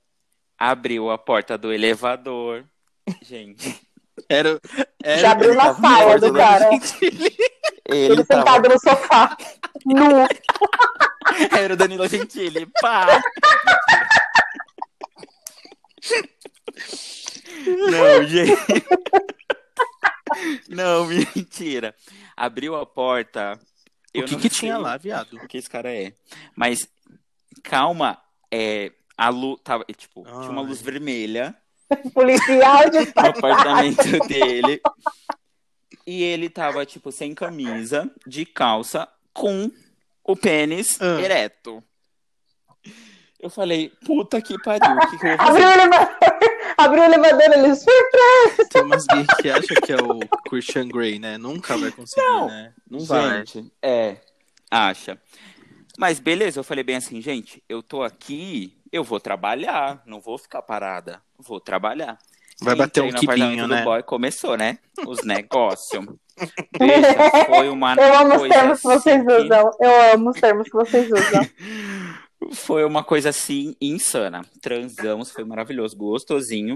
Abriu 0.57 1.09
a 1.09 1.17
porta 1.17 1.57
do 1.57 1.73
elevador. 1.73 2.63
Gente, 3.21 3.81
Era, 4.29 4.59
era, 5.03 5.19
Já 5.19 5.31
abriu 5.31 5.53
na 5.55 5.73
sala 5.75 6.19
do 6.19 6.33
cara. 6.33 6.69
ele 7.01 7.35
Ele 7.85 8.23
tava... 8.25 8.41
sentado 8.41 8.69
no 8.69 8.79
sofá. 8.79 9.37
Nu. 9.85 10.27
Era 11.57 11.73
o 11.73 11.77
Danilo 11.77 12.07
Gentili, 12.07 12.67
pá! 12.81 13.21
Não, 17.67 18.23
gente. 18.27 18.85
Não, 20.69 21.05
mentira. 21.05 21.95
Abriu 22.35 22.75
a 22.75 22.85
porta. 22.85 23.59
eu 24.13 24.23
O 24.23 24.27
que 24.27 24.37
que 24.37 24.49
tinha 24.49 24.77
lá, 24.77 24.97
viado? 24.97 25.33
O 25.37 25.47
que 25.47 25.57
esse 25.57 25.69
cara 25.69 25.93
é? 25.93 26.13
Mas, 26.55 26.87
calma, 27.63 28.17
é, 28.51 28.91
a 29.17 29.29
luz 29.29 29.59
tava, 29.63 29.85
é, 29.87 29.93
tipo, 29.93 30.23
tinha 30.23 30.49
uma 30.49 30.61
Ai. 30.61 30.67
luz 30.67 30.81
vermelha 30.81 31.55
Policial 32.13 32.89
de 32.89 32.99
no 32.99 33.27
apartamento 33.27 34.27
dele. 34.27 34.81
E 36.05 36.23
ele 36.23 36.49
tava, 36.49 36.85
tipo, 36.85 37.11
sem 37.11 37.33
camisa, 37.33 38.09
de 38.25 38.45
calça, 38.45 39.07
com 39.33 39.69
o 40.23 40.35
pênis 40.35 40.99
Ah. 41.01 41.21
ereto. 41.21 41.83
Eu 43.39 43.49
falei, 43.49 43.91
puta 44.05 44.39
que 44.41 44.55
pariu, 44.61 44.95
o 44.95 45.09
que, 45.09 45.17
que 45.17 45.25
eu 45.27 45.37
vou 45.37 45.47
Abriu 45.47 45.63
fazer? 45.63 45.65
o 45.65 45.81
elevador. 45.81 46.17
Abriu 46.77 47.01
o 47.01 47.05
elevador, 47.05 47.41
ele 47.41 47.75
surpresa. 47.75 48.69
Tem 48.69 48.81
umas 48.83 49.05
gays 49.07 49.27
que 49.41 49.49
acham 49.49 49.77
que 49.83 49.91
é 49.91 49.95
o 49.97 50.19
Christian 50.49 50.87
Grey, 50.87 51.17
né? 51.19 51.37
Nunca 51.37 51.75
vai 51.77 51.91
conseguir, 51.91 52.21
Não. 52.25 52.47
né? 52.47 52.73
Não 52.89 52.99
vai. 52.99 53.37
Gente, 53.45 53.71
é, 53.81 54.17
acha. 54.69 55.19
Mas 55.97 56.19
beleza, 56.19 56.59
eu 56.59 56.63
falei 56.63 56.83
bem 56.83 56.95
assim, 56.97 57.19
gente, 57.21 57.63
eu 57.67 57.81
tô 57.83 58.03
aqui, 58.03 58.77
eu 58.91 59.03
vou 59.03 59.19
trabalhar, 59.19 60.01
não 60.05 60.19
vou 60.19 60.37
ficar 60.37 60.61
parada, 60.61 61.21
vou 61.37 61.59
trabalhar. 61.59 62.17
Vai 62.61 62.75
bater 62.75 63.03
Entrei 63.03 63.43
um 63.43 63.67
do 63.67 63.67
né? 63.69 63.83
boy, 63.83 64.03
começou, 64.03 64.55
né? 64.55 64.77
Os 65.07 65.21
negócios. 65.25 66.05
Bicha, 66.77 67.45
foi 67.47 67.69
uma 67.69 67.95
Eu 67.95 68.15
amo 68.15 68.33
os 68.33 68.39
coisa 68.39 68.53
termos 68.53 68.79
que 68.79 68.83
vocês 68.83 69.27
assim 69.27 69.43
usam. 69.45 69.71
Eu 69.79 70.13
amo 70.13 70.29
os 70.29 70.39
termos 70.39 70.69
que 70.69 70.73
vocês 70.73 71.11
usam. 71.11 71.49
Foi 72.53 72.83
uma 72.83 73.03
coisa 73.03 73.29
assim 73.29 73.75
insana. 73.79 74.43
Transamos, 74.59 75.29
foi 75.29 75.43
maravilhoso, 75.43 75.95
gostosinho. 75.95 76.75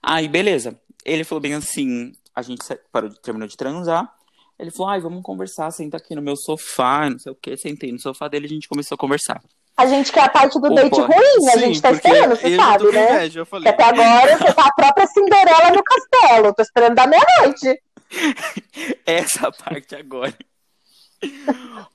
Aí, 0.00 0.28
beleza. 0.28 0.80
Ele 1.04 1.24
falou 1.24 1.42
bem 1.42 1.54
assim: 1.54 2.12
a 2.32 2.42
gente 2.42 2.62
parou, 2.92 3.10
terminou 3.10 3.48
de 3.48 3.56
transar. 3.56 4.08
Ele 4.56 4.70
falou: 4.70 4.92
ai, 4.92 5.00
vamos 5.00 5.24
conversar, 5.24 5.68
senta 5.72 5.96
aqui 5.96 6.14
no 6.14 6.22
meu 6.22 6.36
sofá, 6.36 7.10
não 7.10 7.18
sei 7.18 7.32
o 7.32 7.34
que. 7.34 7.56
Sentei 7.56 7.90
no 7.90 7.98
sofá 7.98 8.28
dele 8.28 8.46
e 8.46 8.50
a 8.50 8.54
gente 8.54 8.68
começou 8.68 8.94
a 8.94 8.98
conversar. 8.98 9.42
A 9.76 9.86
gente 9.86 10.10
quer 10.10 10.24
a 10.24 10.28
parte 10.30 10.58
do 10.58 10.68
O 10.68 10.74
date 10.74 10.90
boy- 10.90 11.06
ruim, 11.06 11.48
a 11.48 11.52
Sim, 11.52 11.58
gente 11.60 11.82
tá 11.82 11.92
esperando, 11.92 12.34
você 12.36 12.56
sabe, 12.56 12.84
né? 12.92 13.12
inveja, 13.16 13.40
eu 13.40 13.44
Que 13.44 13.50
falei. 13.50 13.68
até 13.68 13.84
agora 13.84 14.38
você 14.38 14.54
tá 14.54 14.64
a 14.66 14.72
própria 14.74 15.06
Cinderela 15.06 15.70
no 15.70 15.82
castelo. 15.84 16.54
Tô 16.54 16.62
esperando 16.62 16.94
da 16.94 17.06
meia-noite. 17.06 17.82
Essa 19.04 19.52
parte 19.52 19.94
agora. 19.94 20.34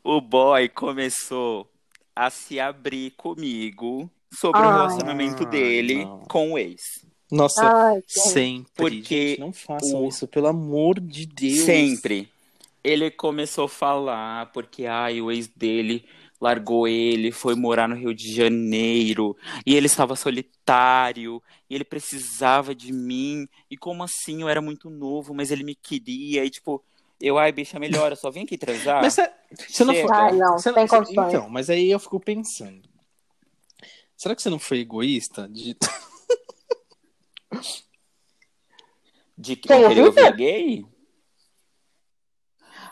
o 0.03 0.21
boy 0.21 0.69
começou 0.69 1.67
a 2.15 2.29
se 2.29 2.59
abrir 2.59 3.11
comigo 3.11 4.09
sobre 4.33 4.59
o 4.61 4.63
Ai. 4.63 4.71
relacionamento 4.73 5.45
dele 5.45 6.05
não. 6.05 6.19
com 6.29 6.53
o 6.53 6.57
ex. 6.57 7.03
Nossa, 7.31 7.63
Ai, 7.65 8.01
sempre. 8.07 8.71
Porque 8.75 9.29
gente, 9.29 9.39
não 9.39 9.53
façam 9.53 10.03
o- 10.03 10.07
isso, 10.07 10.27
pelo 10.27 10.47
amor 10.47 10.99
de 10.99 11.25
Deus. 11.25 11.61
Sempre. 11.65 12.29
Ele 12.83 13.09
começou 13.11 13.65
a 13.65 13.69
falar 13.69 14.51
porque 14.51 14.85
ai, 14.85 15.21
o 15.21 15.31
ex 15.31 15.47
dele 15.47 16.03
largou 16.41 16.87
ele, 16.87 17.31
foi 17.31 17.53
morar 17.53 17.87
no 17.87 17.95
Rio 17.95 18.13
de 18.15 18.33
Janeiro, 18.33 19.37
e 19.63 19.75
ele 19.75 19.85
estava 19.85 20.15
solitário, 20.15 21.41
e 21.69 21.75
ele 21.75 21.83
precisava 21.83 22.73
de 22.73 22.91
mim, 22.91 23.47
e 23.69 23.77
como 23.77 24.03
assim 24.03 24.41
eu 24.41 24.49
era 24.49 24.59
muito 24.59 24.89
novo, 24.89 25.35
mas 25.35 25.51
ele 25.51 25.63
me 25.63 25.75
queria, 25.75 26.43
e 26.43 26.49
tipo, 26.49 26.83
eu, 27.21 27.37
ai, 27.37 27.51
bicha, 27.51 27.77
melhor, 27.79 28.11
eu 28.11 28.15
só 28.15 28.31
vim 28.31 28.41
aqui 28.41 28.57
transar. 28.57 29.03
Mas 29.03 29.13
você, 29.13 29.31
você 29.69 29.83
não 29.85 29.93
foi. 29.93 30.11
Ai, 30.11 30.31
não, 30.33 30.57
você 30.57 30.73
sem 30.73 30.87
você- 30.87 30.97
condições. 30.97 31.27
Então, 31.27 31.47
mas 31.49 31.69
aí 31.69 31.91
eu 31.91 31.99
fico 31.99 32.19
pensando. 32.19 32.89
Será 34.17 34.35
que 34.35 34.41
você 34.41 34.49
não 34.49 34.59
foi 34.59 34.79
egoísta? 34.79 35.47
De... 35.47 35.77
De 39.37 39.55
que 39.55 39.73
o 39.73 39.87
queria 39.87 40.05
ouvir 40.05 40.35
gay? 40.35 40.85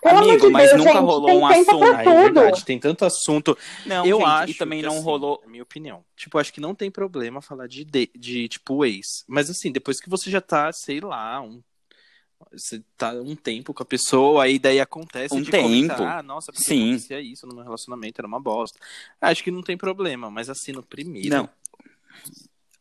Pelo 0.02 0.18
Amigo, 0.20 0.48
de 0.48 0.52
mas 0.52 0.70
Deus, 0.70 0.78
nunca 0.80 0.94
gente, 0.94 1.04
rolou 1.04 1.44
um 1.44 1.48
tempo 1.50 1.72
assunto. 1.72 1.80
pra 1.80 1.98
Ah, 1.98 2.04
é 2.04 2.24
verdade, 2.24 2.66
tem 2.66 2.80
tanto 2.80 3.06
assunto. 3.06 3.58
Não, 3.86 4.06
eu 4.06 4.18
gente, 4.20 4.28
acho 4.28 4.52
e 4.52 4.54
também 4.56 4.80
que, 4.80 4.86
não 4.86 4.96
assim, 4.96 5.04
rolou. 5.04 5.42
Na 5.44 5.50
minha 5.50 5.64
opinião. 5.64 6.04
Tipo, 6.16 6.38
acho 6.38 6.54
que 6.54 6.62
não 6.62 6.74
tem 6.74 6.90
problema 6.90 7.42
falar 7.42 7.68
de, 7.68 7.84
de, 7.84 8.10
de, 8.16 8.48
tipo, 8.48 8.86
ex. 8.86 9.26
Mas 9.28 9.50
assim, 9.50 9.72
depois 9.72 10.00
que 10.00 10.10
você 10.10 10.30
já 10.32 10.40
tá, 10.42 10.72
sei 10.72 11.00
lá, 11.02 11.42
um. 11.42 11.62
Você 12.54 12.82
tá 12.96 13.12
um 13.12 13.36
tempo 13.36 13.74
com 13.74 13.84
a 13.84 13.86
pessoa, 13.86 14.46
aí 14.46 14.58
daí 14.58 14.80
acontece 14.80 15.36
Um 15.36 15.42
de 15.42 15.52
comentar, 15.52 15.98
tempo. 15.98 16.10
ah, 16.10 16.24
nossa, 16.24 16.54
porque 16.54 16.64
Sim. 16.64 16.92
acontecia 16.92 17.20
isso 17.20 17.46
no 17.46 17.54
meu 17.54 17.66
relacionamento, 17.66 18.22
era 18.22 18.28
uma 18.28 18.40
bosta. 18.40 18.80
Acho 19.20 19.44
que 19.44 19.52
não 19.52 19.62
tem 19.62 19.76
problema, 19.78 20.32
mas 20.32 20.50
assim, 20.50 20.72
no 20.72 20.82
primeiro. 20.82 21.30
Não. 21.30 21.50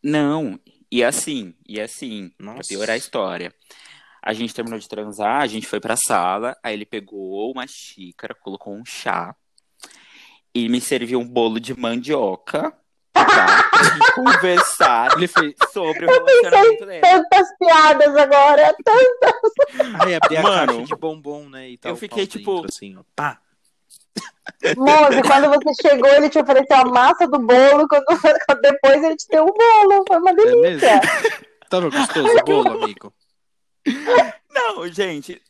Não. 0.01 0.61
E 0.91 1.03
assim, 1.03 1.55
e 1.67 1.81
assim, 1.81 2.31
pra 2.39 2.55
Nossa. 2.55 2.69
piorar 2.69 2.95
a 2.95 2.97
história. 2.97 3.53
A 4.23 4.33
gente 4.33 4.55
terminou 4.55 4.79
de 4.79 4.89
transar, 4.89 5.41
a 5.43 5.47
gente 5.47 5.67
foi 5.67 5.81
pra 5.81 5.97
sala, 5.97 6.57
aí 6.63 6.75
ele 6.75 6.85
pegou 6.87 7.51
uma 7.53 7.67
xícara, 7.67 8.35
colocou 8.35 8.75
um 8.75 8.85
chá 8.85 9.35
e 10.55 10.69
me 10.69 10.81
serviu 10.81 11.21
um 11.21 11.27
bolo 11.29 11.61
de 11.61 11.79
mandioca, 11.79 12.73
tá? 13.13 13.63
Pra 13.71 13.83
gente 13.85 14.13
conversar 14.15 15.13
Ele 15.17 15.29
fez. 15.29 15.55
sobre 15.73 16.05
o 16.05 16.09
relacionamento 16.09 16.87
dele. 16.87 17.01
Tantas 17.01 17.49
piadas 17.59 18.17
agora. 18.17 18.75
tantas- 18.85 19.53
Ai, 20.01 20.15
abri 20.17 20.37
a 20.37 20.43
Mano, 20.43 20.73
caixa 20.79 20.85
de 20.95 20.97
bombom, 20.97 21.49
né? 21.49 21.69
E 21.71 21.79
tal, 21.79 21.93
eu 21.93 21.97
fiquei, 21.97 22.27
tipo- 22.27 22.55
dentro, 22.57 22.69
assim, 22.75 22.97
ó, 22.99 23.03
pá. 23.15 23.41
Moço, 24.77 25.23
quando 25.27 25.49
você 25.51 25.89
chegou, 25.89 26.09
ele 26.15 26.29
te 26.29 26.39
ofereceu 26.41 26.77
a 26.79 26.85
massa 26.87 27.29
do 27.29 27.39
bolo. 27.39 27.87
Quando, 27.87 28.05
depois 28.63 29.05
ele 29.05 29.15
te 29.17 29.29
deu 29.29 29.45
o 29.45 29.53
bolo. 29.55 30.05
Foi 30.09 30.19
uma 30.19 30.31
É 30.31 30.35
mesmo? 30.35 30.63
delícia. 30.63 31.01
Tava 31.71 31.89
gostoso 31.91 32.29
o 32.29 32.45
bolo, 32.45 32.83
amigo? 32.83 33.13
Não, 34.53 34.87
gente. 34.89 35.41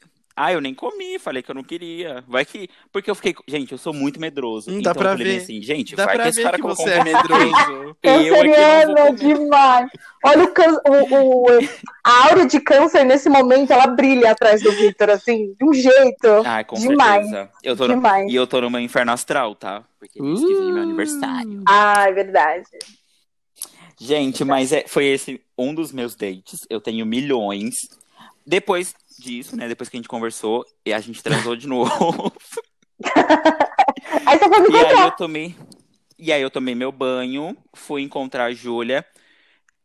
Ah, 0.41 0.53
eu 0.53 0.61
nem 0.61 0.73
comi, 0.73 1.19
falei 1.19 1.43
que 1.43 1.51
eu 1.51 1.55
não 1.55 1.65
queria. 1.65 2.23
Vai 2.29 2.45
que. 2.45 2.71
Porque 2.93 3.11
eu 3.11 3.15
fiquei. 3.17 3.35
Gente, 3.49 3.73
eu 3.73 3.79
sou 3.79 3.93
muito 3.93 4.21
medroso. 4.21 4.71
Hum, 4.71 4.79
então 4.79 4.93
dá 4.93 4.97
pra 4.97 5.11
eu 5.11 5.19
falei 5.19 5.37
ver. 5.39 5.43
assim, 5.43 5.61
gente, 5.61 5.97
Dá 5.97 6.05
vai 6.05 6.15
pra 6.15 6.23
que 6.25 6.29
esse 6.31 6.37
ver 6.39 6.43
cara 6.45 6.57
que 6.59 6.63
você 6.63 6.91
é 6.91 7.03
medroso. 7.03 7.51
Não 7.83 7.97
Canceriano, 8.01 8.95
comer. 8.95 9.15
demais. 9.17 9.91
Olha 10.25 10.45
o, 10.45 10.49
can... 10.53 10.73
o, 10.89 11.47
o- 11.49 11.69
a 12.05 12.29
áurea 12.29 12.47
de 12.47 12.61
câncer 12.61 13.03
nesse 13.05 13.29
momento, 13.29 13.73
ela 13.73 13.89
brilha 13.89 14.31
atrás 14.31 14.63
do 14.63 14.71
Victor, 14.71 15.11
assim, 15.11 15.55
de 15.59 15.65
um 15.69 15.75
jeito. 15.75 16.29
Ai, 16.45 16.65
com 16.65 16.77
Demais. 16.77 17.29
certeza. 17.29 17.51
Eu 17.65 17.77
tô 17.77 17.89
no- 17.89 17.95
Demais. 17.95 18.33
E 18.33 18.37
eu 18.37 18.47
tô 18.47 18.61
no 18.61 18.71
meu 18.71 18.81
inferno 18.81 19.11
astral, 19.11 19.57
tá? 19.57 19.83
Porque 19.99 20.23
vem 20.23 20.31
é 20.31 20.71
meu 20.73 20.83
aniversário. 20.85 21.65
Ah, 21.69 22.09
é 22.09 22.13
verdade. 22.13 22.65
Gente, 24.01 24.45
mas 24.45 24.73
é, 24.73 24.85
foi 24.87 25.07
esse 25.07 25.41
um 25.59 25.75
dos 25.75 25.91
meus 25.91 26.15
dates. 26.15 26.61
Eu 26.71 26.81
tenho 26.81 27.05
milhões. 27.05 27.75
Depois 28.49 28.95
disso, 29.19 29.55
né? 29.57 29.69
Depois 29.69 29.89
que 29.91 29.97
a 29.97 29.99
gente 29.99 30.09
conversou, 30.09 30.65
e 30.87 30.93
a 30.93 30.99
gente 31.01 31.23
transou 31.23 31.55
de 31.55 31.67
novo. 31.69 32.33
Aí 34.27 34.39
você 34.39 34.49
foi 34.49 34.61
me 34.61 34.71
e 34.71 34.77
aí 34.77 34.85
contar. 34.87 35.05
eu 35.05 35.11
tomei. 35.13 35.57
E 36.19 36.33
aí 36.33 36.41
eu 36.43 36.51
tomei 36.51 36.75
meu 36.75 36.91
banho, 36.91 37.57
fui 37.75 38.03
encontrar 38.03 38.47
a 38.47 38.53
Júlia. 38.55 39.05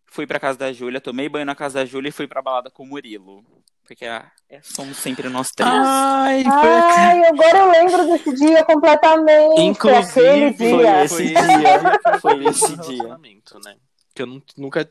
Fui 0.05 0.26
pra 0.28 0.39
casa 0.39 0.57
da 0.59 0.72
Júlia, 0.72 1.01
tomei 1.01 1.28
banho 1.28 1.45
na 1.45 1.55
casa 1.55 1.80
da 1.80 1.86
Júlia 1.86 2.09
e 2.09 2.11
fui 2.11 2.28
pra 2.28 2.41
balada 2.41 2.70
com 2.72 2.84
o 2.84 2.88
Murilo. 2.88 3.43
porque 3.86 4.05
a- 4.05 4.32
é, 4.49 4.61
somos 4.61 4.95
sempre 4.97 5.28
nós 5.28 5.49
três. 5.51 5.70
Ai, 5.70 6.43
foi 6.43 6.51
Ai, 6.53 7.26
agora 7.26 7.57
eu 7.57 7.70
lembro 7.72 8.07
desse 8.07 8.34
dia 8.36 8.64
completamente. 8.64 9.59
Inclusive, 9.61 10.53
foi 10.57 10.78
dia. 10.78 11.03
esse 11.03 11.16
foi 11.16 11.26
dia. 11.28 12.20
Foi 12.22 12.45
esse 12.45 12.78
dia. 12.78 13.18
né? 13.66 13.76
Que 14.16 14.22
eu 14.22 14.26
nu- 14.28 14.43
nunca. 14.57 14.89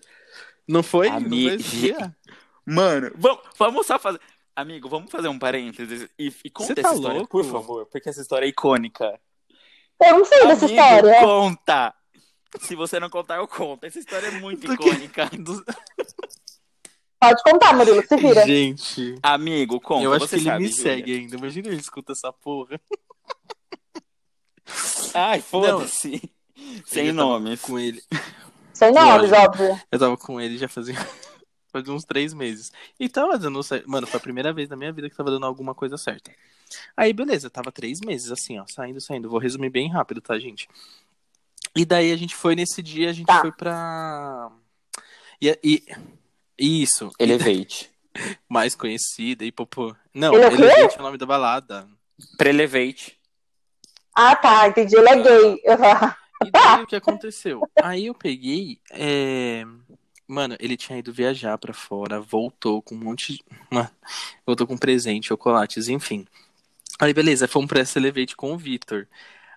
Não 0.69 0.83
foi? 0.83 1.09
Não 1.09 1.17
Ami- 1.17 1.45
foi 1.49 1.55
esse 1.57 1.77
dia? 1.77 2.15
Mano, 2.67 3.11
vamos, 3.17 3.41
vamos 3.59 3.87
só 3.87 3.99
fazer. 3.99 4.21
Amigo, 4.55 4.89
vamos 4.89 5.11
fazer 5.11 5.29
um 5.29 5.39
parênteses 5.39 6.09
e, 6.19 6.33
e 6.45 6.51
conta 6.51 6.75
Você 6.75 6.81
essa 6.81 6.89
tá 6.91 6.95
história, 6.95 7.19
louco? 7.19 7.31
por 7.31 7.45
favor, 7.45 7.87
porque 7.87 8.09
essa 8.09 8.21
história 8.21 8.45
é 8.47 8.49
icônica. 8.49 9.19
Eu 10.01 10.19
não 10.19 10.25
sei 10.25 10.47
dessa 10.47 10.67
Amigo, 10.67 10.81
história. 10.81 11.21
conta! 11.21 11.95
Se 12.61 12.75
você 12.77 13.01
não 13.01 13.09
contar, 13.09 13.37
eu 13.37 13.49
conto. 13.49 13.85
Essa 13.85 13.99
história 13.99 14.27
é 14.27 14.31
muito 14.33 14.67
Do 14.67 14.75
icônica. 14.75 15.31
Do- 15.39 15.65
Pode 17.19 17.43
contar, 17.45 17.73
Murilo, 17.75 18.03
se 18.07 18.17
vira. 18.17 18.45
Gente, 18.45 19.15
Amigo, 19.23 19.81
conta. 19.81 20.05
eu 20.05 20.13
acho 20.13 20.27
você 20.27 20.37
que 20.37 20.43
ele 20.43 20.51
sabe, 20.51 20.65
me 20.65 20.69
Júlia. 20.71 20.83
segue 20.83 21.15
ainda. 21.19 21.37
Imagina 21.37 21.69
ele 21.69 21.77
escuta 21.81 22.13
essa 22.13 22.33
porra. 22.33 22.79
Ai, 25.15 25.41
foda-se. 25.41 26.31
Sem 26.85 27.13
nomes. 27.13 27.61
Com 27.61 27.79
ele. 27.79 28.03
Sem 28.73 28.93
nomes, 28.93 29.31
óbvio. 29.33 29.81
Eu 29.91 29.99
tava 29.99 30.17
com 30.17 30.41
ele 30.41 30.59
já 30.59 30.69
fazia, 30.69 30.97
fazia 31.73 31.93
uns 31.93 32.05
três 32.05 32.33
meses. 32.35 32.71
E 33.01 33.09
tava 33.09 33.39
dando 33.39 33.63
certo. 33.63 33.89
Mano, 33.89 34.07
foi 34.07 34.19
a 34.19 34.23
primeira 34.23 34.53
vez 34.53 34.69
na 34.69 34.77
minha 34.77 34.93
vida 34.93 35.09
que 35.09 35.17
tava 35.17 35.31
dando 35.31 35.47
alguma 35.47 35.75
coisa 35.75 35.97
certa. 35.97 36.31
Aí, 36.97 37.13
beleza, 37.13 37.51
tava 37.51 37.73
três 37.73 38.01
meses 38.01 38.31
assim, 38.31 38.59
ó, 38.59 38.65
saindo, 38.67 39.01
saindo. 39.01 39.29
Vou 39.29 39.39
resumir 39.41 39.71
bem 39.71 39.91
rápido, 39.91 40.21
tá, 40.21 40.39
gente? 40.39 40.69
E 41.75 41.85
daí 41.85 42.13
a 42.13 42.17
gente 42.17 42.35
foi 42.37 42.55
nesse 42.55 42.83
dia, 42.83 43.11
a 43.11 43.13
gente 43.13 43.27
Tá. 43.27 43.41
foi 43.41 43.51
pra. 43.53 44.51
E, 45.41 45.59
e- 45.65 45.83
Isso. 46.59 47.11
Elevate. 47.19 47.91
Mais 48.49 48.75
conhecida, 48.75 49.45
e 49.45 49.51
popô. 49.51 49.97
Não, 50.15 50.35
Ele 50.35 50.45
é? 50.45 50.53
Elevate 50.53 50.97
é 50.97 51.01
o 51.01 51.03
nome 51.03 51.17
da 51.19 51.25
balada. 51.27 51.89
Prelevate. 52.37 53.19
Ah, 54.15 54.37
tá, 54.37 54.69
entendi. 54.69 54.95
Ele 54.95 55.09
é 55.09 55.17
gay. 55.23 55.63
E 56.45 56.51
daí 56.51 56.83
o 56.83 56.87
que 56.87 56.97
aconteceu? 56.97 57.63
Aí 57.83 58.07
eu 58.07 58.15
peguei. 58.15 58.79
é, 58.91 59.65
Mano, 60.27 60.57
ele 60.61 60.77
tinha 60.77 60.99
ido 60.99 61.13
viajar 61.13 61.59
pra 61.59 61.75
fora, 61.75 62.21
voltou 62.21 62.81
com 62.81 62.95
um 62.95 62.99
monte 62.99 63.35
de. 63.35 63.45
Voltou 64.47 64.67
com 64.67 64.77
presente, 64.77 65.29
chocolates, 65.29 65.89
enfim. 65.89 66.27
Aí, 66.99 67.13
beleza, 67.13 67.49
fomos 67.49 67.69
pra 67.69 67.81
essa 67.81 67.99
Elevate 67.99 68.37
com 68.37 68.53
o 68.53 68.59
Vitor. 68.59 69.09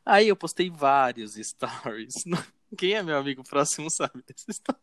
Aí 0.06 0.28
eu 0.28 0.36
postei 0.36 0.70
vários 0.70 1.36
stories. 1.42 2.24
Quem 2.78 2.94
é 2.94 3.04
meu 3.04 3.18
amigo 3.18 3.44
próximo 3.44 3.90
sabe 3.90 4.24
dessa 4.28 4.50
história. 4.50 4.82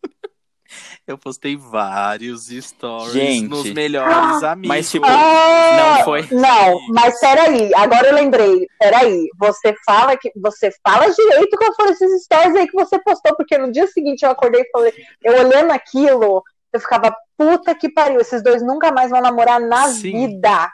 Eu 1.06 1.18
postei 1.18 1.56
vários 1.56 2.48
stories 2.48 3.12
Gente. 3.12 3.48
nos 3.48 3.70
melhores 3.72 4.42
amigos. 4.42 4.68
Mas, 4.68 4.90
tipo, 4.90 5.06
Ah, 5.06 5.96
Não 5.98 6.04
foi? 6.04 6.28
Não, 6.30 6.80
mas 6.88 7.18
peraí, 7.18 7.74
agora 7.74 8.08
eu 8.08 8.14
lembrei. 8.14 8.66
Peraí, 8.78 9.28
você 9.38 9.74
fala 9.84 10.16
que 10.16 10.30
você 10.36 10.70
fala 10.86 11.10
direito 11.10 11.56
qual 11.56 11.74
foram 11.74 11.92
esses 11.92 12.24
stories 12.24 12.54
aí 12.56 12.66
que 12.66 12.74
você 12.74 12.98
postou, 13.00 13.34
porque 13.36 13.58
no 13.58 13.72
dia 13.72 13.86
seguinte 13.86 14.24
eu 14.24 14.30
acordei 14.30 14.62
e 14.62 14.70
falei, 14.70 14.92
eu 15.22 15.34
olhando 15.34 15.72
aquilo, 15.72 16.42
eu 16.72 16.80
ficava, 16.80 17.14
puta 17.36 17.74
que 17.74 17.88
pariu, 17.92 18.20
esses 18.20 18.42
dois 18.42 18.62
nunca 18.62 18.92
mais 18.92 19.10
vão 19.10 19.20
namorar 19.20 19.60
na 19.60 19.88
Sim. 19.88 20.28
vida. 20.28 20.70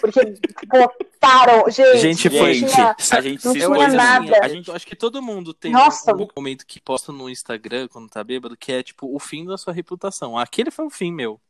Porque 0.00 0.34
botaram, 0.66 1.70
gente, 1.70 1.98
Gente, 1.98 2.30
foi- 2.30 2.54
Gente, 2.54 2.72
tinha- 2.72 2.96
a 3.12 3.20
gente 3.20 3.44
não 3.44 3.52
se 3.52 3.58
tinha 3.58 3.70
expôs 3.70 3.86
assim, 3.88 3.96
nada. 3.96 4.40
A 4.44 4.48
gente 4.48 4.70
acho 4.70 4.86
que 4.86 4.94
todo 4.94 5.22
mundo 5.22 5.54
tem 5.54 5.72
Nossa. 5.72 6.14
um 6.14 6.28
momento 6.36 6.66
que 6.66 6.80
posta 6.80 7.10
no 7.10 7.28
Instagram 7.30 7.88
quando 7.88 8.08
tá 8.10 8.22
bêbado, 8.22 8.56
que 8.56 8.70
é 8.72 8.82
tipo 8.82 9.14
o 9.14 9.18
fim 9.18 9.44
da 9.46 9.56
sua 9.56 9.72
reputação. 9.72 10.36
Aquele 10.36 10.70
foi 10.70 10.84
o 10.86 10.90
fim 10.90 11.10
meu. 11.12 11.40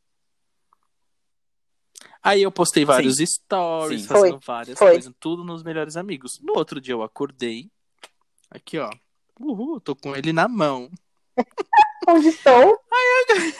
Aí 2.21 2.41
eu 2.41 2.51
postei 2.51 2.85
vários 2.85 3.17
stories, 3.17 4.03
Sim. 4.03 4.07
fazendo 4.07 4.39
Foi. 4.41 4.55
várias 4.55 4.79
Foi. 4.79 4.91
coisas, 4.93 5.13
tudo 5.19 5.43
nos 5.43 5.61
melhores 5.61 5.97
amigos. 5.97 6.39
No 6.41 6.53
outro 6.57 6.79
dia 6.79 6.93
eu 6.93 7.03
acordei. 7.03 7.69
Aqui, 8.49 8.79
ó. 8.79 8.89
Uhul, 9.39 9.81
tô 9.81 9.95
com 9.95 10.15
ele 10.15 10.31
na 10.31 10.47
mão. 10.47 10.89
onde 12.07 12.27
estou. 12.29 12.53
Aí 12.91 13.27
eu 13.29 13.53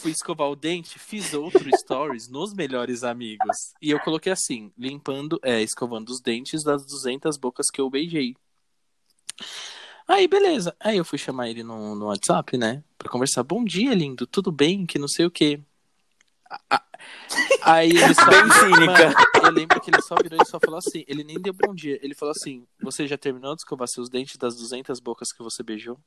fui 0.00 0.10
escovar 0.10 0.48
o 0.48 0.56
dente, 0.56 0.98
fiz 0.98 1.34
outro 1.34 1.68
stories 1.76 2.28
nos 2.28 2.54
melhores 2.54 3.04
amigos. 3.04 3.74
E 3.80 3.90
eu 3.90 4.00
coloquei 4.00 4.32
assim, 4.32 4.72
limpando, 4.76 5.38
é, 5.42 5.62
escovando 5.62 6.08
os 6.08 6.20
dentes 6.20 6.64
das 6.64 6.84
200 6.86 7.36
bocas 7.36 7.66
que 7.72 7.80
eu 7.80 7.90
beijei. 7.90 8.34
Aí, 10.08 10.26
beleza. 10.26 10.74
Aí 10.80 10.96
eu 10.96 11.04
fui 11.04 11.18
chamar 11.18 11.48
ele 11.48 11.62
no, 11.62 11.94
no 11.94 12.06
WhatsApp, 12.06 12.56
né? 12.56 12.82
Pra 12.98 13.08
conversar. 13.08 13.42
Bom 13.44 13.62
dia, 13.62 13.94
lindo. 13.94 14.26
Tudo 14.26 14.50
bem? 14.50 14.84
Que 14.84 14.98
não 14.98 15.06
sei 15.06 15.26
o 15.26 15.30
quê. 15.30 15.60
Aí 17.62 17.90
ele 17.90 18.14
só... 18.14 18.26
Bem 18.26 18.50
cínica. 18.58 19.14
Eu 19.44 19.52
lembro 19.52 19.80
que 19.80 19.90
ele 19.90 20.02
só 20.02 20.16
virou 20.20 20.42
e 20.42 20.46
só 20.46 20.58
falou 20.58 20.78
assim. 20.78 21.04
Ele 21.06 21.22
nem 21.22 21.40
deu 21.40 21.52
bom 21.52 21.72
dia. 21.72 21.98
Ele 22.02 22.14
falou 22.14 22.32
assim: 22.32 22.66
Você 22.82 23.06
já 23.06 23.16
terminou 23.16 23.54
de 23.54 23.60
escovar 23.60 23.86
seus 23.86 24.08
dentes 24.08 24.36
das 24.36 24.56
200 24.56 24.98
bocas 24.98 25.32
que 25.32 25.42
você 25.42 25.62
beijou? 25.62 25.98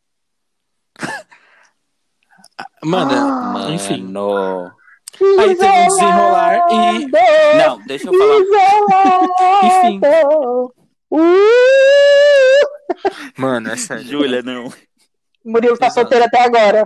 Mano, 2.83 3.11
Ah, 3.13 3.71
enfim. 3.71 4.03
Mano. 4.03 4.71
Aí 5.39 5.55
teve 5.55 5.79
um 5.79 5.87
desenrolar 5.87 6.67
e- 6.71 7.07
Não, 7.57 7.79
deixa 7.85 8.09
eu 8.09 8.13
falar. 8.17 8.39
Enfim. 9.63 10.01
Uh! 11.11 12.63
Mano, 13.37 13.69
é 13.71 13.77
sério. 13.77 14.03
Júlia, 14.03 14.41
não. 14.41 14.71
Murilo 15.45 15.77
tá 15.77 15.89
solteiro 15.89 16.25
até 16.25 16.41
agora. 16.41 16.85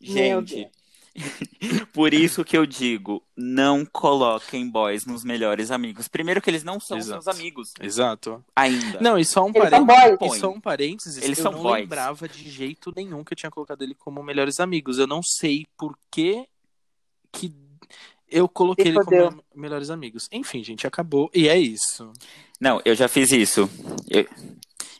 Meu 0.00 0.40
Gente. 0.40 0.70
Por 1.92 2.14
isso 2.14 2.44
que 2.44 2.56
eu 2.56 2.64
digo, 2.64 3.22
não 3.36 3.84
coloquem 3.84 4.68
boys 4.70 5.04
nos 5.06 5.24
melhores 5.24 5.70
amigos. 5.70 6.08
Primeiro 6.08 6.40
que 6.40 6.48
eles 6.50 6.62
não 6.64 6.78
são 6.80 6.96
Exato. 6.98 7.22
seus 7.22 7.36
amigos 7.36 7.72
Exato. 7.80 8.44
ainda. 8.54 9.00
Não, 9.00 9.18
e 9.18 9.24
só 9.24 9.44
um 9.44 9.52
Eles 9.54 9.70
são 9.70 9.86
parênteses. 9.86 10.18
boys. 10.18 10.36
E 10.36 10.40
só 10.40 10.50
um 10.50 10.60
parênteses, 10.60 11.22
Eles 11.24 11.38
eu 11.38 11.42
são 11.42 11.52
não 11.52 11.62
boys. 11.62 11.80
lembrava 11.82 12.28
de 12.28 12.48
jeito 12.50 12.92
nenhum 12.94 13.24
que 13.24 13.32
eu 13.32 13.36
tinha 13.36 13.50
colocado 13.50 13.82
ele 13.82 13.94
como 13.94 14.22
melhores 14.22 14.60
amigos. 14.60 14.98
Eu 14.98 15.06
não 15.06 15.20
sei 15.22 15.66
por 15.76 15.98
que 16.10 16.46
que 17.32 17.52
eu 18.30 18.48
coloquei 18.48 18.86
ele 18.88 19.02
fodeu. 19.02 19.30
como 19.30 19.44
melhores 19.54 19.90
amigos. 19.90 20.28
Enfim, 20.30 20.62
gente, 20.62 20.86
acabou. 20.86 21.30
E 21.34 21.48
é 21.48 21.58
isso. 21.58 22.12
Não, 22.60 22.80
eu 22.84 22.94
já 22.94 23.08
fiz 23.08 23.32
isso. 23.32 23.68
Eu, 24.08 24.26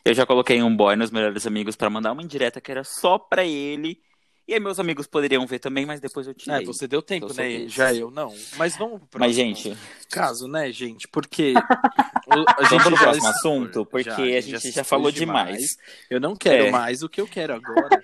eu 0.03 0.13
já 0.13 0.25
coloquei 0.25 0.61
um 0.63 0.75
boy 0.75 0.95
nos 0.95 1.11
melhores 1.11 1.45
amigos 1.45 1.75
pra 1.75 1.89
mandar 1.89 2.11
uma 2.11 2.23
indireta 2.23 2.59
que 2.59 2.71
era 2.71 2.83
só 2.83 3.17
pra 3.19 3.45
ele. 3.45 4.01
E 4.49 4.53
aí 4.55 4.59
meus 4.59 4.79
amigos 4.79 5.05
poderiam 5.05 5.45
ver 5.45 5.59
também, 5.59 5.85
mas 5.85 5.99
depois 5.99 6.25
eu 6.25 6.33
tirei. 6.33 6.63
É, 6.63 6.65
você 6.65 6.87
deu 6.87 7.03
tempo, 7.03 7.27
Eu 7.27 7.33
né? 7.35 7.47
desses. 7.49 7.71
Já 7.73 7.93
eu 7.93 8.09
não. 8.09 8.33
Mas 8.57 8.75
vamos 8.75 8.97
pro 9.01 9.07
próximo 9.07 9.19
Mas, 9.27 9.35
gente, 9.35 9.77
caso, 10.09 10.47
né, 10.47 10.71
gente? 10.71 11.07
Porque 11.07 11.53
o- 12.27 12.45
a 12.57 12.63
gente 12.63 12.83
vamos 12.83 12.99
já 12.99 13.05
próximo 13.05 13.27
expôs- 13.29 13.35
assunto, 13.35 13.85
porque 13.85 14.09
a 14.09 14.41
gente 14.41 14.59
já 14.59 14.69
expôs 14.69 14.87
falou 14.87 15.11
demais. 15.11 15.77
Eu 16.09 16.19
não 16.19 16.35
quero 16.35 16.65
É. 16.65 16.71
mais. 16.71 17.03
O 17.03 17.09
que 17.09 17.21
eu 17.21 17.27
quero 17.27 17.53
agora. 17.53 18.01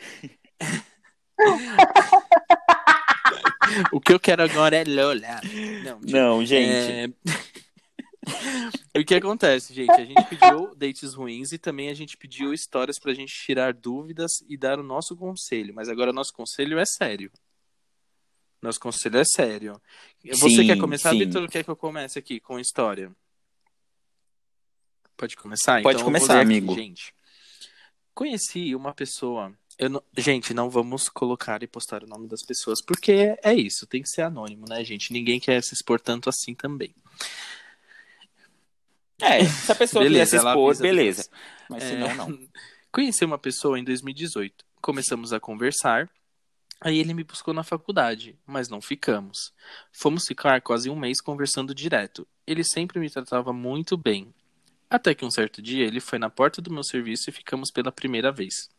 o 3.91 3.99
que 3.99 4.13
eu 4.13 4.19
quero 4.19 4.43
agora 4.43 4.75
é 4.75 4.83
Lola. 4.85 5.41
Não, 5.83 5.99
tipo, 5.99 6.11
Não, 6.11 6.45
gente. 6.45 6.91
é... 6.91 7.09
o 8.95 9.03
que 9.05 9.15
acontece, 9.15 9.73
gente? 9.73 9.91
A 9.91 10.05
gente 10.05 10.23
pediu 10.26 10.76
dates 10.76 11.13
ruins 11.13 11.51
e 11.51 11.57
também 11.57 11.89
a 11.89 11.93
gente 11.93 12.17
pediu 12.17 12.53
histórias 12.53 12.97
pra 12.99 13.13
gente 13.13 13.34
tirar 13.34 13.73
dúvidas 13.73 14.32
e 14.47 14.57
dar 14.57 14.80
o 14.80 14.84
nosso 14.84 15.15
conselho. 15.15 15.73
Mas 15.73 15.89
agora 15.89 16.11
o 16.11 16.13
nosso 16.13 16.34
conselho 16.34 16.80
é 16.80 16.86
sério. 16.86 17.32
Nosso 18.61 18.80
conselho 18.80 19.17
é 19.17 19.23
sério. 19.26 19.80
Você 20.23 20.49
Sim, 20.49 20.65
quer 20.65 20.78
começar. 20.78 21.11
Vitor? 21.11 21.43
Ou 21.43 21.47
quer 21.47 21.63
que 21.63 21.69
eu 21.69 21.76
comece 21.76 22.17
aqui 22.17 22.39
com 22.39 22.59
história? 22.59 23.11
Pode 25.15 25.36
começar? 25.36 25.82
Pode 25.82 25.97
então, 25.97 26.05
começar, 26.05 26.34
ler 26.36 26.39
aqui, 26.41 26.51
amigo. 26.57 26.76
gente. 26.76 27.13
Conheci 28.13 28.76
uma 28.76 28.93
pessoa. 28.93 29.53
Não- 29.80 30.01
Gente, 30.17 30.53
não 30.53 30.69
vamos 30.69 31.09
colocar 31.09 31.61
e 31.61 31.67
postar 31.67 32.03
o 32.03 32.07
nome 32.07 32.28
das 32.28 32.41
pessoas, 32.41 32.82
porque 32.82 33.36
é 33.43 33.53
isso, 33.53 33.86
tem 33.86 34.01
que 34.01 34.07
ser 34.09 34.21
anônimo, 34.21 34.65
né, 34.69 34.84
gente? 34.86 35.11
Ninguém 35.11 35.38
quer 35.39 35.61
se 35.61 35.73
expor 35.73 35.99
tanto 35.99 36.30
assim 36.30 36.55
também. 36.55 36.95
É, 39.22 39.45
se 39.45 39.72
a 39.72 39.76
pessoa 39.76 40.03
Beleza, 40.03 40.26
quiser 40.26 40.38
se 40.38 40.38
ela 40.38 40.51
expor, 40.51 40.78
beleza. 40.78 41.30
Mas 41.70 41.84
É, 41.84 41.89
se 41.89 41.95
não, 41.95 42.16
não. 42.16 42.39
Conheci 42.91 43.26
uma 43.26 43.38
pessoa 43.38 43.80
em 43.80 43.84
2018. 43.84 44.66
Começamos 44.82 45.34
a 45.34 45.39
conversar. 45.39 46.09
Aí 46.82 46.99
ele 46.99 47.13
me 47.13 47.24
buscou 47.24 47.53
na 47.53 47.63
faculdade, 47.63 48.38
mas 48.45 48.70
não 48.70 48.82
ficamos. 48.82 49.53
Fomos 49.91 50.26
ficar 50.28 50.61
quase 50.61 50.89
um 50.89 50.95
mês 50.95 51.22
conversando 51.22 51.74
direto. 51.74 52.28
Ele 52.45 52.63
sempre 52.63 52.99
me 52.99 53.09
tratava 53.09 53.51
muito 53.53 53.97
bem. 53.97 54.34
Até 54.89 55.16
que 55.16 55.26
um 55.26 55.32
certo 55.32 55.61
dia 55.61 55.86
ele 55.86 55.99
foi 55.99 56.20
na 56.20 56.30
porta 56.30 56.61
do 56.61 56.72
meu 56.72 56.84
serviço 56.84 57.30
e 57.30 57.34
ficamos 57.34 57.72
pela 57.72 57.91
primeira 57.91 58.32
vez. 58.32 58.70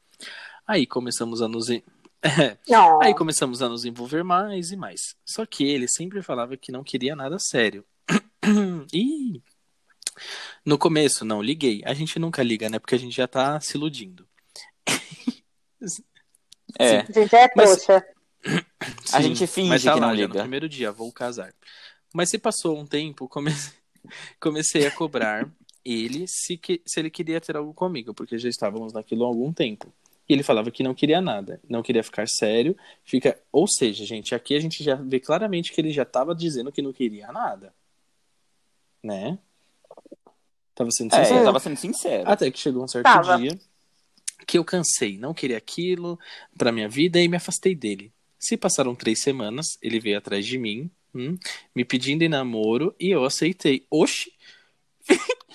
Aí 0.66 0.86
começamos 0.86 1.42
a 1.42 1.48
nos. 1.48 1.68
É. 1.70 1.82
Aí 3.02 3.14
começamos 3.14 3.62
a 3.62 3.68
nos 3.68 3.84
envolver 3.84 4.22
mais 4.22 4.70
e 4.70 4.76
mais. 4.76 5.16
Só 5.24 5.44
que 5.44 5.64
ele 5.64 5.88
sempre 5.88 6.22
falava 6.22 6.56
que 6.56 6.72
não 6.72 6.84
queria 6.84 7.16
nada 7.16 7.38
sério. 7.38 7.84
e 8.92 9.42
no 10.64 10.78
começo 10.78 11.24
não 11.24 11.42
liguei. 11.42 11.82
A 11.84 11.94
gente 11.94 12.18
nunca 12.18 12.42
liga, 12.42 12.68
né? 12.68 12.78
Porque 12.78 12.94
a 12.94 12.98
gente 12.98 13.16
já 13.16 13.26
tá 13.26 13.60
se 13.60 13.76
iludindo. 13.76 14.26
É. 16.78 17.06
Gente, 17.06 17.34
é 17.34 17.48
Mas- 17.56 17.84
trouxa. 17.84 18.06
A 19.12 19.20
gente 19.20 19.46
finge 19.46 19.68
mas 19.68 19.82
tá 19.82 19.94
que 19.94 20.00
não 20.00 20.08
lá, 20.08 20.14
já 20.14 20.22
liga. 20.22 20.34
No 20.34 20.40
primeiro 20.40 20.68
dia, 20.68 20.92
vou 20.92 21.12
casar. 21.12 21.52
Mas 22.14 22.30
se 22.30 22.38
passou 22.38 22.78
um 22.78 22.86
tempo, 22.86 23.28
come- 23.28 23.50
comecei 24.40 24.86
a 24.86 24.90
cobrar 24.90 25.48
ele 25.84 26.26
se, 26.26 26.56
que... 26.56 26.82
se 26.84 27.00
ele 27.00 27.10
queria 27.10 27.40
ter 27.40 27.56
algo 27.56 27.72
comigo, 27.72 28.12
porque 28.12 28.38
já 28.38 28.48
estávamos 28.48 28.92
naquilo 28.92 29.24
há 29.24 29.28
algum 29.28 29.52
tempo. 29.52 29.92
E 30.28 30.32
ele 30.32 30.42
falava 30.42 30.70
que 30.70 30.82
não 30.82 30.94
queria 30.94 31.20
nada, 31.20 31.60
não 31.68 31.82
queria 31.82 32.02
ficar 32.02 32.26
sério. 32.28 32.76
Fica... 33.04 33.40
Ou 33.52 33.68
seja, 33.68 34.04
gente, 34.04 34.34
aqui 34.34 34.54
a 34.54 34.60
gente 34.60 34.82
já 34.82 34.96
vê 34.96 35.20
claramente 35.20 35.72
que 35.72 35.80
ele 35.80 35.92
já 35.92 36.02
estava 36.02 36.34
dizendo 36.34 36.72
que 36.72 36.82
não 36.82 36.92
queria 36.92 37.30
nada. 37.30 37.72
Né? 39.02 39.38
Tava 40.76 40.90
sendo 40.92 41.12
É, 41.14 41.24
sincero. 41.24 41.40
eu 41.40 41.44
tava 41.44 41.58
sendo 41.58 41.76
sincero. 41.76 42.30
Até 42.30 42.50
que 42.50 42.58
chegou 42.60 42.84
um 42.84 42.88
certo 42.88 43.04
Tava. 43.04 43.38
dia 43.38 43.58
que 44.46 44.58
eu 44.58 44.64
cansei, 44.64 45.18
não 45.18 45.34
queria 45.34 45.56
aquilo 45.56 46.16
pra 46.56 46.70
minha 46.70 46.88
vida 46.88 47.18
e 47.20 47.26
me 47.26 47.36
afastei 47.36 47.74
dele. 47.74 48.12
Se 48.38 48.56
passaram 48.56 48.94
três 48.94 49.20
semanas, 49.22 49.66
ele 49.82 49.98
veio 49.98 50.18
atrás 50.18 50.46
de 50.46 50.56
mim, 50.58 50.88
hum, 51.14 51.36
me 51.74 51.84
pedindo 51.84 52.22
em 52.22 52.28
namoro 52.28 52.94
e 53.00 53.08
eu 53.10 53.24
aceitei. 53.24 53.84
Oxi, 53.90 54.30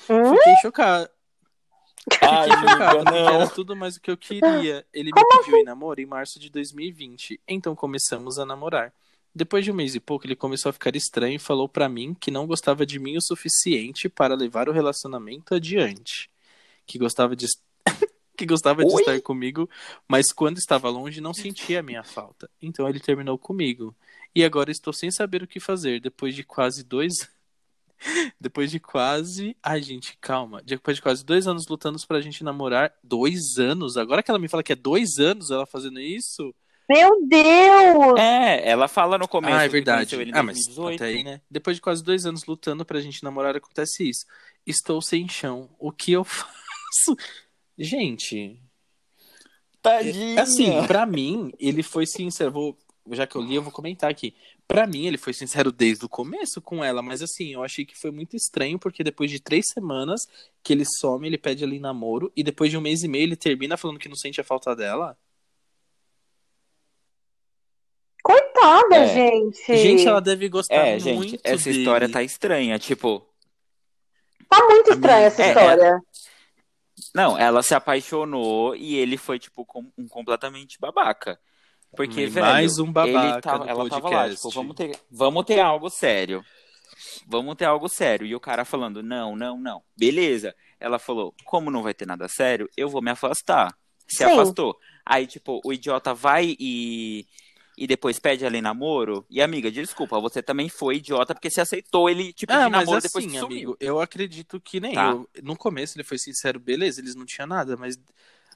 Hum? 0.09 0.35
fiquei 0.35 0.55
chocado. 0.61 1.09
Ai, 2.21 2.49
Fiquei 2.49 2.69
chocado, 2.69 2.97
amiga, 2.97 3.11
porque 3.11 3.17
era 3.29 3.45
não. 3.45 3.47
tudo 3.49 3.75
mais 3.75 3.95
o 3.95 4.01
que 4.01 4.09
eu 4.09 4.17
queria. 4.17 4.85
Ele 4.91 5.11
me 5.13 5.21
pediu 5.37 5.57
em 5.57 5.63
namoro 5.63 6.01
em 6.01 6.05
março 6.05 6.39
de 6.39 6.49
2020, 6.49 7.39
então 7.47 7.75
começamos 7.75 8.39
a 8.39 8.45
namorar. 8.45 8.91
Depois 9.33 9.63
de 9.63 9.71
um 9.71 9.75
mês 9.75 9.95
e 9.95 9.99
pouco, 9.99 10.25
ele 10.25 10.35
começou 10.35 10.69
a 10.69 10.73
ficar 10.73 10.95
estranho 10.95 11.35
e 11.35 11.39
falou 11.39 11.69
pra 11.69 11.87
mim 11.87 12.13
que 12.13 12.29
não 12.29 12.45
gostava 12.45 12.85
de 12.85 12.99
mim 12.99 13.15
o 13.17 13.21
suficiente 13.21 14.09
para 14.09 14.35
levar 14.35 14.67
o 14.67 14.73
relacionamento 14.73 15.55
adiante. 15.55 16.29
Que 16.85 16.97
gostava 16.97 17.35
de 17.35 17.45
que 18.37 18.45
gostava 18.45 18.83
de 18.83 18.93
estar 18.93 19.21
comigo, 19.21 19.69
mas 20.07 20.33
quando 20.33 20.57
estava 20.57 20.89
longe 20.89 21.21
não 21.21 21.33
sentia 21.33 21.79
a 21.79 21.83
minha 21.83 22.03
falta. 22.03 22.49
Então 22.61 22.87
ele 22.89 22.99
terminou 22.99 23.37
comigo. 23.37 23.95
E 24.35 24.43
agora 24.43 24.71
estou 24.71 24.91
sem 24.91 25.11
saber 25.11 25.43
o 25.43 25.47
que 25.47 25.59
fazer 25.59 26.01
depois 26.01 26.35
de 26.35 26.43
quase 26.43 26.83
dois 26.83 27.29
depois 28.39 28.71
de 28.71 28.79
quase. 28.79 29.55
Ai, 29.61 29.81
gente, 29.81 30.17
calma. 30.19 30.61
Depois 30.63 30.97
de 30.97 31.01
quase 31.03 31.23
dois 31.23 31.47
anos 31.47 31.67
lutando 31.67 31.97
pra 32.07 32.21
gente 32.21 32.43
namorar. 32.43 32.93
Dois 33.03 33.57
anos? 33.57 33.97
Agora 33.97 34.23
que 34.23 34.31
ela 34.31 34.39
me 34.39 34.47
fala 34.47 34.63
que 34.63 34.73
é 34.73 34.75
dois 34.75 35.19
anos 35.19 35.51
ela 35.51 35.65
fazendo 35.65 35.99
isso. 35.99 36.53
Meu 36.89 37.25
Deus! 37.25 38.19
É, 38.19 38.69
ela 38.69 38.87
fala 38.87 39.17
no 39.17 39.27
começo. 39.27 39.55
ah, 39.55 39.63
é 39.63 39.67
que 39.67 39.71
verdade. 39.71 40.15
ele 40.15 40.31
Ah, 40.33 40.43
mas 40.43 40.57
2018. 40.65 40.95
até 40.95 41.05
aí, 41.05 41.23
né? 41.23 41.41
Depois 41.49 41.77
de 41.77 41.81
quase 41.81 42.03
dois 42.03 42.25
anos 42.25 42.45
lutando 42.45 42.83
pra 42.85 42.99
gente 42.99 43.23
namorar, 43.23 43.55
acontece 43.55 44.07
isso. 44.09 44.25
Estou 44.65 45.01
sem 45.01 45.27
chão. 45.29 45.69
O 45.79 45.91
que 45.91 46.11
eu 46.11 46.23
faço? 46.25 47.15
Gente, 47.77 48.61
Tadinha. 49.81 50.41
assim, 50.41 50.85
pra 50.85 51.05
mim, 51.05 51.51
ele 51.59 51.81
foi 51.81 52.05
sincero. 52.05 52.51
Vou, 52.51 52.77
já 53.11 53.25
que 53.25 53.35
eu 53.35 53.41
li, 53.41 53.55
eu 53.55 53.63
vou 53.63 53.71
comentar 53.71 54.09
aqui. 54.11 54.35
Pra 54.67 54.85
mim, 54.85 55.05
ele 55.07 55.17
foi 55.17 55.33
sincero 55.33 55.71
desde 55.71 56.05
o 56.05 56.09
começo 56.09 56.61
com 56.61 56.83
ela, 56.83 57.01
mas 57.01 57.21
assim, 57.21 57.53
eu 57.53 57.63
achei 57.63 57.83
que 57.85 57.97
foi 57.97 58.11
muito 58.11 58.35
estranho, 58.35 58.77
porque 58.79 59.03
depois 59.03 59.29
de 59.31 59.39
três 59.39 59.65
semanas 59.73 60.21
que 60.63 60.71
ele 60.71 60.85
some, 60.85 61.27
ele 61.27 61.37
pede 61.37 61.63
ali 61.63 61.79
namoro, 61.79 62.31
e 62.35 62.43
depois 62.43 62.69
de 62.71 62.77
um 62.77 62.81
mês 62.81 63.03
e 63.03 63.07
meio 63.07 63.23
ele 63.23 63.35
termina 63.35 63.75
falando 63.75 63.99
que 63.99 64.07
não 64.07 64.15
sente 64.15 64.39
a 64.39 64.43
falta 64.43 64.75
dela. 64.75 65.17
Coitada, 68.61 68.95
É. 68.95 69.07
gente. 69.13 69.75
Gente, 69.77 70.07
ela 70.07 70.21
deve 70.21 70.47
gostar 70.49 70.75
É, 70.75 70.91
muito 70.99 71.03
gente, 71.31 71.39
essa 71.43 71.63
dele. 71.65 71.79
história 71.79 72.09
tá 72.09 72.21
estranha. 72.23 72.77
Tipo, 72.79 73.25
Tá 74.49 74.65
muito 74.67 74.91
estranha 74.91 75.25
essa 75.27 75.41
É, 75.43 75.47
história. 75.47 75.99
não, 77.15 77.37
ela 77.37 77.63
se 77.63 77.73
apaixonou 77.73 78.75
e 78.75 78.95
ele 78.97 79.17
foi, 79.17 79.39
tipo, 79.39 79.65
com- 79.65 79.89
um 79.97 80.07
completamente 80.07 80.77
babaca. 80.79 81.39
Porque, 81.95 82.21
E 82.21 82.27
velho, 82.27 82.45
mais 82.45 82.77
um 82.79 82.91
babaca 82.91 83.33
ele 83.33 83.41
tava, 83.41 83.69
ela 83.69 83.89
tava 83.89 84.09
lá, 84.09 84.17
podcast. 84.23 84.35
tipo, 84.35 84.49
vamos 84.51 84.75
ter, 84.75 84.97
vamos 85.09 85.45
ter 85.45 85.59
algo 85.59 85.89
sério. 85.89 86.43
Vamos 87.27 87.55
ter 87.55 87.65
algo 87.65 87.87
sério. 87.89 88.25
E 88.27 88.35
o 88.35 88.39
cara 88.39 88.63
falando, 88.63 89.01
não, 89.01 89.35
não, 89.35 89.57
não. 89.57 89.81
Beleza. 89.97 90.53
Ela 90.79 90.99
falou, 90.99 91.33
como 91.45 91.71
não 91.71 91.81
vai 91.83 91.93
ter 91.93 92.05
nada 92.05 92.27
sério, 92.27 92.69
eu 92.77 92.87
vou 92.89 93.01
me 93.01 93.09
afastar. 93.11 93.75
Se 94.07 94.17
Sim. 94.17 94.25
afastou. 94.25 94.77
Aí, 95.05 95.25
tipo, 95.27 95.59
o 95.65 95.73
idiota 95.73 96.13
vai 96.13 96.55
e, 96.59 97.25
e 97.77 97.87
depois 97.87 98.19
pede 98.19 98.45
ali 98.45 98.61
namoro. 98.61 99.25
E, 99.29 99.41
amiga, 99.41 99.71
desculpa, 99.71 100.19
você 100.19 100.41
também 100.43 100.69
foi 100.69 100.97
idiota 100.97 101.33
porque 101.33 101.49
você 101.49 101.61
aceitou 101.61 102.09
ele, 102.09 102.33
tipo, 102.33 102.51
Ah, 102.51 102.65
de 102.65 102.69
mas 102.71 102.85
namoro 102.85 103.01
depois 103.01 103.25
assim, 103.25 103.39
sumiu. 103.39 103.45
amigo, 103.57 103.77
eu 103.79 103.99
acredito 103.99 104.59
que 104.59 104.79
nem 104.79 104.93
Tá. 104.93 105.11
eu. 105.11 105.29
No 105.43 105.55
começo 105.55 105.97
ele 105.97 106.03
foi 106.03 106.17
sincero, 106.17 106.59
beleza, 106.59 106.99
eles 107.01 107.15
não 107.15 107.25
tinham 107.25 107.47
nada, 107.47 107.75
mas. 107.77 107.97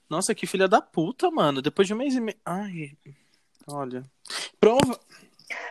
Nossa, 0.09 0.35
que 0.35 0.45
filha 0.45 0.67
da 0.67 0.81
puta, 0.81 1.31
mano. 1.31 1.61
Depois 1.61 1.87
de 1.87 1.93
um 1.93 1.97
mês 1.97 2.13
e 2.15 2.21
meio. 2.21 2.37
Ai. 2.45 2.91
Olha. 3.67 4.03
Prova. 4.59 4.99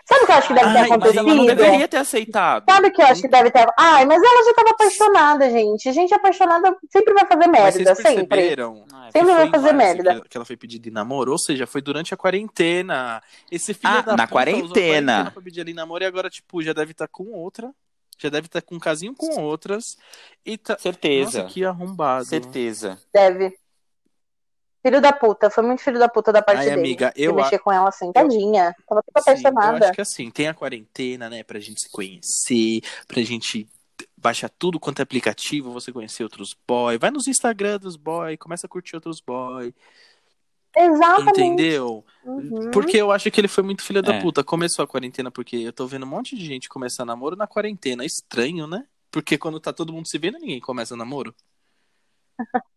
Sabe 0.07 0.23
o 0.23 0.27
que 0.27 0.33
eu 0.33 0.37
acho 0.37 0.49
que 0.49 0.55
deve 0.55 0.67
ter 0.67 0.79
Ai, 0.79 0.81
mas 0.81 0.89
Mas 0.89 0.91
acontecido? 0.93 1.19
ela 1.29 1.35
não 1.35 1.47
deveria 1.47 1.89
ter 1.89 1.97
aceitado. 1.97 2.65
Sabe 2.71 2.89
o 2.89 2.93
que 2.93 3.03
eu 3.03 3.07
acho 3.07 3.23
que 3.23 3.29
deve 3.29 3.51
ter. 3.51 3.67
Ai, 3.79 4.05
mas 4.07 4.23
ela 4.23 4.45
já 4.45 4.55
tava 4.55 4.71
apaixonada, 4.71 5.51
gente. 5.51 5.93
Gente 5.93 6.15
apaixonada 6.15 6.77
sempre 6.93 7.13
vai 7.15 7.27
fazer 7.27 7.47
Mas 7.49 7.77
merda, 7.77 7.95
vocês 7.95 8.09
sempre. 8.09 8.27
perceberam? 8.27 8.85
Ai, 8.93 9.11
Sempre 9.13 9.29
que 9.29 9.35
vai 9.35 9.51
foi 9.51 9.51
fazer 9.51 9.73
merda. 9.73 10.21
Que, 10.21 10.29
que 10.29 10.37
ela 10.37 10.45
foi 10.45 10.57
pedir 10.57 10.79
de 10.79 10.91
namoro, 10.91 11.33
ou 11.33 11.39
seja, 11.39 11.67
foi 11.67 11.81
durante 11.83 12.15
a 12.15 12.17
quarentena. 12.17 13.21
Esse 13.51 13.75
filho 13.75 13.93
Ah, 13.99 14.01
da 14.03 14.17
na 14.17 14.27
puta 14.27 14.41
usou 14.41 14.41
a 14.41 14.45
quarentena. 14.45 14.73
quarentena 14.75 15.31
pra 15.31 15.43
pedir 15.43 15.61
ali 15.63 15.75
namoro 15.75 16.05
e 16.05 16.07
agora, 16.07 16.31
tipo, 16.31 16.63
já 16.63 16.73
deve 16.73 16.93
estar 16.93 17.09
com 17.09 17.25
outra. 17.33 17.71
Já 18.17 18.29
deve 18.29 18.47
estar 18.47 18.63
com 18.63 18.77
um 18.77 18.81
casinho 18.81 19.13
com 19.17 19.41
outras. 19.41 19.97
E 20.47 20.57
tá. 20.57 20.79
Certeza. 20.79 21.43
Nossa, 21.43 21.53
que 21.53 21.65
arrombado. 21.65 22.25
Certeza. 22.27 22.97
Deve. 23.13 23.53
Filho 24.87 25.01
da 25.01 25.13
puta, 25.15 25.49
foi 25.49 25.65
muito 25.65 25.81
filho 25.83 25.99
da 25.99 26.11
puta 26.11 26.31
da 26.31 26.43
parte 26.43 26.59
Ai, 26.59 26.65
dele. 26.67 26.81
amiga, 26.81 27.11
de 27.17 27.23
eu 27.23 27.35
mexer 27.35 27.59
com 27.59 27.73
ela 27.73 27.89
assim, 27.89 28.13
tadinha. 28.13 28.75
Tava 28.87 29.03
toda 29.03 29.23
Sim, 29.23 29.31
eu 29.31 29.49
apaixonada. 29.49 29.85
acho 29.87 29.95
que 29.95 30.01
assim, 30.03 30.31
tem 30.31 30.47
a 30.47 30.53
quarentena, 30.53 31.31
né, 31.31 31.43
pra 31.43 31.59
gente 31.59 31.81
se 31.81 31.91
conhecer, 31.91 32.83
pra 33.09 33.23
gente 33.23 33.67
baixar 34.15 34.51
tudo 34.51 34.79
quanto 34.79 34.99
é 34.99 35.03
aplicativo, 35.03 35.71
você 35.73 35.91
conhecer 35.91 36.23
outros 36.23 36.55
boy, 36.69 36.99
vai 36.99 37.11
nos 37.11 37.27
Instagram 37.27 37.79
dos 37.79 37.97
boy, 37.97 38.37
começa 38.37 38.67
a 38.67 38.69
curtir 38.69 38.95
outros 38.97 39.23
boy, 39.27 39.75
Exatamente. 40.77 41.41
entendeu? 41.41 42.05
Uhum. 42.25 42.71
Porque 42.71 42.99
eu 42.99 43.11
acho 43.11 43.31
que 43.31 43.41
ele 43.41 43.49
foi 43.49 43.63
muito 43.65 43.83
filho 43.83 44.03
da 44.03 44.15
É. 44.17 44.21
puta. 44.21 44.43
Começou 44.45 44.83
a 44.83 44.89
quarentena 44.89 45.31
porque 45.31 45.57
eu 45.57 45.73
tô 45.73 45.87
vendo 45.87 46.03
um 46.05 46.09
monte 46.09 46.37
de 46.37 46.45
gente 46.45 46.69
começar 46.69 47.05
namoro 47.07 47.37
na 47.37 47.47
quarentena, 47.47 48.05
estranho, 48.05 48.67
né? 48.67 48.85
Porque 49.11 49.39
quando 49.39 49.59
tá 49.61 49.73
todo 49.73 49.93
mundo 49.93 50.09
se 50.09 50.19
vendo, 50.19 50.39
ninguém 50.39 50.61
começa 50.61 50.95
namoro. 50.97 51.35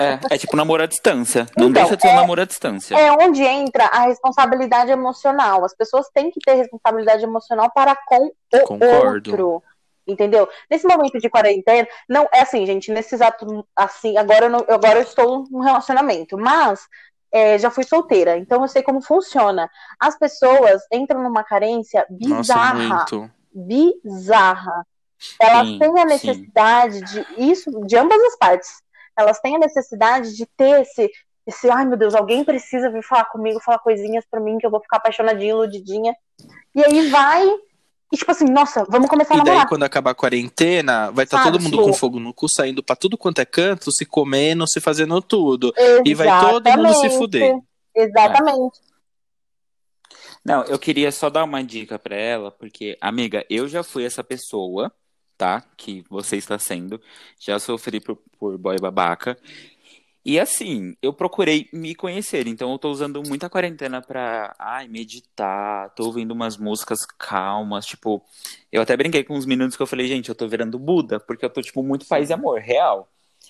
É, 0.00 0.34
é 0.34 0.38
tipo 0.38 0.56
namoro 0.56 0.82
à 0.82 0.86
distância. 0.86 1.46
Não 1.56 1.68
Então, 1.68 1.82
deixa 1.82 1.96
de 1.96 2.02
ser 2.02 2.08
um 2.08 2.16
namoro 2.16 2.42
à 2.42 2.44
distância. 2.44 2.96
É 2.98 3.12
onde 3.12 3.42
entra 3.42 3.84
a 3.86 4.00
responsabilidade 4.06 4.90
emocional. 4.90 5.64
As 5.64 5.74
pessoas 5.74 6.08
têm 6.12 6.30
que 6.30 6.40
ter 6.40 6.54
responsabilidade 6.54 7.22
emocional 7.22 7.70
para 7.72 7.94
com 7.94 8.26
o 8.26 8.60
Concordo. 8.64 9.30
outro. 9.30 9.62
Entendeu? 10.06 10.48
Nesse 10.70 10.86
momento 10.86 11.18
de 11.18 11.28
quarentena, 11.28 11.86
não 12.08 12.28
é 12.32 12.40
assim, 12.42 12.64
gente, 12.64 12.92
nesse 12.92 13.14
exato 13.16 13.66
assim, 13.74 14.16
agora 14.16 14.46
eu, 14.46 14.50
não- 14.50 14.64
agora 14.68 14.98
eu 15.00 15.02
estou 15.02 15.44
num 15.50 15.60
relacionamento, 15.60 16.38
mas 16.38 16.80
é, 17.32 17.58
já 17.58 17.70
fui 17.72 17.82
solteira, 17.82 18.38
então 18.38 18.62
eu 18.62 18.68
sei 18.68 18.84
como 18.84 19.02
funciona. 19.02 19.68
As 19.98 20.16
pessoas 20.16 20.82
entram 20.92 21.22
numa 21.24 21.42
carência 21.42 22.06
Nossa, 22.08 22.54
bizarra, 22.54 22.74
muito. 22.98 23.30
bizarra. 23.52 24.86
Elas 25.40 25.66
Sim, 25.66 25.78
têm 25.80 25.90
a 25.90 26.02
sim. 26.02 26.04
necessidade 26.06 27.00
de 27.02 27.26
isso 27.50 27.70
de 27.84 27.96
ambas 27.96 28.22
as 28.22 28.36
partes. 28.38 28.68
Elas 29.18 29.40
têm 29.40 29.56
a 29.56 29.60
necessidade 29.60 30.36
de 30.36 30.46
ter 30.46 30.82
esse, 30.82 31.10
esse, 31.46 31.70
ai 31.70 31.84
meu 31.84 31.96
Deus, 31.96 32.14
alguém 32.14 32.44
precisa 32.44 32.90
vir 32.90 33.02
falar 33.02 33.24
comigo, 33.26 33.60
falar 33.60 33.78
coisinhas 33.78 34.24
pra 34.30 34.40
mim 34.40 34.58
que 34.58 34.66
eu 34.66 34.70
vou 34.70 34.80
ficar 34.80 34.98
apaixonadinha, 34.98 35.50
iludidinha. 35.52 36.14
E 36.74 36.84
aí 36.84 37.08
vai 37.08 37.46
e 38.12 38.16
tipo 38.16 38.30
assim, 38.30 38.44
nossa, 38.44 38.84
vamos 38.88 39.08
começar 39.08 39.34
a 39.34 39.38
E 39.38 39.40
daí, 39.40 39.46
namorar. 39.46 39.68
quando 39.68 39.82
acabar 39.82 40.12
a 40.12 40.14
quarentena, 40.14 41.10
vai 41.10 41.24
estar 41.24 41.38
Sabe, 41.38 41.52
todo 41.52 41.62
mundo 41.62 41.82
com 41.82 41.92
fogo 41.92 42.20
no 42.20 42.32
cu, 42.32 42.48
saindo 42.48 42.82
pra 42.82 42.94
tudo 42.94 43.18
quanto 43.18 43.40
é 43.40 43.44
canto, 43.44 43.90
se 43.90 44.06
comendo, 44.06 44.68
se 44.68 44.80
fazendo 44.80 45.20
tudo. 45.20 45.72
E 46.04 46.14
vai 46.14 46.28
todo 46.40 46.70
mundo 46.70 46.94
se 46.94 47.06
Exatamente. 47.06 47.18
fuder. 47.18 47.58
Exatamente. 47.94 48.80
Não, 50.44 50.62
eu 50.64 50.78
queria 50.78 51.10
só 51.10 51.28
dar 51.28 51.42
uma 51.42 51.64
dica 51.64 51.98
pra 51.98 52.14
ela, 52.14 52.52
porque, 52.52 52.96
amiga, 53.00 53.44
eu 53.50 53.66
já 53.66 53.82
fui 53.82 54.04
essa 54.04 54.22
pessoa, 54.22 54.92
tá? 55.36 55.62
Que 55.76 56.04
você 56.08 56.36
está 56.36 56.58
sendo. 56.58 57.00
Já 57.38 57.58
sofri 57.58 58.00
por, 58.00 58.16
por 58.38 58.58
boy 58.58 58.76
babaca. 58.80 59.36
E 60.28 60.40
assim, 60.40 60.96
eu 61.00 61.12
procurei 61.12 61.68
me 61.72 61.94
conhecer, 61.94 62.48
então 62.48 62.72
eu 62.72 62.78
tô 62.80 62.90
usando 62.90 63.22
muita 63.28 63.48
quarentena 63.48 64.02
pra, 64.02 64.56
ai, 64.58 64.88
meditar, 64.88 65.88
tô 65.94 66.06
ouvindo 66.06 66.32
umas 66.32 66.56
músicas 66.56 67.06
calmas, 67.16 67.86
tipo, 67.86 68.20
eu 68.72 68.82
até 68.82 68.96
brinquei 68.96 69.22
com 69.22 69.34
uns 69.36 69.46
minutos 69.46 69.76
que 69.76 69.82
eu 69.84 69.86
falei, 69.86 70.08
gente, 70.08 70.28
eu 70.28 70.34
tô 70.34 70.48
virando 70.48 70.80
Buda, 70.80 71.20
porque 71.20 71.44
eu 71.44 71.50
tô, 71.50 71.62
tipo, 71.62 71.80
muito 71.80 72.06
paz 72.06 72.28
e 72.28 72.32
amor, 72.32 72.58
real. 72.58 73.08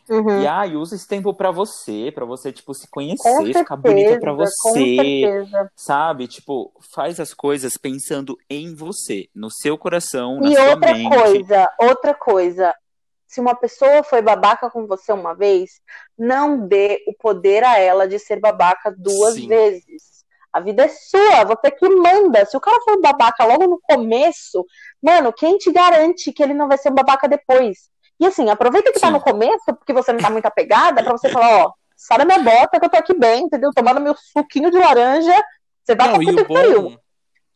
Uhum. 0.09 0.43
E 0.43 0.47
ai, 0.47 0.77
usa 0.77 0.95
esse 0.95 1.07
tempo 1.07 1.35
pra 1.35 1.51
você, 1.51 2.13
pra 2.15 2.25
você, 2.25 2.53
tipo, 2.53 2.73
se 2.75 2.89
conhecer, 2.89 3.29
certeza, 3.29 3.59
ficar 3.61 3.77
bonita 3.77 4.19
pra 4.21 4.31
com 4.33 4.37
você, 4.39 4.95
certeza. 4.97 5.71
sabe? 5.75 6.29
Tipo, 6.29 6.73
faz 6.95 7.19
as 7.19 7.35
coisas 7.35 7.77
pensando 7.77 8.37
em 8.49 8.75
você, 8.75 9.29
no 9.35 9.51
seu 9.51 9.77
coração, 9.77 10.41
na 10.41 10.49
E 10.51 10.55
sua 10.55 10.71
outra 10.71 10.95
mente. 10.95 11.09
coisa, 11.09 11.71
outra 11.81 12.15
coisa. 12.15 12.75
Se 13.27 13.41
uma 13.41 13.55
pessoa 13.57 14.05
foi 14.05 14.23
babaca 14.23 14.71
com 14.71 14.87
você 14.87 15.13
uma 15.13 15.35
vez, 15.35 15.81
não 16.17 16.67
dê 16.67 17.03
o 17.09 17.13
poder 17.13 17.65
a 17.65 17.79
ela 17.79 18.07
de 18.07 18.19
ser 18.19 18.39
babaca 18.39 18.95
duas 18.97 19.35
Sim. 19.35 19.49
vezes. 19.49 20.25
A 20.53 20.61
vida 20.61 20.85
é 20.85 20.89
sua, 20.89 21.45
você 21.45 21.71
que 21.71 21.87
manda. 21.89 22.47
Se 22.47 22.57
o 22.57 22.61
cara 22.61 22.81
for 22.83 22.99
babaca 23.01 23.45
logo 23.45 23.67
no 23.67 23.79
começo, 23.83 24.65
mano, 25.03 25.33
quem 25.33 25.59
te 25.59 25.71
garante 25.71 26.33
que 26.33 26.43
ele 26.43 26.55
não 26.55 26.69
vai 26.69 26.79
ser 26.79 26.91
um 26.91 26.95
babaca 26.95 27.29
depois? 27.29 27.91
E 28.19 28.27
assim, 28.27 28.49
aproveita 28.49 28.93
que 28.93 29.01
tá 29.01 29.09
Sim. 29.09 29.13
no 29.13 29.21
começo, 29.21 29.65
porque 29.67 29.93
você 29.93 30.13
não 30.13 30.21
tá 30.21 30.31
muito 30.31 30.47
apegada, 30.47 31.03
pra 31.03 31.13
você 31.13 31.29
falar, 31.29 31.67
ó, 31.67 31.73
sai 31.97 32.19
da 32.19 32.25
minha 32.25 32.39
bota 32.39 32.79
que 32.79 32.87
eu 32.87 32.91
tô 32.91 32.97
aqui 32.97 33.15
bem, 33.19 33.45
entendeu? 33.45 33.71
Tomando 33.75 34.01
meu 34.01 34.15
suquinho 34.17 34.71
de 34.71 34.79
laranja, 34.79 35.35
você 35.85 35.95
vai 35.95 36.09
Não, 36.09 36.15
pra 36.19 36.25
puta 36.25 36.45
que 36.45 36.53
pariu. 36.53 36.99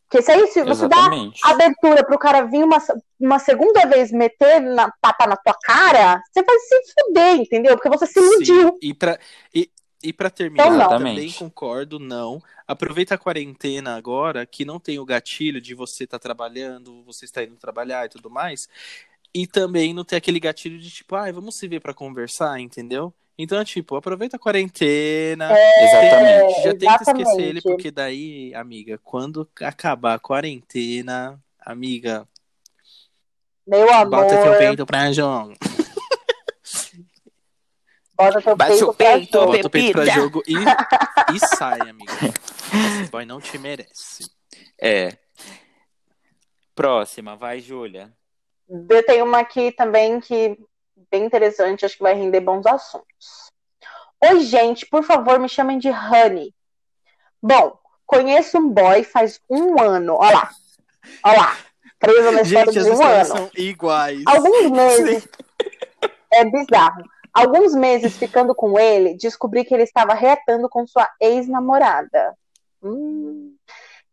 Porque 0.09 0.23
se 0.23 0.33
aí, 0.33 0.45
se 0.49 0.65
você 0.65 0.89
dá 0.89 1.09
abertura 1.45 2.05
pro 2.05 2.19
cara 2.19 2.43
vir 2.43 2.65
uma, 2.65 2.79
uma 3.19 3.39
segunda 3.39 3.87
vez 3.87 4.11
meter 4.11 4.61
na, 4.61 4.91
tapa 5.01 5.25
na 5.25 5.37
tua 5.37 5.55
cara, 5.63 6.21
você 6.33 6.43
vai 6.43 6.59
se 6.59 6.83
fuder, 6.93 7.37
entendeu? 7.37 7.77
Porque 7.77 7.89
você 7.89 8.07
se 8.07 8.19
iludiu. 8.19 8.71
Sim, 8.71 8.79
E 8.83 8.93
pra, 8.93 9.17
e, 9.55 9.71
e 10.03 10.13
pra 10.13 10.29
terminar, 10.29 10.67
Então, 10.67 10.89
também 10.89 11.31
concordo, 11.31 12.01
não. 12.01 12.43
Aproveita 12.67 13.15
a 13.15 13.19
quarentena 13.19 13.95
agora, 13.97 14.45
que 14.45 14.65
não 14.65 14.81
tem 14.81 14.99
o 14.99 15.05
gatilho 15.05 15.61
de 15.61 15.77
você 15.77 16.03
estar 16.03 16.19
trabalhando, 16.19 17.05
você 17.05 17.25
está 17.25 17.45
indo 17.45 17.57
trabalhar 17.57 18.05
e 18.05 18.09
tudo 18.09 18.29
mais. 18.29 18.69
E 19.35 19.47
também 19.47 19.95
não 19.95 20.05
tem 20.05 20.17
aquele 20.17 20.41
gatilho 20.41 20.79
de 20.79 20.91
tipo, 20.91 21.15
ai, 21.15 21.33
vamos 21.33 21.55
se 21.55 21.69
ver 21.69 21.81
pra 21.81 21.95
conversar, 21.95 22.59
entendeu? 22.59 23.15
Então, 23.39 23.65
tipo, 23.65 23.97
aproveita 23.97 24.37
a 24.37 24.39
quarentena. 24.39 25.51
Exatamente. 25.51 26.63
Já 26.63 26.75
tenta 26.75 26.95
esquecer 26.95 27.21
exatamente. 27.21 27.49
ele, 27.49 27.63
porque 27.63 27.91
daí, 27.91 28.55
amiga, 28.55 28.99
quando 29.03 29.49
acabar 29.63 30.15
a 30.15 30.19
quarentena, 30.19 31.43
amiga, 31.59 32.29
Meu 33.67 33.91
amor, 33.91 34.11
bota 34.11 34.43
teu 34.43 34.59
peito 34.59 34.85
pra 34.85 35.11
jogo. 35.11 35.55
bota 38.15 38.43
teu 38.43 38.57
Bate 38.57 38.73
peito 38.73 38.91
o 38.91 38.95
pra 38.95 39.07
peito, 39.07 39.33
jogo. 39.33 39.47
Bota 39.47 39.67
o 39.67 39.71
peito 39.71 39.93
pra 39.93 40.05
jogo 40.07 40.43
e, 40.47 40.55
e 41.35 41.39
sai, 41.57 41.81
amiga. 41.81 42.13
Esse 43.01 43.11
boy 43.11 43.25
não 43.25 43.41
te 43.41 43.57
merece. 43.57 44.31
É. 44.79 45.17
Próxima, 46.75 47.37
vai, 47.37 47.61
Júlia. 47.61 48.13
Eu 48.91 49.05
tenho 49.05 49.25
uma 49.25 49.41
aqui 49.41 49.73
também 49.73 50.21
que 50.21 50.59
bem 51.11 51.25
interessante, 51.25 51.85
acho 51.85 51.97
que 51.97 52.03
vai 52.03 52.15
render 52.15 52.41
bons 52.41 52.67
assuntos. 52.67 53.51
Oi, 54.23 54.41
gente, 54.41 54.87
por 54.87 55.03
favor, 55.03 55.39
me 55.39 55.49
chamem 55.49 55.79
de 55.79 55.89
Honey. 55.89 56.55
Bom, 57.43 57.77
conheço 58.07 58.59
um 58.59 58.69
boy 58.69 59.03
faz 59.03 59.41
um 59.49 59.81
ano. 59.81 60.15
Olha 60.15 60.35
lá. 60.35 60.51
Olha 61.25 61.39
lá. 61.39 61.57
Preso 61.99 62.31
na 62.31 62.43
história 62.43 62.73
Gente, 62.73 62.85
de 62.85 62.91
um 62.91 63.03
ano. 63.03 63.25
são 63.25 63.51
iguais. 63.57 64.23
Alguns 64.27 64.71
meses. 64.71 65.29
É 66.33 66.45
bizarro. 66.45 67.03
Alguns 67.33 67.75
meses 67.75 68.17
ficando 68.17 68.55
com 68.55 68.79
ele, 68.79 69.17
descobri 69.17 69.65
que 69.65 69.73
ele 69.73 69.85
estava 69.85 70.15
reatando 70.15 70.69
com 70.69 70.87
sua 70.87 71.09
ex-namorada. 71.21 72.37
Hum. 72.83 73.40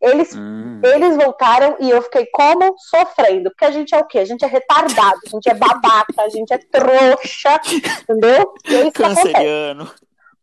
Eles 0.07 0.35
Hum. 0.35 0.81
eles 0.83 1.15
voltaram 1.17 1.75
e 1.79 1.89
eu 1.89 2.01
fiquei 2.01 2.25
como? 2.27 2.75
Sofrendo. 2.77 3.49
Porque 3.51 3.65
a 3.65 3.71
gente 3.71 3.93
é 3.95 3.99
o 3.99 4.05
quê? 4.05 4.19
A 4.19 4.25
gente 4.25 4.43
é 4.45 4.47
retardado, 4.47 5.19
a 5.25 5.29
gente 5.29 5.49
é 5.49 5.53
babaca, 5.53 6.13
a 6.19 6.29
gente 6.29 6.53
é 6.53 6.57
trouxa, 6.57 7.59
entendeu? 8.01 8.53
E 8.67 8.75
é 8.75 8.81
isso 8.81 8.91
que 8.91 9.03
acontece. 9.03 9.31
Canceriano. 9.33 9.91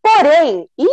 Porém, 0.02 0.68
ih, 0.78 0.86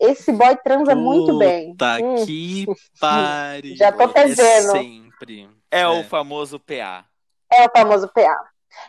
esse 0.00 0.32
boy 0.32 0.56
transa 0.64 0.94
muito 0.94 1.36
bem. 1.38 1.70
Puta 1.72 1.98
Hum, 2.02 2.24
que 2.24 2.66
pariu. 3.00 3.76
Já 3.76 3.92
tô 3.92 4.04
até 4.04 4.22
É 4.22 4.26
vendo. 4.26 4.70
sempre. 4.72 5.48
É, 5.70 5.80
É. 5.80 5.88
o 5.88 6.04
famoso 6.04 6.58
PA. 6.58 7.04
É 7.52 7.66
o 7.66 7.70
famoso 7.76 8.08
PA. 8.08 8.36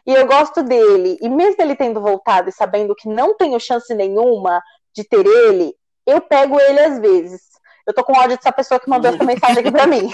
E 0.05 0.13
eu 0.13 0.26
gosto 0.28 0.61
dele. 0.63 1.17
E 1.22 1.28
mesmo 1.28 1.61
ele 1.61 1.76
tendo 1.76 1.99
voltado 1.99 2.49
e 2.49 2.53
sabendo 2.53 2.95
que 2.95 3.09
não 3.09 3.36
tenho 3.36 3.59
chance 3.59 3.93
nenhuma 3.93 4.61
de 4.93 5.03
ter 5.03 5.26
ele, 5.26 5.74
eu 6.05 6.22
pego 6.22 6.59
ele 6.59 6.80
às 6.80 6.99
vezes. 6.99 7.41
Eu 7.90 7.94
tô 7.96 8.04
com 8.04 8.14
ódio 8.14 8.38
dessa 8.38 8.52
pessoa 8.52 8.80
que 8.80 8.88
mandou 8.88 9.12
essa 9.12 9.24
mensagem 9.24 9.58
aqui 9.62 9.72
pra 9.72 9.88
mim. 9.88 10.14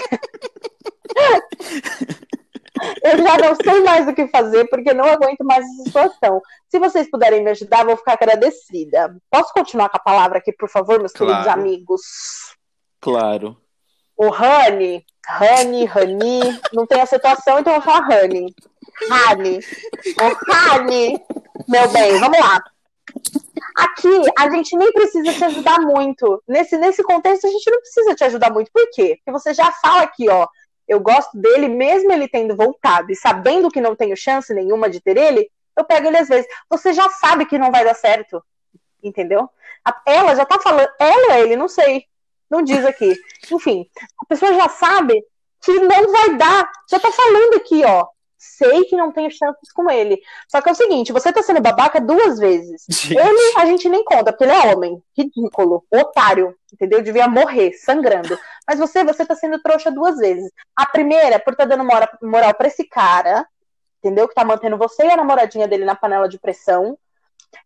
Eu 3.04 3.18
já 3.18 3.36
não 3.36 3.54
sei 3.54 3.82
mais 3.82 4.08
o 4.08 4.14
que 4.14 4.26
fazer 4.28 4.66
porque 4.68 4.94
não 4.94 5.04
aguento 5.04 5.44
mais 5.44 5.62
essa 5.62 5.82
situação. 5.84 6.40
Se 6.70 6.78
vocês 6.78 7.10
puderem 7.10 7.44
me 7.44 7.50
ajudar, 7.50 7.84
vou 7.84 7.98
ficar 7.98 8.14
agradecida. 8.14 9.14
Posso 9.30 9.52
continuar 9.52 9.90
com 9.90 9.98
a 9.98 10.00
palavra 10.00 10.38
aqui, 10.38 10.52
por 10.52 10.70
favor, 10.70 10.98
meus 10.98 11.12
Claro. 11.12 11.32
queridos 11.32 11.52
amigos? 11.52 12.00
Claro. 12.98 13.58
O 14.16 14.30
Rani, 14.30 15.04
Rani, 15.26 15.84
Rani, 15.84 16.40
não 16.72 16.86
tem 16.86 17.00
acentuação, 17.02 17.58
então 17.58 17.74
eu 17.74 17.80
vou 17.82 17.92
falar 17.92 18.06
Rani. 18.06 18.54
Rani, 19.10 19.58
o 19.58 20.50
Rani, 20.52 21.22
meu 21.68 21.88
bem, 21.90 22.18
vamos 22.18 22.38
lá. 22.38 22.62
Aqui, 23.76 24.20
a 24.38 24.50
gente 24.50 24.76
nem 24.76 24.92
precisa 24.92 25.32
te 25.32 25.44
ajudar 25.44 25.80
muito. 25.80 26.42
Nesse, 26.48 26.76
nesse 26.78 27.02
contexto, 27.02 27.46
a 27.46 27.50
gente 27.50 27.70
não 27.70 27.80
precisa 27.80 28.14
te 28.14 28.24
ajudar 28.24 28.50
muito. 28.50 28.70
Por 28.72 28.90
quê? 28.90 29.16
Porque 29.16 29.38
você 29.38 29.52
já 29.52 29.70
fala 29.72 30.02
aqui, 30.02 30.28
ó. 30.28 30.46
Eu 30.88 31.00
gosto 31.00 31.36
dele, 31.36 31.68
mesmo 31.68 32.12
ele 32.12 32.28
tendo 32.28 32.56
voltado 32.56 33.10
e 33.10 33.16
sabendo 33.16 33.70
que 33.70 33.80
não 33.80 33.96
tenho 33.96 34.16
chance 34.16 34.54
nenhuma 34.54 34.88
de 34.88 35.00
ter 35.00 35.16
ele, 35.16 35.50
eu 35.76 35.84
pego 35.84 36.06
ele 36.06 36.18
às 36.18 36.28
vezes. 36.28 36.46
Você 36.70 36.92
já 36.92 37.08
sabe 37.10 37.44
que 37.44 37.58
não 37.58 37.70
vai 37.70 37.84
dar 37.84 37.94
certo. 37.94 38.42
Entendeu? 39.02 39.48
Ela 40.06 40.34
já 40.34 40.46
tá 40.46 40.58
falando. 40.58 40.88
Ela 40.98 41.40
ele, 41.40 41.56
não 41.56 41.68
sei. 41.68 42.06
Não 42.48 42.62
diz 42.62 42.84
aqui. 42.84 43.14
Enfim, 43.50 43.88
a 44.22 44.26
pessoa 44.26 44.54
já 44.54 44.68
sabe 44.68 45.22
que 45.60 45.72
não 45.80 46.12
vai 46.12 46.36
dar. 46.36 46.70
Já 46.88 46.98
tá 46.98 47.10
falando 47.10 47.54
aqui, 47.54 47.84
ó. 47.84 48.06
Sei 48.56 48.84
que 48.84 48.96
não 48.96 49.12
tenho 49.12 49.30
chances 49.30 49.72
com 49.72 49.90
ele. 49.90 50.20
Só 50.48 50.60
que 50.60 50.68
é 50.68 50.72
o 50.72 50.74
seguinte, 50.74 51.12
você 51.12 51.32
tá 51.32 51.42
sendo 51.42 51.60
babaca 51.60 52.00
duas 52.00 52.38
vezes. 52.38 52.84
Gente, 52.88 53.18
Ele 53.18 53.52
a 53.56 53.66
gente 53.66 53.88
nem 53.88 54.04
conta, 54.04 54.32
porque 54.32 54.44
ele 54.44 54.52
é 54.52 54.74
homem. 54.74 55.02
Ridículo. 55.16 55.84
Otário. 55.92 56.54
Entendeu? 56.72 57.02
Devia 57.02 57.28
morrer, 57.28 57.72
sangrando. 57.74 58.38
Mas 58.68 58.78
você, 58.78 59.04
você 59.04 59.24
tá 59.24 59.34
sendo 59.34 59.60
trouxa 59.62 59.90
duas 59.90 60.16
vezes. 60.18 60.50
A 60.74 60.86
primeira, 60.86 61.38
por 61.38 61.54
tá 61.56 61.64
dando 61.64 61.84
mora- 61.84 62.10
moral 62.22 62.52
pra 62.54 62.66
esse 62.68 62.84
cara, 62.84 63.46
entendeu? 64.02 64.28
Que 64.28 64.34
tá 64.34 64.44
mantendo 64.44 64.76
você 64.76 65.04
e 65.06 65.10
a 65.10 65.16
namoradinha 65.16 65.68
dele 65.68 65.84
na 65.84 65.94
panela 65.94 66.28
de 66.28 66.38
pressão. 66.38 66.98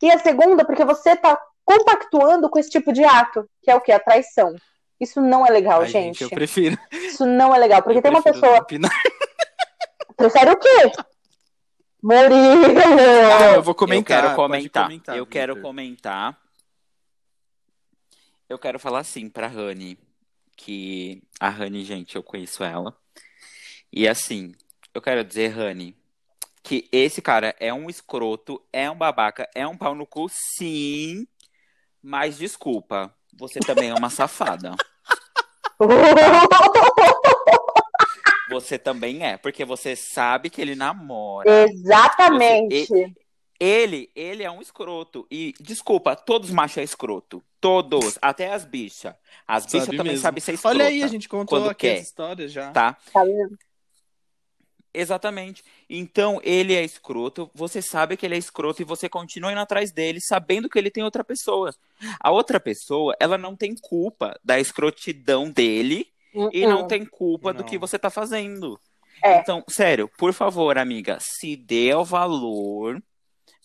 E 0.02 0.10
a 0.10 0.18
segunda, 0.18 0.64
porque 0.64 0.84
você 0.84 1.16
tá 1.16 1.38
compactuando 1.64 2.48
com 2.50 2.58
esse 2.58 2.70
tipo 2.70 2.92
de 2.92 3.04
ato, 3.04 3.48
que 3.62 3.70
é 3.70 3.74
o 3.74 3.80
que? 3.80 3.92
A 3.92 4.00
traição. 4.00 4.54
Isso 5.00 5.20
não 5.20 5.46
é 5.46 5.50
legal, 5.50 5.80
ai, 5.80 5.86
gente. 5.88 6.22
eu 6.24 6.28
prefiro. 6.30 6.76
Isso 6.92 7.24
não 7.24 7.54
é 7.54 7.58
legal. 7.58 7.82
Porque 7.82 7.98
eu 7.98 8.02
tem 8.02 8.10
uma 8.10 8.22
pessoa. 8.22 8.66
Prefere 10.20 10.50
o 10.50 10.56
quê? 10.58 10.92
Murilo! 12.02 12.78
Ah, 13.32 13.54
eu 13.54 13.62
vou 13.62 13.74
comentar. 13.74 14.18
eu 14.18 14.22
quero 14.24 14.36
comentar. 14.36 14.84
comentar, 14.84 15.16
eu 15.16 15.26
quero 15.26 15.54
Victor. 15.54 15.70
comentar. 15.70 16.38
Eu 18.46 18.58
quero 18.58 18.78
falar 18.78 18.98
assim 18.98 19.30
pra 19.30 19.46
Rani. 19.46 19.98
Que 20.54 21.22
a 21.40 21.48
Rani, 21.48 21.86
gente, 21.86 22.16
eu 22.16 22.22
conheço 22.22 22.62
ela. 22.62 22.94
E 23.90 24.06
assim, 24.06 24.54
eu 24.92 25.00
quero 25.00 25.24
dizer, 25.24 25.48
Rani, 25.48 25.96
que 26.62 26.86
esse 26.92 27.22
cara 27.22 27.56
é 27.58 27.72
um 27.72 27.88
escroto, 27.88 28.62
é 28.70 28.90
um 28.90 28.98
babaca, 28.98 29.48
é 29.54 29.66
um 29.66 29.74
pau 29.74 29.94
no 29.94 30.06
cu, 30.06 30.26
sim. 30.28 31.26
Mas 32.02 32.36
desculpa, 32.36 33.10
você 33.32 33.58
também 33.58 33.88
é 33.88 33.94
uma 33.94 34.10
safada. 34.10 34.74
Você 38.50 38.78
também 38.78 39.24
é, 39.24 39.36
porque 39.36 39.64
você 39.64 39.94
sabe 39.96 40.50
que 40.50 40.60
ele 40.60 40.74
namora. 40.74 41.64
Exatamente. 41.64 42.88
Ele, 43.58 44.10
ele 44.14 44.42
é 44.42 44.50
um 44.50 44.62
escroto. 44.62 45.26
E, 45.30 45.52
desculpa, 45.60 46.16
todos 46.16 46.50
machos 46.50 46.78
é 46.78 46.82
escroto. 46.82 47.42
Todos. 47.60 48.18
Até 48.22 48.52
as 48.52 48.64
bichas. 48.64 49.14
As 49.46 49.66
bichas 49.66 49.86
também 49.86 50.12
mesmo. 50.12 50.22
sabem 50.22 50.40
ser 50.40 50.54
escrota. 50.54 50.76
Olha 50.76 50.86
aí, 50.86 51.02
a 51.02 51.06
gente 51.06 51.28
contou 51.28 51.58
quando 51.58 51.70
aqui 51.70 51.88
quer. 51.88 51.96
as 51.96 52.06
histórias 52.06 52.50
já. 52.50 52.70
Tá? 52.70 52.96
Tá? 53.12 53.22
Exatamente. 54.92 55.62
Então, 55.88 56.40
ele 56.42 56.74
é 56.74 56.82
escroto. 56.82 57.50
Você 57.54 57.82
sabe 57.82 58.16
que 58.16 58.24
ele 58.24 58.34
é 58.34 58.38
escroto 58.38 58.80
e 58.80 58.84
você 58.84 59.10
continua 59.10 59.52
indo 59.52 59.60
atrás 59.60 59.92
dele, 59.92 60.20
sabendo 60.20 60.68
que 60.68 60.78
ele 60.78 60.90
tem 60.90 61.04
outra 61.04 61.22
pessoa. 61.22 61.70
A 62.18 62.30
outra 62.30 62.58
pessoa, 62.58 63.14
ela 63.20 63.36
não 63.36 63.54
tem 63.54 63.74
culpa 63.74 64.38
da 64.42 64.58
escrotidão 64.58 65.50
dele 65.50 66.09
e 66.52 66.66
não 66.66 66.80
Uh-uh. 66.80 66.86
tem 66.88 67.04
culpa 67.04 67.52
do 67.52 67.60
Não. 67.60 67.66
que 67.66 67.78
você 67.78 67.98
tá 67.98 68.10
fazendo. 68.10 68.78
É. 69.22 69.38
Então, 69.40 69.62
sério, 69.68 70.10
por 70.18 70.32
favor, 70.32 70.78
amiga, 70.78 71.18
se 71.20 71.54
dê 71.56 71.90
ao 71.90 72.04
valor. 72.04 73.00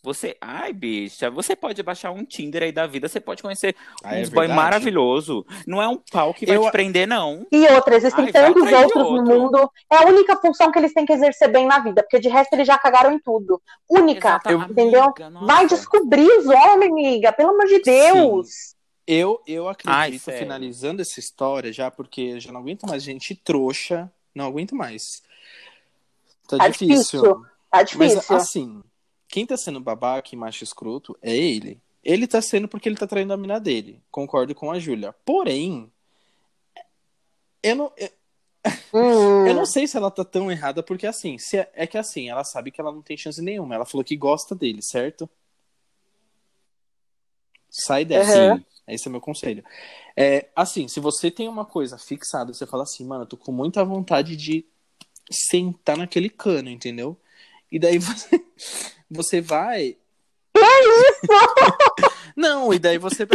Você, 0.03 0.37
ai, 0.39 0.71
bicha, 0.71 1.31
você 1.31 1.55
pode 1.55 1.81
baixar 1.81 2.11
um 2.11 2.23
Tinder 2.23 2.61
aí 2.61 2.71
da 2.71 2.85
vida, 2.85 3.07
você 3.09 3.19
pode 3.19 3.41
conhecer 3.41 3.75
Ah, 4.03 4.15
é 4.15 4.21
uns 4.21 4.29
boy 4.29 4.47
maravilhoso. 4.47 5.43
Não 5.65 5.81
é 5.81 5.87
um 5.87 5.99
pau 6.11 6.31
que 6.31 6.45
vai 6.45 6.55
Eu- 6.57 6.61
te 6.65 6.71
prender, 6.71 7.07
não. 7.07 7.47
E 7.51 7.65
outra, 7.69 7.95
existem 7.95 8.25
Ai, 8.25 8.31
tantos 8.31 8.71
outros 8.71 8.93
no 8.93 9.09
outro. 9.09 9.39
mundo. 9.39 9.71
É 9.91 9.95
a 9.97 10.05
única 10.05 10.35
função 10.35 10.71
que 10.71 10.77
eles 10.77 10.93
têm 10.93 11.07
que 11.07 11.13
exercer 11.13 11.49
bem 11.51 11.65
na 11.65 11.79
vida, 11.79 12.03
porque 12.03 12.19
de 12.19 12.29
resto 12.29 12.53
eles 12.53 12.67
já 12.67 12.77
cagaram 12.77 13.13
em 13.13 13.19
tudo. 13.19 13.59
Única. 13.89 14.27
Exata- 14.45 14.53
entendeu? 14.53 15.05
amiga. 15.05 15.31
Vai 15.43 15.65
descobrir 15.65 16.27
os 16.37 16.45
homens, 16.45 16.91
amiga. 16.91 17.33
Pelo 17.33 17.49
amor 17.49 17.65
de 17.65 17.81
Deus. 17.81 18.74
Eu, 19.07 19.41
eu 19.45 19.67
acredito, 19.69 19.95
Ai, 19.95 20.17
finalizando 20.39 21.01
essa 21.01 21.19
história 21.19 21.71
já, 21.71 21.91
porque 21.91 22.21
eu 22.21 22.39
já 22.39 22.51
não 22.51 22.61
aguento 22.61 22.87
mais 22.87 23.03
gente 23.03 23.35
trouxa. 23.35 24.11
Não 24.33 24.45
aguento 24.45 24.75
mais. 24.75 25.21
Tá, 26.47 26.57
Tá 26.57 26.67
difícil. 26.69 27.21
difícil. 27.21 27.45
Tá 27.69 27.83
difícil. 27.83 28.15
Mas 28.17 28.31
assim, 28.31 28.83
quem 29.27 29.45
tá 29.45 29.55
sendo 29.57 29.79
babaca 29.79 30.29
e 30.33 30.35
macho 30.37 30.63
escroto 30.63 31.17
é 31.21 31.35
ele. 31.35 31.79
Ele 32.03 32.27
tá 32.27 32.41
sendo 32.41 32.67
porque 32.67 32.87
ele 32.89 32.97
tá 32.97 33.07
traindo 33.07 33.33
a 33.33 33.37
mina 33.37 33.59
dele. 33.59 34.01
Concordo 34.11 34.53
com 34.55 34.71
a 34.71 34.79
Júlia. 34.79 35.13
Porém, 35.25 35.91
Eu 37.63 37.75
não, 37.75 37.91
eu, 37.97 38.09
Hum. 38.93 39.45
eu 39.47 39.53
não 39.53 39.65
sei 39.65 39.87
se 39.87 39.95
ela 39.97 40.09
tá 40.09 40.23
tão 40.25 40.51
errada, 40.51 40.81
porque 40.81 41.05
assim, 41.05 41.37
se 41.37 41.57
é, 41.57 41.71
é 41.73 41.87
que 41.87 41.97
assim, 41.97 42.29
ela 42.29 42.43
sabe 42.43 42.71
que 42.71 42.79
ela 42.81 42.91
não 42.91 43.01
tem 43.01 43.15
chance 43.17 43.41
nenhuma. 43.41 43.75
Ela 43.75 43.85
falou 43.85 44.03
que 44.03 44.15
gosta 44.15 44.55
dele, 44.55 44.81
certo? 44.81 45.29
Sai 47.69 48.05
dessa. 48.05 48.53
Uhum. 48.53 48.63
Esse 48.87 49.07
é 49.07 49.11
meu 49.11 49.21
conselho. 49.21 49.63
É, 50.15 50.49
assim, 50.55 50.87
se 50.87 50.99
você 50.99 51.31
tem 51.31 51.47
uma 51.47 51.65
coisa 51.65 51.97
fixada, 51.97 52.53
você 52.53 52.65
fala 52.67 52.83
assim, 52.83 53.03
mano, 53.05 53.23
eu 53.23 53.27
tô 53.27 53.37
com 53.37 53.51
muita 53.51 53.83
vontade 53.83 54.35
de 54.35 54.65
sentar 55.29 55.97
naquele 55.97 56.29
cano, 56.29 56.69
entendeu? 56.69 57.19
E 57.71 57.79
daí 57.79 57.97
você, 57.99 58.45
você 59.09 59.41
vai. 59.41 59.97
Não, 62.35 62.73
e 62.73 62.79
daí 62.79 62.97
você. 62.97 63.27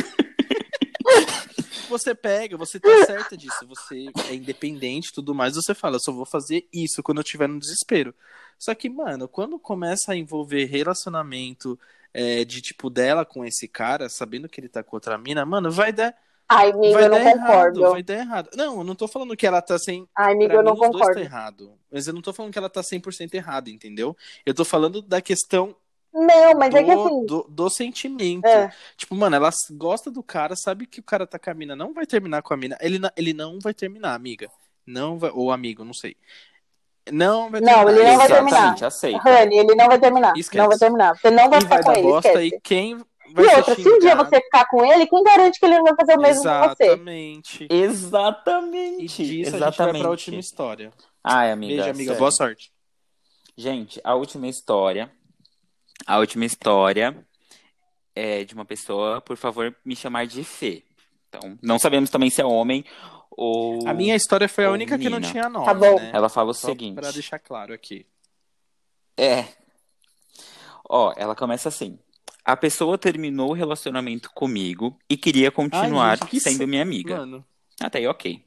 você 1.89 2.15
pega, 2.15 2.57
você 2.57 2.79
tá 2.79 3.05
certa 3.05 3.37
disso, 3.37 3.67
você 3.67 4.07
é 4.29 4.35
independente 4.35 5.09
e 5.09 5.13
tudo 5.13 5.35
mais, 5.35 5.57
você 5.57 5.75
fala, 5.75 5.97
eu 5.97 6.01
só 6.01 6.13
vou 6.13 6.25
fazer 6.25 6.69
isso 6.73 7.03
quando 7.03 7.19
eu 7.19 7.23
estiver 7.23 7.49
no 7.49 7.59
desespero. 7.59 8.15
Só 8.57 8.75
que, 8.75 8.89
mano, 8.89 9.27
quando 9.27 9.59
começa 9.59 10.13
a 10.13 10.17
envolver 10.17 10.67
relacionamento 10.67 11.79
é, 12.15 12.45
de 12.45 12.61
tipo 12.63 12.91
dela 12.91 13.25
com 13.25 13.45
esse 13.45 13.69
cara, 13.69 14.09
sabendo 14.09 14.49
que 14.49 14.61
ele 14.61 14.69
tá 14.69 14.83
com 14.83 14.97
outra 14.97 15.17
mina, 15.19 15.45
mano, 15.47 15.71
vai 15.71 15.93
dar. 15.93 16.15
Ai, 16.49 16.71
amigo, 16.73 16.93
vai 16.93 17.05
eu 17.05 17.09
não 17.09 17.19
dar 17.19 17.25
concordo. 17.25 17.81
errado, 17.81 17.87
vai 17.89 18.03
dar 18.03 18.15
errado. 18.15 18.51
Não, 18.57 18.79
eu 18.79 18.85
não 18.85 18.95
tô 18.95 19.09
falando 19.09 19.37
que 19.37 19.47
ela 19.47 19.63
tá 19.63 19.79
sem. 19.79 20.09
Ai, 20.15 20.33
amigo, 20.35 20.49
Pra 20.49 20.59
eu 20.59 20.63
mim, 20.63 20.65
não 20.65 20.77
os 20.79 20.89
dois 20.91 21.09
concordo. 21.09 21.15
tá 21.21 21.21
errado. 21.21 21.79
Mas 21.91 22.07
eu 22.07 22.13
não 22.15 22.23
tô 22.23 22.33
falando 22.33 22.53
que 22.53 22.59
ela 22.59 22.71
tá 22.71 22.83
100% 22.83 23.35
errada, 23.35 23.71
entendeu? 23.71 24.17
Eu 24.45 24.55
tô 24.55 24.65
falando 24.65 25.03
da 25.03 25.21
questão 25.23 25.77
Não, 26.13 26.55
mas 26.59 26.75
do, 26.75 26.77
é 26.77 26.85
que 26.85 26.91
assim. 26.93 27.27
do, 27.27 27.45
do 27.49 27.71
sentimento. 27.71 28.47
É. 28.47 28.73
Tipo, 28.97 29.15
mano, 29.15 29.37
ela 29.37 29.51
gosta 29.73 30.11
do 30.11 30.23
cara, 30.23 30.57
sabe 30.57 30.87
que 30.87 31.01
o 31.01 31.03
cara 31.05 31.27
tá 31.27 31.39
com 31.39 31.51
a 31.51 31.55
mina, 31.55 31.77
não 31.77 31.93
vai 31.95 32.07
terminar 32.07 32.43
com 32.43 32.55
a 32.55 32.57
mina. 32.57 32.77
Ele, 32.81 32.99
ele 33.17 33.33
não 33.33 33.59
vai 33.61 33.75
terminar, 33.75 34.15
amiga. 34.15 34.51
Não 34.87 35.19
vai, 35.19 35.31
ou 35.33 35.51
amigo, 35.53 35.85
não 35.85 35.95
sei. 35.95 36.17
Não 37.13 37.51
vai 37.51 37.61
Não, 37.61 37.89
ele 37.89 37.99
não 38.05 38.17
vai 38.17 38.27
Exatamente, 38.27 38.55
terminar. 38.55 38.87
aceita. 38.87 39.29
Honey, 39.29 39.59
ele 39.59 39.75
não 39.75 39.87
vai 39.87 39.99
terminar. 39.99 40.33
Esquece. 40.37 40.59
Não 40.59 40.69
vai 40.69 40.79
terminar. 40.79 41.17
Você 41.19 41.31
não 41.31 41.51
vai 41.51 41.59
E 41.59 41.63
ficar 41.63 41.75
vai 41.77 41.83
com 41.85 41.93
ele, 41.93 42.03
bosta 42.03 42.43
e 42.45 42.61
quem 42.63 42.97
vai 42.97 43.45
E 43.45 43.57
outra, 43.57 43.75
se 43.75 43.89
um 43.89 43.99
dia 43.99 44.17
você 44.17 44.41
ficar 44.41 44.67
com 44.69 44.85
ele, 44.85 45.07
quem 45.07 45.23
garante 45.23 45.59
que 45.61 45.67
ele 45.67 45.77
não 45.77 45.85
vai 45.85 45.95
fazer 45.99 46.19
o 46.19 46.21
mesmo 46.21 46.43
com 46.43 46.49
você? 46.69 46.85
Exatamente. 46.85 47.67
E 47.71 47.83
Exatamente. 47.83 49.07
disso 49.07 49.23
a 49.23 49.25
gente 49.25 49.51
vai 49.51 49.59
Exatamente. 49.69 50.01
pra 50.03 50.11
última 50.11 50.37
história. 50.41 50.93
Ai, 51.23 51.51
amiga. 51.53 51.75
Beijo, 51.75 51.91
amiga. 51.91 52.05
sério. 52.05 52.19
Boa 52.19 52.31
sorte. 52.31 52.73
Gente, 53.57 54.01
a 54.03 54.15
última 54.15 54.47
história. 54.49 55.11
A 56.07 56.19
última 56.19 56.45
história 56.47 57.17
é 58.17 58.43
de 58.43 58.55
uma 58.55 58.65
pessoa, 58.65 59.21
por 59.21 59.37
favor, 59.37 59.75
me 59.85 59.95
chamar 59.95 60.27
de 60.27 60.43
Fê. 60.43 60.83
Então, 61.29 61.57
não 61.63 61.79
sabemos 61.79 62.11
também 62.11 62.31
se 62.31 62.41
é 62.41 62.45
homem 62.45 62.85
ou. 63.31 63.87
A 63.89 63.95
minha 63.95 64.14
história 64.16 64.49
foi 64.49 64.64
a 64.64 64.70
única 64.70 64.99
que 64.99 65.09
não 65.09 65.20
tinha 65.20 65.49
nome, 65.49 65.64
Tá 65.64 65.74
bom. 65.74 65.97
né? 65.99 66.11
Ela 66.12 66.28
fala 66.28 66.51
o 66.51 66.55
Só 66.55 66.68
seguinte. 66.68 66.95
pra 66.97 67.11
deixar 67.11 67.39
claro 67.39 67.72
aqui. 67.72 68.07
É. 69.16 69.45
Ó, 70.89 71.12
ela 71.16 71.35
começa 71.35 71.68
assim. 71.68 71.99
A 72.45 72.57
pessoa 72.57 72.99
terminou 72.99 73.51
o 73.51 73.55
relacionamento 73.55 74.31
comigo 74.35 74.99
e 75.09 75.16
queria 75.16 75.51
continuar 75.51 76.11
Ai, 76.22 76.28
gente, 76.33 76.41
sendo 76.41 76.59
sa- 76.59 76.66
minha 76.66 76.83
amiga. 76.83 77.18
Mano, 77.18 77.45
Até 77.81 77.99
aí, 77.99 78.07
ok. 78.09 78.43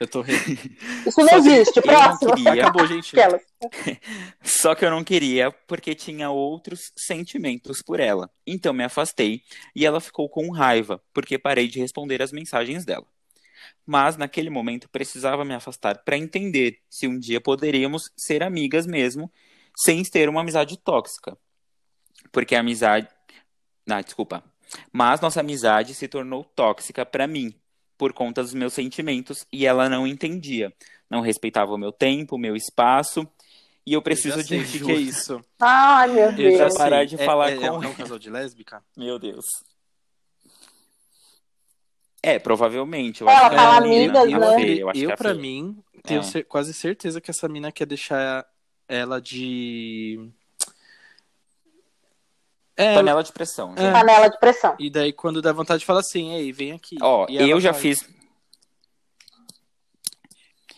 eu 0.00 0.06
tô 0.08 0.20
re... 0.20 0.34
Isso 1.06 1.20
não 1.20 1.38
existe. 1.38 1.80
Próximo. 1.80 2.34
queria- 2.34 2.52
Acabou, 2.64 2.86
gente. 2.86 3.14
Só 4.42 4.74
que 4.74 4.84
eu 4.84 4.90
não 4.90 5.04
queria 5.04 5.50
porque 5.66 5.94
tinha 5.94 6.28
outros 6.30 6.92
sentimentos 6.96 7.80
por 7.82 8.00
ela. 8.00 8.28
Então 8.46 8.72
me 8.74 8.84
afastei 8.84 9.42
e 9.74 9.86
ela 9.86 10.00
ficou 10.00 10.28
com 10.28 10.50
raiva 10.50 11.00
porque 11.14 11.38
parei 11.38 11.68
de 11.68 11.78
responder 11.78 12.20
as 12.20 12.32
mensagens 12.32 12.84
dela. 12.84 13.06
Mas 13.86 14.16
naquele 14.16 14.50
momento 14.50 14.88
precisava 14.88 15.44
me 15.44 15.54
afastar 15.54 16.02
para 16.04 16.16
entender 16.16 16.78
se 16.88 17.06
um 17.06 17.18
dia 17.18 17.40
poderíamos 17.40 18.10
ser 18.16 18.42
amigas 18.42 18.86
mesmo, 18.86 19.30
sem 19.76 20.02
ter 20.02 20.28
uma 20.28 20.40
amizade 20.40 20.76
tóxica. 20.78 21.36
Porque 22.32 22.54
a 22.54 22.60
amizade. 22.60 23.08
Não, 23.86 24.00
desculpa. 24.00 24.42
Mas 24.92 25.20
nossa 25.20 25.40
amizade 25.40 25.94
se 25.94 26.06
tornou 26.06 26.44
tóxica 26.44 27.04
para 27.04 27.26
mim, 27.26 27.52
por 27.98 28.12
conta 28.12 28.42
dos 28.42 28.54
meus 28.54 28.72
sentimentos, 28.72 29.44
e 29.52 29.66
ela 29.66 29.88
não 29.88 30.06
entendia. 30.06 30.72
Não 31.08 31.20
respeitava 31.20 31.72
o 31.72 31.78
meu 31.78 31.90
tempo, 31.90 32.36
o 32.36 32.38
meu 32.38 32.54
espaço. 32.54 33.26
E 33.84 33.92
eu 33.94 34.02
preciso 34.02 34.38
Eu 34.38 34.44
de 34.44 34.58
o 34.58 34.64
que, 34.84 34.92
é 34.92 34.94
isso. 34.94 35.40
Ai, 35.58 36.08
meu 36.12 36.26
Eu 36.38 36.56
já 36.56 36.66
Deus. 36.66 36.74
parar 36.74 37.04
de 37.04 37.20
É- 37.20 37.24
falar 37.26 37.50
é, 37.50 37.56
com 37.56 37.64
é 37.82 37.88
um 37.88 37.94
casal 37.94 38.18
de 38.18 38.30
lésbica? 38.30 38.84
Meu 38.96 39.18
Deus. 39.18 39.46
É, 42.22 42.38
provavelmente. 42.38 43.22
Eu 43.22 43.28
Ela 43.28 43.46
acho 43.46 43.56
fala 43.56 43.76
a 43.76 43.80
menina 43.80 44.20
amigas, 44.20 44.42
é 44.42 44.46
né? 44.50 44.54
feia, 44.62 44.80
Eu, 44.80 44.88
acho 44.90 45.00
eu 45.00 45.10
é 45.10 45.16
pra 45.16 45.34
mim, 45.34 45.82
tenho 46.04 46.20
É. 46.22 46.42
quase 46.42 46.74
certeza 46.74 47.20
que 47.20 47.30
essa 47.30 47.48
mina 47.48 47.72
quer 47.72 47.86
deixar 47.86 48.46
ela 48.86 49.20
de. 49.20 50.28
É, 52.76 52.94
Panela 52.94 53.22
de 53.22 53.32
pressão. 53.32 53.74
É. 53.76 53.80
gente. 53.82 53.92
Panela 53.92 54.28
de 54.28 54.38
pressão. 54.38 54.74
e 54.78 54.88
daí 54.90 55.12
quando 55.12 55.42
dá 55.42 55.52
vontade 55.52 55.84
fala 55.84 56.00
assim, 56.00 56.32
ei, 56.34 56.50
vem 56.52 56.72
aqui. 56.72 56.96
Ó, 57.00 57.26
E 57.28 57.36
eu 57.50 57.60
já 57.60 57.72
vai. 57.72 57.80
fiz. 57.80 58.08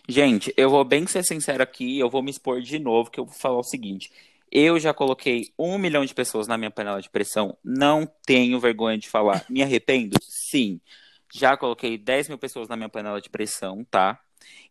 Gente, 0.09 0.53
eu 0.57 0.68
vou 0.68 0.84
bem 0.84 1.07
ser 1.07 1.22
sincero 1.24 1.62
aqui, 1.62 1.99
eu 1.99 2.11
vou 2.11 2.22
me 2.22 2.30
expor 2.30 2.61
de 2.61 2.78
novo, 2.78 3.11
que 3.11 3.20
eu 3.20 3.24
vou 3.24 3.34
falar 3.34 3.59
o 3.59 3.62
seguinte. 3.62 4.11
Eu 4.51 4.78
já 4.78 4.93
coloquei 4.93 5.53
um 5.59 5.78
milhão 5.78 6.05
de 6.05 6.12
pessoas 6.12 6.47
na 6.47 6.59
minha 6.59 6.70
panela 6.70 7.01
de 7.01 7.09
pressão, 7.09 7.57
não 7.64 8.07
tenho 8.26 8.59
vergonha 8.61 8.99
de 8.99 9.09
falar. 9.09 9.45
Me 9.49 9.62
arrependo? 9.62 10.16
Sim. 10.22 10.80
Já 11.35 11.57
coloquei 11.57 11.97
10 11.97 12.28
mil 12.28 12.39
pessoas 12.39 12.68
na 12.68 12.76
minha 12.76 12.89
panela 12.89 13.20
de 13.20 13.30
pressão, 13.30 13.85
tá? 13.91 14.18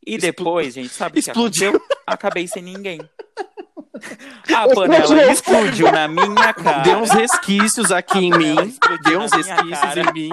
E 0.05 0.15
Explo- 0.15 0.21
depois, 0.21 0.73
gente, 0.75 0.89
sabe 0.89 1.11
o 1.11 1.13
que 1.23 1.29
Explodiu. 1.29 1.69
aconteceu? 1.69 1.97
Acabei 2.05 2.47
sem 2.47 2.61
ninguém. 2.61 2.99
A 4.55 4.67
panela 4.73 5.31
explodiu 5.31 5.91
na 5.91 6.07
minha 6.07 6.53
cara. 6.53 6.79
Deu 6.83 6.97
uns 6.99 7.11
resquícios 7.11 7.91
aqui 7.91 8.17
em 8.19 8.31
mim. 8.31 8.55
Deu 9.03 9.19
uns 9.21 9.31
resquícios 9.31 9.97
em 9.97 10.13
mim. 10.13 10.29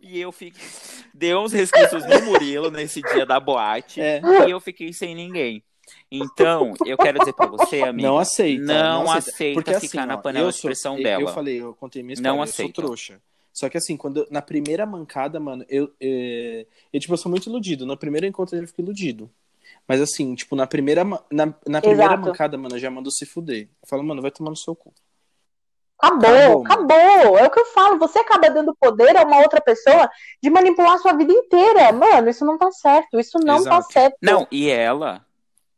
E 0.00 0.20
eu 0.20 0.30
fiquei. 0.30 0.60
Deu 1.12 1.40
uns 1.40 1.52
resquícios 1.52 2.04
no 2.06 2.22
Murilo 2.22 2.70
nesse 2.70 3.00
dia 3.00 3.24
da 3.26 3.40
boate. 3.40 4.00
É. 4.00 4.20
E 4.46 4.50
eu 4.50 4.60
fiquei 4.60 4.92
sem 4.92 5.14
ninguém. 5.14 5.62
Então, 6.10 6.74
eu 6.86 6.96
quero 6.96 7.18
dizer 7.18 7.32
pra 7.34 7.46
você, 7.46 7.82
amigo. 7.82 8.06
Não 8.08 8.18
aceita. 8.18 8.62
Não 8.64 9.02
aceita. 9.10 9.30
aceita 9.30 9.54
Porque 9.62 9.80
ficar 9.80 10.00
assim, 10.00 10.08
na 10.08 10.18
panela 10.18 10.50
de 10.50 10.58
sou- 10.58 10.68
pressão 10.68 10.96
eu- 10.98 11.02
dela. 11.02 11.22
Eu 11.22 11.28
falei, 11.28 11.60
eu 11.60 11.74
contei 11.74 12.02
minha 12.02 12.14
história, 12.14 12.32
Não 12.32 12.40
eu 12.42 12.46
sou 12.46 12.52
aceita. 12.64 12.74
trouxa. 12.82 13.20
Só 13.54 13.68
que 13.68 13.78
assim, 13.78 13.96
quando 13.96 14.18
eu- 14.22 14.26
na 14.30 14.42
primeira 14.42 14.84
mancada, 14.84 15.38
mano, 15.38 15.64
eu, 15.68 15.90
é, 16.00 16.66
eu, 16.92 17.00
tipo, 17.00 17.14
eu 17.14 17.16
sou 17.16 17.30
muito 17.30 17.48
iludido. 17.48 17.86
No 17.86 17.96
primeiro 17.96 18.26
encontro 18.26 18.56
eu 18.58 18.66
fico 18.66 18.82
iludido. 18.82 19.30
Mas 19.86 20.00
assim, 20.00 20.34
tipo, 20.34 20.56
na 20.56 20.66
primeira, 20.66 21.04
na, 21.04 21.54
na 21.66 21.80
primeira 21.80 22.14
Exato. 22.14 22.20
mancada, 22.20 22.58
mano, 22.58 22.74
eu 22.74 22.80
já 22.80 22.90
mando 22.90 23.10
se 23.12 23.24
fuder. 23.24 23.68
Eu 23.82 23.88
falo, 23.88 24.02
mano, 24.02 24.20
vai 24.20 24.32
tomar 24.32 24.50
no 24.50 24.56
seu 24.56 24.74
cu. 24.74 24.92
Acabou, 25.98 26.28
Acabou, 26.28 26.66
acabou. 26.66 27.38
É 27.38 27.46
o 27.46 27.50
que 27.50 27.60
eu 27.60 27.66
falo. 27.66 27.98
Você 27.98 28.18
acaba 28.18 28.50
dando 28.50 28.74
poder 28.74 29.16
a 29.16 29.22
uma 29.22 29.38
outra 29.38 29.60
pessoa 29.60 30.10
de 30.42 30.50
manipular 30.50 30.94
a 30.94 30.98
sua 30.98 31.12
vida 31.14 31.32
inteira. 31.32 31.92
Mano, 31.92 32.28
isso 32.28 32.44
não 32.44 32.58
tá 32.58 32.70
certo. 32.72 33.18
Isso 33.18 33.38
não 33.38 33.62
tá 33.62 33.76
Exato. 33.78 33.92
certo. 33.92 34.16
Não, 34.20 34.46
e 34.50 34.68
ela. 34.68 35.24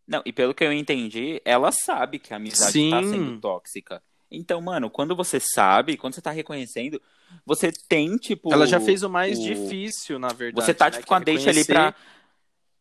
Não, 0.06 0.22
e 0.24 0.32
pelo 0.32 0.54
que 0.54 0.64
eu 0.64 0.72
entendi, 0.72 1.42
ela 1.44 1.70
sabe 1.70 2.18
que 2.18 2.32
a 2.32 2.36
amizade 2.36 2.72
Sim. 2.72 2.90
tá 2.90 3.02
sendo 3.02 3.40
tóxica. 3.40 4.02
Então, 4.30 4.60
mano, 4.60 4.90
quando 4.90 5.14
você 5.14 5.38
sabe, 5.40 5.96
quando 5.96 6.14
você 6.14 6.20
tá 6.20 6.30
reconhecendo, 6.30 7.00
você 7.44 7.70
tem, 7.70 8.16
tipo. 8.16 8.52
Ela 8.52 8.66
já 8.66 8.80
fez 8.80 9.02
o 9.02 9.08
mais 9.10 9.38
o- 9.38 9.42
difícil, 9.42 10.18
na 10.18 10.28
verdade. 10.28 10.64
Você 10.66 10.74
tá, 10.74 10.86
né, 10.86 10.90
tipo, 10.92 11.02
que 11.02 11.08
com 11.08 11.14
a 11.14 11.18
é 11.18 11.24
deixa 11.24 11.50
ali 11.50 11.64
pra. 11.64 11.94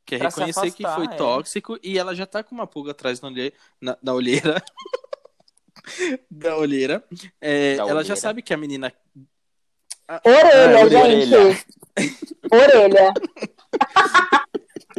Que 0.05 0.15
é 0.15 0.17
pra 0.19 0.29
se 0.31 0.39
reconhecer 0.39 0.71
que 0.75 0.85
afastar, 0.85 1.03
foi 1.05 1.13
é. 1.13 1.17
tóxico 1.17 1.79
e 1.81 1.97
ela 1.97 2.13
já 2.15 2.25
tá 2.27 2.43
com 2.43 2.53
uma 2.53 2.67
pulga 2.67 2.91
atrás 2.91 3.21
na, 3.21 3.27
olhe... 3.27 3.53
na, 3.81 3.97
na 4.03 4.13
olheira. 4.13 4.63
da 6.29 6.57
olheira. 6.57 7.03
É, 7.41 7.75
Da 7.75 7.81
ela 7.83 7.85
olheira. 7.85 8.03
já 8.03 8.15
sabe 8.15 8.41
que 8.41 8.53
a 8.53 8.57
menina. 8.57 8.93
Orelha, 10.23 10.83
Ah, 10.83 10.89
gente. 10.89 11.65
orelha. 12.51 13.13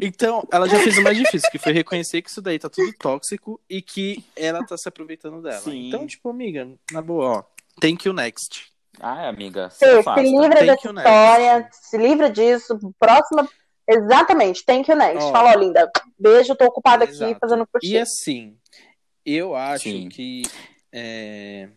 Então, 0.01 0.47
ela 0.53 0.68
já 0.68 0.78
fez 0.78 0.99
o 0.99 1.03
mais 1.03 1.16
difícil, 1.16 1.51
que 1.51 1.59
foi 1.59 1.72
reconhecer 1.72 2.20
que 2.22 2.28
isso 2.28 2.42
daí 2.42 2.59
tá 2.59 2.68
tudo 2.68 2.92
tóxico 2.99 3.61
e 3.68 3.80
que 3.80 4.24
ela 4.36 4.64
tá 4.64 4.76
se 4.76 4.88
aproveitando 4.88 5.40
dela. 5.40 5.61
Sim. 5.61 5.88
Então, 5.88 6.07
tipo, 6.07 6.28
amiga, 6.28 6.68
na 6.92 7.01
boa, 7.01 7.38
ó. 7.38 7.44
Thank 7.80 8.07
you 8.07 8.12
next. 8.12 8.70
Ah, 9.01 9.28
amiga, 9.28 9.70
se 9.70 9.78
Fê, 9.78 9.92
se 9.92 9.99
afasta. 9.99 10.22
livra 10.22 10.49
Thank 10.51 10.66
dessa 10.66 10.88
you 10.88 10.92
next. 10.92 11.11
história. 11.11 11.68
Se 11.72 11.99
livra 11.99 12.30
disso. 12.30 12.94
Próxima. 12.99 13.49
Exatamente. 13.88 14.64
Thank 14.64 14.90
you 14.90 14.97
next. 14.97 15.24
Ó. 15.24 15.32
Fala, 15.32 15.53
ó, 15.53 15.59
linda. 15.59 15.90
Beijo, 16.18 16.55
tô 16.57 16.64
ocupada 16.64 17.05
aqui 17.05 17.12
Exato. 17.12 17.38
fazendo 17.38 17.66
por 17.66 17.80
E 17.82 17.99
assim, 17.99 18.57
eu 19.24 19.55
acho 19.55 19.84
Sim. 19.84 20.09
que 20.09 20.42
é, 20.92 21.68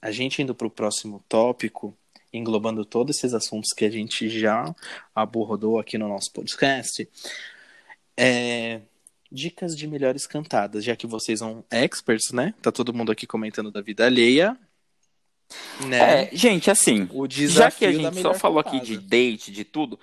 a 0.00 0.10
gente 0.10 0.42
indo 0.42 0.54
pro 0.54 0.70
próximo 0.70 1.24
tópico, 1.28 1.96
englobando 2.32 2.84
todos 2.84 3.16
esses 3.16 3.34
assuntos 3.34 3.72
que 3.72 3.84
a 3.84 3.90
gente 3.90 4.28
já 4.28 4.72
abordou 5.14 5.78
aqui 5.78 5.98
no 5.98 6.08
nosso 6.08 6.32
podcast, 6.32 7.08
é, 8.20 8.80
dicas 9.32 9.76
de 9.76 9.86
melhores 9.86 10.26
cantadas, 10.26 10.84
já 10.84 10.94
que 10.96 11.06
vocês 11.06 11.38
são 11.38 11.64
experts, 11.70 12.32
né? 12.32 12.52
Tá 12.60 12.70
todo 12.70 12.92
mundo 12.92 13.10
aqui 13.12 13.26
comentando 13.26 13.70
da 13.70 13.80
vida 13.80 14.04
alheia. 14.06 14.56
Né? 15.86 16.24
É, 16.24 16.30
gente, 16.32 16.70
assim, 16.70 17.08
o 17.12 17.26
já 17.28 17.70
que 17.70 17.84
a 17.84 17.90
gente 17.92 18.20
só 18.22 18.34
falou 18.34 18.62
cantada. 18.62 18.76
aqui 18.82 18.86
de 18.86 18.98
date, 18.98 19.50
de 19.50 19.64
tudo, 19.64 19.98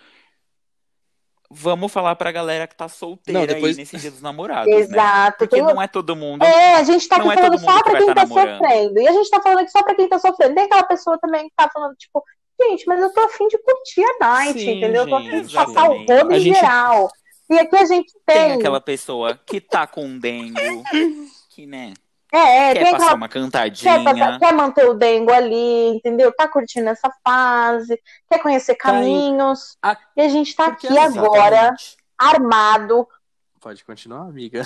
vamos 1.50 1.92
falar 1.92 2.16
pra 2.18 2.32
galera 2.34 2.68
que 2.68 2.76
tá 2.76 2.90
solteira 2.90 3.40
Não, 3.40 3.48
depois- 3.48 3.78
aí 3.78 3.82
nesse 3.82 3.98
dia 3.98 4.12
dos 4.12 4.22
namorados, 4.22 4.68
né? 4.74 4.80
Exato. 4.82 5.38
Porque 5.38 5.56
Tem 5.56 5.64
não 5.64 5.82
é 5.82 5.88
todo 5.88 6.16
mundo. 6.16 6.44
É, 6.44 6.76
a 6.76 6.84
gente 6.84 7.08
tá 7.08 7.16
aqui 7.18 7.30
é 7.30 7.36
falando 7.36 7.60
só 7.60 7.78
que 7.78 7.84
pra 7.84 7.92
vai 7.94 8.02
quem 8.02 8.08
tá 8.08 8.16
tá 8.16 8.22
namorando. 8.24 8.58
sofrendo. 8.58 9.00
E 9.00 9.08
a 9.08 9.12
gente 9.14 9.30
tá 9.30 9.42
falando 9.42 9.60
aqui 9.60 9.72
só 9.72 9.84
pra 9.84 9.96
quem 9.96 10.10
tá 10.10 10.20
sofrendo. 10.20 10.56
Tem 10.56 10.64
aquela 10.66 10.84
pessoa 10.84 11.18
também 11.20 11.48
que 11.48 11.56
tá 11.56 11.70
falando, 11.72 11.96
tipo, 11.96 12.22
gente, 12.62 12.86
mas 12.88 13.02
eu 13.02 13.14
tô 13.14 13.22
afim 13.22 13.48
de 13.48 13.58
curtir 13.60 14.04
a 14.04 14.18
night, 14.20 14.60
Sim, 14.60 14.78
entendeu? 14.78 15.04
Eu 15.04 15.10
tô 15.10 15.16
afim 15.16 15.30
de 15.30 15.38
gente. 15.44 15.54
passar 15.54 15.90
o 15.90 15.98
rodo 16.00 16.12
A 16.12 16.38
em 16.38 16.40
gente- 16.42 16.56
geral. 16.56 17.10
E 17.50 17.58
aqui 17.60 17.76
a 17.78 17.86
gente 17.86 18.12
Tem 18.26 18.36
tem. 18.36 18.52
aquela 18.54 18.82
pessoa 18.82 19.36
que 19.46 19.62
tá 19.62 19.88
com 19.88 20.04
um 20.06 20.20
dengo, 20.20 20.60
que, 21.50 21.66
né, 21.66 21.94
É, 22.32 22.74
quer 22.74 22.84
tem 22.84 22.92
passar 22.92 22.96
aquela 23.06 23.16
uma 23.16 23.30
quer, 23.30 23.40
cantadinha. 23.40 24.04
passar- 24.04 24.40
quer 24.40 24.54
manter 24.54 24.86
o 24.90 24.94
dengo 24.94 25.32
ali, 25.32 25.96
entendeu? 25.96 26.32
Tá 26.34 26.48
curtindo 26.48 26.90
essa 26.90 27.10
fase, 27.24 27.98
quer 28.30 28.40
conhecer 28.42 28.76
Tá 28.76 28.84
caminhos. 28.92 29.78
A- 29.82 29.98
E 30.16 30.22
a 30.22 30.28
gente 30.28 30.54
tá 30.56 30.72
Porque 30.72 30.88
aqui 30.88 30.98
assim, 31.00 31.20
agora, 31.20 31.74
armado. 32.18 33.08
Pode 33.62 33.84
continuar, 33.86 34.22
amiga. 34.28 34.64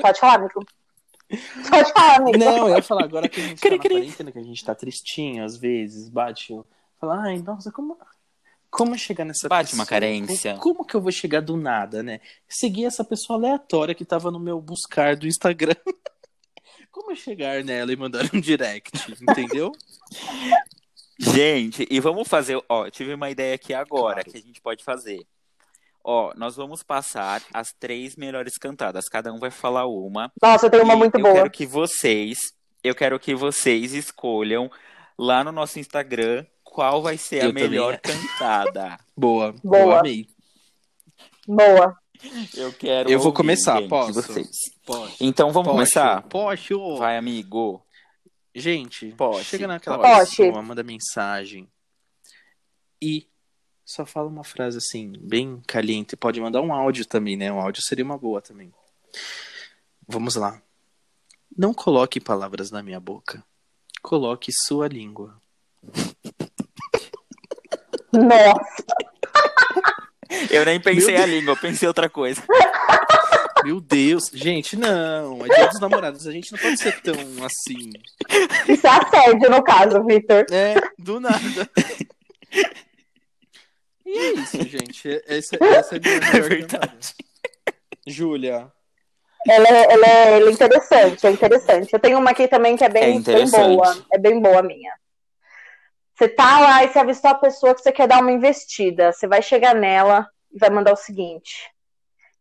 Pode 0.00 0.18
falar, 0.18 0.34
amigo. 0.36 0.64
Pode 1.70 1.92
falar, 1.92 2.16
amigo. 2.16 2.38
Não, 2.38 2.68
eu 2.68 2.76
ia 2.76 2.82
falar 2.82 3.04
agora 3.04 3.28
que 3.28 3.40
a 3.40 3.44
gente 3.44 3.60
tá 3.60 3.70
na 3.70 3.78
quarentena, 3.78 4.32
que 4.32 4.38
a 4.38 4.42
gente 4.42 4.64
tá 4.64 4.74
tristinho 4.74 5.44
às 5.44 5.56
vezes, 5.56 6.08
bate. 6.08 6.52
um- 6.52 6.64
Fala, 6.98 7.20
ai, 7.22 7.38
nossa, 7.38 7.70
como. 7.70 7.96
Como 8.70 8.96
chegar 8.96 9.24
nessa 9.24 9.48
Bate 9.48 9.70
pessoa? 9.70 9.80
uma 9.82 9.86
carência. 9.86 10.56
Como, 10.58 10.84
que 10.84 10.94
eu 10.94 11.00
vou 11.00 11.10
chegar 11.10 11.40
do 11.40 11.56
nada, 11.56 12.02
né? 12.02 12.20
Seguir 12.48 12.84
essa 12.84 13.02
pessoa 13.04 13.38
aleatória 13.38 13.94
que 13.94 14.04
tava 14.04 14.30
no 14.30 14.38
meu 14.38 14.60
buscar 14.60 15.16
do 15.16 15.26
Instagram. 15.26 15.74
Como 16.90 17.10
eu 17.12 17.16
chegar 17.16 17.62
nela 17.64 17.92
e 17.92 17.96
mandar 17.96 18.24
um 18.34 18.40
direct, 18.40 18.90
entendeu? 19.22 19.72
Gente, 21.18 21.86
e 21.90 22.00
vamos 22.00 22.26
fazer, 22.26 22.62
ó, 22.68 22.88
tive 22.88 23.12
uma 23.12 23.30
ideia 23.30 23.54
aqui 23.54 23.74
agora 23.74 24.22
Claro. 24.22 24.30
que 24.30 24.38
a 24.38 24.40
gente 24.40 24.60
pode 24.60 24.82
fazer. 24.82 25.20
Ó, 26.02 26.32
nós 26.34 26.56
vamos 26.56 26.82
passar 26.82 27.42
as 27.52 27.72
três 27.78 28.16
melhores 28.16 28.56
cantadas. 28.56 29.04
Cada 29.06 29.30
um 29.32 29.38
vai 29.38 29.50
falar 29.50 29.86
uma. 29.86 30.32
Nossa, 30.40 30.66
eu 30.66 30.70
tenho 30.70 30.82
uma 30.84 30.96
muito 30.96 31.16
eu 31.16 31.22
boa. 31.22 31.34
quero 31.34 31.50
que 31.50 31.66
vocês, 31.66 32.38
eu 32.82 32.94
quero 32.94 33.20
que 33.20 33.34
vocês 33.34 33.92
escolham 33.92 34.70
lá 35.18 35.44
no 35.44 35.52
nosso 35.52 35.78
Instagram 35.78 36.46
qual 36.70 37.02
vai 37.02 37.18
ser 37.18 37.40
a 37.40 37.44
Eu 37.44 37.48
também. 37.50 37.64
melhor 37.64 37.98
cantada. 38.00 38.98
Boa. 39.16 39.52
Boa. 39.62 39.78
Eu 39.78 39.98
amei. 39.98 40.26
Boa. 41.46 41.96
Eu 42.54 42.72
quero 42.72 43.10
Eu 43.10 43.18
vou 43.18 43.32
começar, 43.32 43.78
gente, 43.80 43.88
posso? 43.88 44.12
vocês. 44.12 44.50
Pode. 44.84 45.16
Então 45.20 45.52
vamos 45.52 45.70
começar? 45.70 46.22
Posso. 46.22 46.96
Vai, 46.98 47.16
amigo. 47.16 47.82
Gente, 48.54 49.12
Pode, 49.12 49.44
chega 49.44 49.66
naquela 49.66 49.98
pode. 49.98 50.30
pessoa, 50.30 50.60
manda 50.60 50.82
mensagem 50.82 51.68
e 53.00 53.26
só 53.84 54.04
fala 54.04 54.28
uma 54.28 54.44
frase 54.44 54.78
assim, 54.78 55.12
bem 55.20 55.62
caliente. 55.66 56.16
Pode 56.16 56.40
mandar 56.40 56.60
um 56.60 56.72
áudio 56.72 57.06
também, 57.06 57.36
né? 57.36 57.50
Um 57.52 57.60
áudio 57.60 57.82
seria 57.82 58.04
uma 58.04 58.18
boa 58.18 58.42
também. 58.42 58.72
Vamos 60.06 60.34
lá. 60.34 60.60
Não 61.56 61.72
coloque 61.72 62.20
palavras 62.20 62.70
na 62.70 62.82
minha 62.82 63.00
boca. 63.00 63.42
Coloque 64.02 64.50
sua 64.52 64.88
língua. 64.88 65.40
Nossa. 68.12 68.84
Eu 70.50 70.64
nem 70.64 70.80
pensei 70.80 71.16
a 71.16 71.26
língua, 71.26 71.52
eu 71.52 71.56
pensei 71.56 71.86
outra 71.88 72.08
coisa. 72.08 72.42
Meu 73.64 73.80
Deus. 73.80 74.30
Gente, 74.32 74.76
não. 74.76 75.44
É 75.44 75.48
dia 75.48 75.66
dos 75.68 75.80
namorados. 75.80 76.26
A 76.26 76.32
gente 76.32 76.52
não 76.52 76.58
pode 76.58 76.78
ser 76.78 77.00
tão 77.02 77.14
assim. 77.44 77.90
Isso 78.68 78.86
é 78.86 78.90
assédio, 78.90 79.50
no 79.50 79.62
caso, 79.62 80.04
Victor. 80.04 80.46
É, 80.50 80.74
do 80.98 81.20
nada. 81.20 81.68
E 84.06 84.18
é 84.18 84.32
isso, 84.34 84.62
gente. 84.66 85.22
Essa, 85.26 85.56
essa 85.62 85.96
é 85.96 85.98
a 85.98 86.00
minha 86.00 86.20
melhor 86.20 86.48
verdade. 86.48 86.66
cantada. 86.66 86.98
Júlia. 88.06 88.72
Ela 89.48 89.68
é, 89.68 89.92
ela 89.92 90.06
é- 90.06 90.32
ela 90.36 90.48
é 90.48 90.52
interessante, 90.52 91.26
é 91.26 91.30
interessante. 91.30 91.92
Eu 91.92 91.98
tenho 91.98 92.18
uma 92.18 92.30
aqui 92.30 92.46
também 92.48 92.76
que 92.76 92.84
é 92.84 92.88
É 92.88 92.90
bem, 92.90 93.02
bem 93.02 93.16
interessante. 93.18 93.76
boa. 93.76 94.06
É 94.12 94.18
bem 94.18 94.40
boa 94.40 94.58
a 94.58 94.62
minha. 94.62 94.92
Você 96.20 96.28
tá 96.28 96.60
lá 96.60 96.84
e 96.84 96.88
você 96.88 96.98
avistou 96.98 97.30
a 97.30 97.34
pessoa 97.34 97.74
que 97.74 97.80
você 97.80 97.90
quer 97.90 98.06
dar 98.06 98.20
uma 98.20 98.30
investida. 98.30 99.10
Você 99.10 99.26
vai 99.26 99.40
chegar 99.40 99.74
nela 99.74 100.28
e 100.52 100.58
vai 100.58 100.68
mandar 100.68 100.92
o 100.92 100.96
seguinte. 100.96 101.72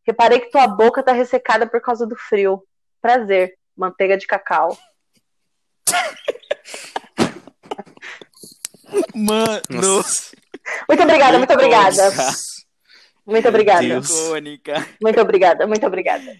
Reparei 0.05 0.41
que 0.41 0.51
tua 0.51 0.67
boca 0.67 1.01
tá 1.01 1.13
ressecada 1.13 1.65
por 1.65 1.79
causa 1.79 2.05
do 2.05 2.13
frio. 2.13 2.61
Prazer. 3.01 3.57
Manteiga 3.77 4.17
de 4.17 4.27
cacau. 4.27 4.77
Mano, 9.15 9.61
Nossa. 9.69 10.35
Muito 10.85 11.01
obrigada, 11.01 11.37
muito 11.37 11.53
obrigada. 11.53 12.11
Muito 13.25 13.47
obrigada. 13.47 14.01
Muito 15.01 15.21
obrigada, 15.21 15.65
muito 15.67 15.87
obrigada. 15.87 16.35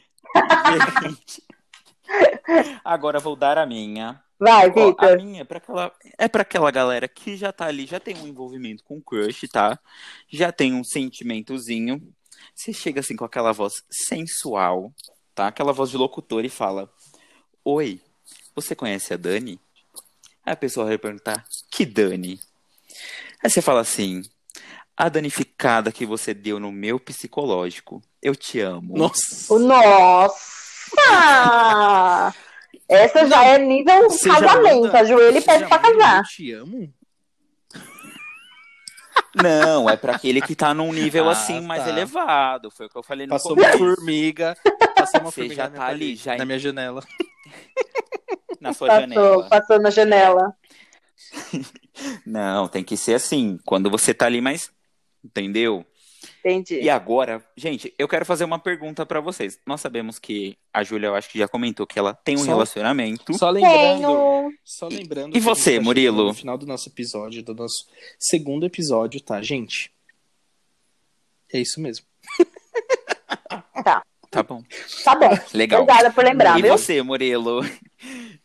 Agora 2.84 3.18
vou 3.18 3.38
dar 3.38 3.58
a 3.58 3.66
minha. 3.66 4.22
Vai, 4.40 4.70
Ó, 4.70 4.72
a 4.72 4.86
Victor. 4.88 5.18
minha 5.18 5.42
é 5.42 5.44
pra 5.44 5.58
aquela, 5.58 5.92
é 6.18 6.28
pra 6.30 6.42
aquela 6.44 6.72
galera 6.72 7.08
que 7.08 7.36
já 7.36 7.52
tá 7.52 7.66
ali, 7.66 7.86
já 7.86 8.00
tem 8.00 8.16
um 8.18 8.28
envolvimento 8.28 8.84
com 8.86 8.98
o 8.98 9.02
crush, 9.02 9.48
tá? 9.50 9.78
Já 10.30 10.52
tem 10.52 10.74
um 10.74 10.84
sentimentozinho. 10.84 12.02
Você 12.56 12.72
chega 12.72 13.02
assim 13.02 13.16
com 13.18 13.26
aquela 13.26 13.52
voz 13.52 13.84
sensual, 13.92 14.94
tá? 15.36 15.48
Aquela 15.48 15.74
voz 15.74 15.90
de 15.90 15.98
locutor 15.98 16.46
e 16.46 16.50
fala: 16.50 16.90
Oi, 17.66 18.00
você 18.56 18.74
conhece 18.76 19.14
a 19.14 19.18
Dani? 19.18 19.60
Aí 20.46 20.54
a 20.54 20.56
pessoa 20.56 20.86
vai 20.86 20.98
perguntar: 20.98 21.46
Que 21.70 21.86
Dani? 21.86 22.40
Aí 23.44 23.50
você 23.50 23.62
fala 23.62 23.82
assim: 23.82 24.24
A 24.96 25.10
danificada 25.10 25.92
que 25.92 26.06
você 26.06 26.34
deu 26.34 26.62
no 26.62 26.72
meu 26.72 26.98
psicológico. 26.98 28.02
Eu 28.22 28.36
te 28.36 28.60
amo. 28.62 28.98
Nossa. 28.98 29.58
Nossa! 29.60 30.60
Essa 32.90 33.28
já 33.28 33.44
é 33.46 33.58
nível 33.60 34.08
casamento. 34.08 34.82
manda- 34.82 35.00
Ajoelha 35.00 35.38
e 35.38 35.42
pede 35.42 35.66
pra 35.68 35.80
casar. 35.80 36.18
Eu 36.18 36.24
te 36.24 36.52
amo? 36.54 36.94
Não, 39.36 39.88
é 39.90 39.96
pra 39.96 40.16
aquele 40.16 40.42
que 40.42 40.56
tá 40.56 40.74
num 40.74 40.92
nível 40.92 41.30
Ah, 41.30 41.34
assim 41.34 41.62
mais 41.62 41.84
tá. 41.84 41.90
elevado. 41.90 42.72
Foi 42.72 42.88
o 42.88 42.90
que 42.90 42.98
eu 42.98 43.04
falei 43.04 43.28
no 43.28 43.32
Passou 43.34 43.56
começo. 43.56 43.78
uma 43.78 43.96
formiga. 43.96 44.58
Passou 44.96 45.22
uma 45.22 45.30
Você 45.32 45.42
formiga 45.42 45.56
já 45.56 45.70
tá 45.70 45.86
ali, 45.86 46.00
parede, 46.00 46.16
já 46.16 46.36
na 46.36 46.46
minha 46.46 46.60
janela. 46.60 47.04
na 48.60 48.74
sua 48.74 48.88
Passou, 48.88 49.02
janela. 49.02 49.50
passou 49.50 49.80
na 49.80 49.90
janela. 49.92 50.54
Não, 52.26 52.68
tem 52.68 52.84
que 52.84 52.98
ser 52.98 53.14
assim. 53.14 53.60
Quando 53.66 53.90
você 53.90 54.14
tá 54.16 54.26
ali 54.26 54.42
mais. 54.42 54.72
Entendeu? 55.24 55.86
Entendi. 56.40 56.80
E 56.82 56.90
agora, 56.90 57.44
gente, 57.58 57.94
eu 58.00 58.08
quero 58.08 58.26
fazer 58.26 58.46
uma 58.46 58.58
pergunta 58.60 59.06
pra 59.06 59.20
vocês. 59.20 59.60
Nós 59.66 59.82
sabemos 59.82 60.18
que 60.18 60.58
a 60.74 60.84
Júlia, 60.84 61.08
eu 61.08 61.16
acho 61.16 61.30
que 61.30 61.38
já 61.40 61.48
comentou 61.48 61.86
que 61.86 62.00
ela 62.00 62.14
tem 62.14 62.36
um 62.36 62.40
Só- 62.40 62.46
relacionamento. 62.46 63.38
Só 63.38 63.50
lembrando, 63.50 63.76
Tenho. 63.78 64.54
só 64.64 64.88
lembrando. 64.88 65.36
E 65.36 65.40
você, 65.40 65.78
tá 65.78 65.82
Murilo? 65.84 66.26
No 66.28 66.34
final 66.34 66.58
do 66.58 66.66
nosso 66.66 66.88
episódio, 66.90 67.44
do 67.44 67.54
nosso 67.54 67.86
segundo 68.18 68.66
episódio, 68.66 69.20
tá, 69.22 69.42
gente? 69.42 69.92
É 71.54 71.60
isso 71.60 71.82
mesmo. 71.82 72.06
Tá 74.32 74.44
bom. 74.44 74.64
Tá 75.04 75.16
bom. 75.16 75.32
Legal. 75.54 75.82
Obrigada 75.82 76.12
por 76.12 76.24
lembrar, 76.24 76.60
e 76.60 76.62
viu? 76.62 76.78
você, 76.78 77.02
Murilo? 77.02 77.62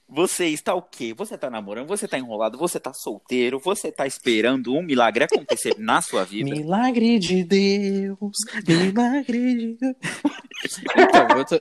Você 0.09 0.46
está 0.46 0.74
o 0.74 0.82
quê? 0.82 1.14
Você 1.14 1.36
tá 1.36 1.48
namorando? 1.50 1.88
Você 1.88 2.07
tá 2.07 2.18
enrolado? 2.18 2.59
Você 2.59 2.78
tá 2.78 2.92
solteiro? 2.92 3.59
Você 3.59 3.90
tá 3.90 4.07
esperando 4.07 4.74
um 4.74 4.82
milagre 4.82 5.24
acontecer 5.24 5.74
na 5.78 6.02
sua 6.02 6.24
vida? 6.24 6.50
Milagre 6.50 7.18
de 7.18 7.42
Deus, 7.42 8.36
milagre 8.66 9.55
de 9.55 9.74
Deus. 9.74 9.96
Então, 10.96 11.28
eu 11.36 11.44
tô, 11.44 11.57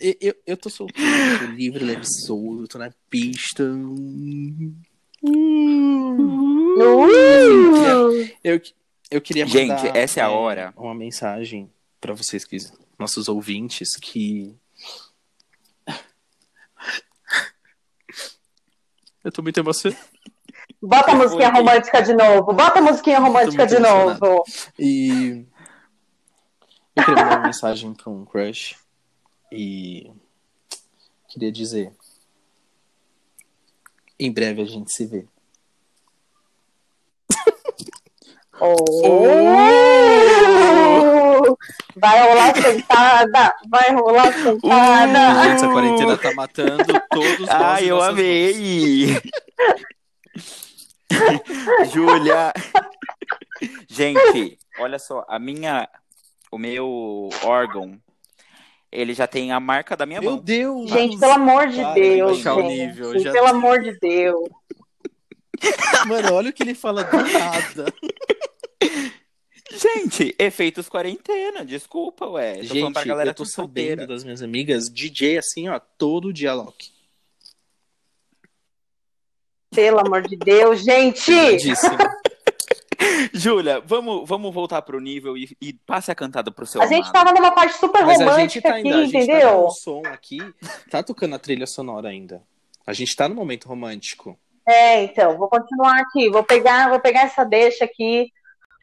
eu, 0.00 0.14
eu, 0.20 0.34
eu 0.46 0.56
tô 0.56 0.68
solteiro, 0.68 1.38
tô 1.38 1.44
livre, 1.52 1.84
leve, 1.84 2.04
solto, 2.04 2.66
tô 2.66 2.78
na 2.78 2.90
pista. 3.08 3.62
Hum. 3.62 4.74
Uh! 5.22 6.40
Eu, 8.42 8.60
eu 9.10 9.20
queria 9.20 9.44
mandar, 9.46 9.58
Gente, 9.58 9.96
essa 9.96 10.20
é 10.20 10.22
a 10.22 10.30
hora. 10.30 10.72
uma 10.76 10.94
mensagem 10.94 11.70
pra 12.00 12.14
vocês, 12.14 12.44
que, 12.44 12.56
nossos 12.98 13.28
ouvintes, 13.28 13.96
que... 14.00 14.54
Eu 19.22 19.30
tô 19.30 19.42
muito 19.42 19.58
emocionado. 19.58 20.00
Bota 20.82 21.12
a 21.12 21.14
musiquinha 21.14 21.50
Foi. 21.50 21.60
romântica 21.60 22.02
de 22.02 22.14
novo. 22.14 22.52
Bota 22.52 22.78
a 22.78 22.82
musiquinha 22.82 23.18
romântica 23.18 23.66
de 23.66 23.78
novo. 23.78 24.44
E 24.78 25.46
eu 26.96 27.04
queria 27.04 27.24
mandar 27.24 27.38
uma 27.38 27.46
mensagem 27.46 27.92
para 27.92 28.10
um 28.10 28.24
crush 28.24 28.76
e 29.52 30.10
queria 31.28 31.52
dizer: 31.52 31.92
em 34.18 34.32
breve 34.32 34.62
a 34.62 34.66
gente 34.66 34.92
se 34.92 35.06
vê. 35.06 35.26
Oh! 38.62 40.29
Vai 41.96 42.20
rolar 42.28 42.54
sentada, 42.56 43.54
vai 43.68 43.92
rolar 43.94 44.32
sentada. 44.32 45.42
Gente, 45.44 45.54
essa 45.56 45.68
quarentena 45.68 46.16
tá 46.16 46.32
matando 46.34 46.84
todos 47.10 47.40
nós. 47.40 47.50
Ai, 47.50 47.90
eu 47.90 48.00
amei! 48.02 49.20
Júlia! 51.92 52.52
Gente, 53.88 54.58
olha 54.78 54.98
só, 54.98 55.24
a 55.28 55.38
minha, 55.38 55.88
o 56.50 56.56
meu 56.58 57.28
órgão, 57.44 58.00
ele 58.90 59.12
já 59.12 59.26
tem 59.26 59.52
a 59.52 59.60
marca 59.60 59.96
da 59.96 60.06
minha 60.06 60.20
Meu 60.20 60.32
mão. 60.32 60.40
Deus! 60.40 60.88
Gente, 60.90 61.18
pelo 61.18 61.32
amor 61.32 61.68
de 61.68 61.82
Para, 61.82 61.94
Deus, 61.94 62.32
baixar 62.32 62.54
o 62.54 62.62
gente. 62.62 62.68
nível, 62.86 63.18
já- 63.18 63.32
Pelo 63.32 63.46
amor 63.48 63.80
de 63.82 63.98
Deus. 63.98 64.48
Mano, 66.06 66.32
olha 66.34 66.48
o 66.50 66.52
que 66.52 66.62
ele 66.62 66.74
fala 66.74 67.04
do 67.04 67.16
nada. 67.16 67.92
Gente, 69.70 70.34
efeitos 70.38 70.88
quarentena, 70.88 71.64
desculpa, 71.64 72.26
ué. 72.26 72.56
Tô 72.56 72.68
falando 72.68 72.92
pra 72.92 73.02
Gente, 73.02 73.08
galera 73.08 73.30
eu 73.30 73.34
tô 73.34 73.44
é 73.44 73.46
sabendo 73.46 74.06
das 74.06 74.24
minhas 74.24 74.42
amigas, 74.42 74.90
DJ 74.90 75.38
assim, 75.38 75.68
ó, 75.68 75.78
todo 75.78 76.32
dia, 76.32 76.52
Loki. 76.52 76.90
Pelo 79.72 80.00
amor 80.00 80.22
de 80.22 80.36
Deus, 80.36 80.82
gente! 80.82 81.32
Júlia, 83.32 83.80
vamos, 83.80 84.28
vamos 84.28 84.52
voltar 84.52 84.82
pro 84.82 85.00
nível 85.00 85.36
e, 85.36 85.56
e 85.60 85.72
passe 85.72 86.10
a 86.10 86.14
cantada 86.14 86.50
pro 86.50 86.66
seu 86.66 86.82
A 86.82 86.86
gente 86.86 87.08
amado. 87.08 87.12
tava 87.12 87.32
numa 87.32 87.52
parte 87.52 87.78
super 87.78 88.04
Mas 88.04 88.20
a 88.20 88.24
gente 88.24 88.28
romântica 88.28 88.68
tá 88.68 88.76
aqui, 88.76 88.88
ainda, 88.88 88.98
a 88.98 89.04
gente 89.04 89.12
tá 89.12 89.18
entendeu? 89.20 89.66
um 89.66 89.70
som 89.70 90.02
aqui, 90.06 90.38
tá 90.90 91.02
tocando 91.02 91.36
a 91.36 91.38
trilha 91.38 91.66
sonora 91.66 92.08
ainda. 92.08 92.42
A 92.84 92.92
gente 92.92 93.14
tá 93.14 93.28
no 93.28 93.34
momento 93.36 93.68
romântico. 93.68 94.36
É, 94.68 95.04
então, 95.04 95.38
vou 95.38 95.48
continuar 95.48 96.00
aqui. 96.00 96.28
Vou 96.28 96.42
pegar, 96.42 96.90
vou 96.90 97.00
pegar 97.00 97.22
essa 97.22 97.44
deixa 97.44 97.84
aqui 97.84 98.32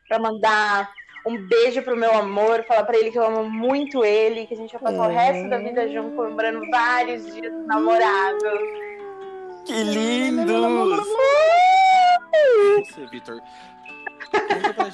pra 0.08 0.20
mandar 0.20 0.92
um 1.26 1.38
beijo 1.48 1.82
pro 1.82 1.98
meu 1.98 2.14
amor, 2.14 2.64
falar 2.64 2.84
pra 2.84 2.98
ele 2.98 3.12
que 3.12 3.20
eu 3.20 3.26
amo 3.26 3.50
muito 3.50 4.04
ele, 4.06 4.48
que 4.48 4.54
a 4.54 4.58
gente 4.58 4.72
vai 4.74 4.82
passar 4.82 5.10
o 5.10 5.12
resto 5.12 5.50
da 5.50 5.58
vida 5.58 5.88
junto, 5.90 6.16
comemorando 6.16 6.62
vários 6.72 7.26
dias 7.34 7.52
dos 7.52 7.68
namorados. 7.68 8.60
Que 9.66 9.84
lindos! 9.84 11.06
Você, 12.78 13.06
Vitor. 13.08 13.42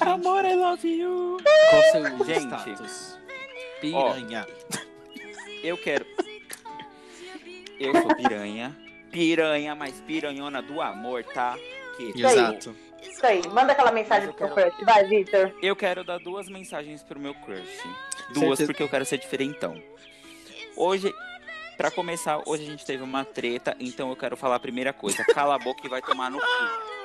Amor, 0.00 0.44
I 0.44 0.54
love 0.54 0.88
you! 0.88 1.36
Qual 1.70 1.82
seu 1.92 2.26
Gente. 2.26 2.46
status? 2.46 3.18
Piranha. 3.80 4.46
Eu 5.62 5.76
quero. 5.76 6.04
Eu 7.78 7.92
sou 8.02 8.14
piranha. 8.16 8.76
Piranha, 9.10 9.74
mas 9.74 10.00
piranhona 10.00 10.60
do 10.60 10.80
amor, 10.80 11.22
tá? 11.22 11.56
Que 11.96 12.12
Exato. 12.20 12.74
Isso 13.08 13.24
aí, 13.26 13.42
manda 13.48 13.72
aquela 13.72 13.92
mensagem 13.92 14.30
pro 14.32 14.46
seu 14.46 14.54
crush. 14.54 14.84
Vai, 14.84 15.04
Vitor. 15.04 15.52
Eu 15.62 15.76
quero 15.76 16.04
dar 16.04 16.18
duas 16.18 16.48
mensagens 16.48 17.02
pro 17.02 17.18
meu 17.18 17.34
crush. 17.34 17.60
Duas, 18.32 18.58
Certeza. 18.58 18.66
porque 18.66 18.82
eu 18.82 18.88
quero 18.88 19.04
ser 19.04 19.18
diferentão. 19.18 19.80
Hoje, 20.76 21.12
pra 21.76 21.90
começar, 21.90 22.40
hoje 22.46 22.64
a 22.64 22.66
gente 22.66 22.84
teve 22.84 23.02
uma 23.02 23.24
treta, 23.24 23.76
então 23.78 24.10
eu 24.10 24.16
quero 24.16 24.36
falar 24.36 24.56
a 24.56 24.60
primeira 24.60 24.92
coisa. 24.92 25.24
Cala 25.24 25.54
a 25.54 25.58
boca 25.58 25.80
e 25.84 25.88
vai 25.88 26.02
tomar 26.02 26.30
no 26.30 26.38
cu, 26.38 26.46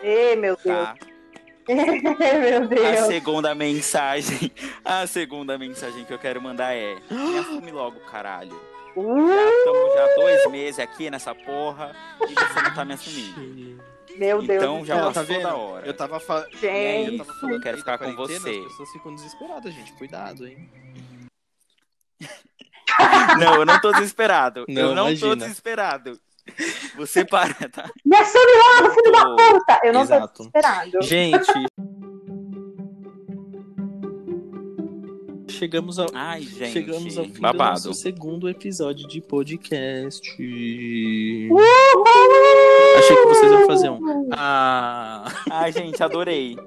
Ê, 0.03 0.35
meu 0.35 0.57
Deus. 0.63 0.65
tá? 0.85 0.95
meu 1.69 2.63
A 2.63 2.65
Deus. 2.65 3.05
segunda 3.07 3.53
mensagem, 3.53 4.51
a 4.83 5.05
segunda 5.05 5.55
mensagem 5.57 6.03
que 6.03 6.11
eu 6.13 6.17
quero 6.17 6.41
mandar 6.41 6.73
é: 6.73 6.95
me 7.11 7.37
assume 7.37 7.71
logo, 7.71 7.99
caralho. 8.01 8.59
Uh, 8.95 9.29
Estamos 9.29 9.93
já 9.93 10.15
dois 10.15 10.51
meses 10.51 10.79
aqui 10.79 11.11
nessa 11.11 11.35
porra 11.35 11.95
e 12.27 12.33
você 12.33 12.61
não 12.63 12.73
tá 12.73 12.83
me 12.83 12.93
assumindo. 12.95 13.83
Meu 14.19 14.41
Deus. 14.41 14.61
Então 14.63 14.79
do 14.81 14.85
já 14.85 14.95
céu. 14.95 15.03
Ó, 15.03 15.07
tá 15.07 15.13
passou 15.21 15.35
vendo? 15.35 15.43
da 15.43 15.55
hora. 15.55 15.87
Eu 15.87 15.93
tava 15.93 16.19
falando. 16.19 16.51
Gente. 16.51 16.67
aí, 16.67 17.05
Eu 17.07 17.17
tava 17.17 17.33
falando 17.39 17.55
eu 17.55 17.61
quero 17.61 17.77
ficar 17.77 17.97
com 17.97 18.15
você. 18.15 18.33
As 18.35 18.41
pessoas 18.43 18.89
ficam 18.91 19.15
desesperadas, 19.15 19.73
gente. 19.73 19.93
Cuidado, 19.93 20.45
hein? 20.47 20.69
Não, 23.39 23.55
eu 23.55 23.65
não 23.65 23.79
tô 23.79 23.91
desesperado. 23.93 24.65
Não, 24.67 24.81
eu 24.89 24.95
não 24.95 25.03
tô 25.05 25.09
imagina. 25.11 25.35
desesperado. 25.37 26.19
Você 26.97 27.23
para, 27.23 27.53
tá? 27.69 27.89
Me 28.05 28.17
assume 28.17 28.51
logo, 28.81 28.93
filho 28.95 29.11
da 29.11 29.23
puta! 29.35 29.79
Eu 29.83 29.93
não 29.93 30.01
Exato. 30.01 30.27
tô 30.27 30.49
desesperado. 30.49 31.01
Gente. 31.03 31.47
Chegamos 35.49 35.99
ao, 35.99 36.07
Ai, 36.13 36.41
gente. 36.43 36.71
chegamos 36.71 37.17
ao 37.17 37.25
fim 37.25 37.31
do 37.33 37.41
babado. 37.41 37.87
nosso 37.87 37.93
segundo 37.93 38.47
episódio 38.47 39.05
de 39.07 39.19
podcast. 39.19 40.37
Achei 42.99 43.15
que 43.15 43.25
vocês 43.25 43.51
iam 43.51 43.65
fazer 43.65 43.89
um. 43.89 44.29
Ah, 44.33 45.25
Ai, 45.49 45.71
gente, 45.71 46.01
adorei. 46.03 46.57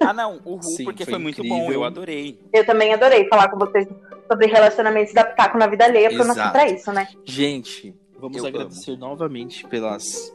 Ah, 0.00 0.12
não, 0.12 0.40
o 0.44 0.56
Ru, 0.56 0.62
Sim, 0.62 0.84
porque 0.84 1.04
foi 1.04 1.14
foi, 1.14 1.22
muito 1.22 1.40
incrível. 1.40 1.66
bom, 1.66 1.72
eu 1.72 1.84
adorei. 1.84 2.38
Eu 2.52 2.64
também 2.64 2.92
adorei 2.94 3.28
falar 3.28 3.48
com 3.50 3.58
vocês 3.58 3.86
sobre 4.30 4.46
relacionamentos 4.46 5.12
da 5.12 5.24
Pitaco 5.24 5.58
na 5.58 5.66
vida 5.66 5.84
alheia, 5.84 6.08
porque 6.08 6.22
eu 6.22 6.26
nasci 6.26 6.40
Exato. 6.40 6.52
pra 6.52 6.68
isso, 6.68 6.92
né? 6.92 7.08
gente, 7.24 7.94
vamos 8.18 8.36
Eu 8.38 8.46
agradecer 8.46 8.96
novamente 8.96 9.66
pelas, 9.66 10.32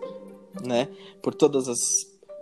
né, 0.63 0.87
por 1.21 1.33
todas 1.33 1.69
as 1.69 1.79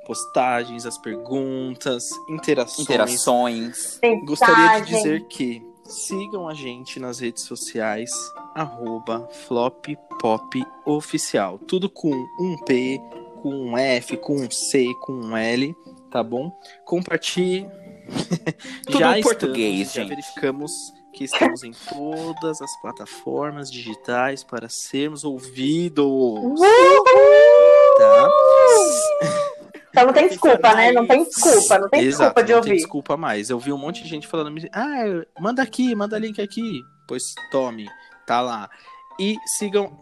postagens, 0.05 0.85
as 0.85 0.97
perguntas, 0.97 2.09
interações. 2.27 2.79
Interações. 2.79 3.99
Gostaria 4.25 4.81
de 4.81 4.87
dizer 4.87 5.27
que 5.27 5.61
sigam 5.85 6.49
a 6.49 6.53
gente 6.53 6.99
nas 6.99 7.19
redes 7.19 7.43
sociais, 7.43 8.11
arroba 8.55 9.27
flopppopoficial. 9.31 11.57
Tudo 11.59 11.89
com 11.89 12.09
um 12.39 12.57
P, 12.65 12.99
com 13.41 13.49
um 13.49 13.77
F, 13.77 14.17
com 14.17 14.35
um 14.35 14.51
C, 14.51 14.85
com 15.01 15.13
um 15.13 15.37
L, 15.37 15.73
tá 16.11 16.21
bom? 16.23 16.51
Compartilhe. 16.85 17.67
Tudo 18.85 18.99
já 18.99 19.17
em 19.17 19.21
português, 19.21 19.87
estamos, 19.87 19.93
já 19.93 20.01
gente. 20.01 20.09
verificamos 20.09 20.71
que 21.13 21.23
estamos 21.25 21.63
em 21.63 21.71
todas 21.71 22.61
as 22.61 22.81
plataformas 22.81 23.71
digitais 23.71 24.43
para 24.43 24.67
sermos 24.67 25.23
ouvidos. 25.23 26.59
Tá? 27.97 28.29
Então 29.89 30.07
não 30.07 30.13
tem 30.13 30.27
desculpa, 30.27 30.73
né? 30.73 30.91
Não 30.91 31.05
tem 31.05 31.23
desculpa, 31.23 31.77
não 31.77 31.87
tem 31.89 32.01
Exato, 32.01 32.23
desculpa 32.23 32.43
de 32.43 32.53
não 32.53 32.61
tem 32.61 32.71
ouvir. 32.71 32.81
desculpa 32.81 33.15
mais. 33.15 33.49
Eu 33.51 33.59
vi 33.59 33.71
um 33.71 33.77
monte 33.77 34.01
de 34.01 34.09
gente 34.09 34.27
falando, 34.27 34.51
ah, 34.73 35.23
manda 35.39 35.61
aqui, 35.61 35.93
manda 35.93 36.17
link 36.17 36.41
aqui. 36.41 36.81
Pois 37.07 37.35
tome, 37.51 37.87
tá 38.25 38.41
lá. 38.41 38.69
E 39.19 39.37
sigam, 39.57 39.97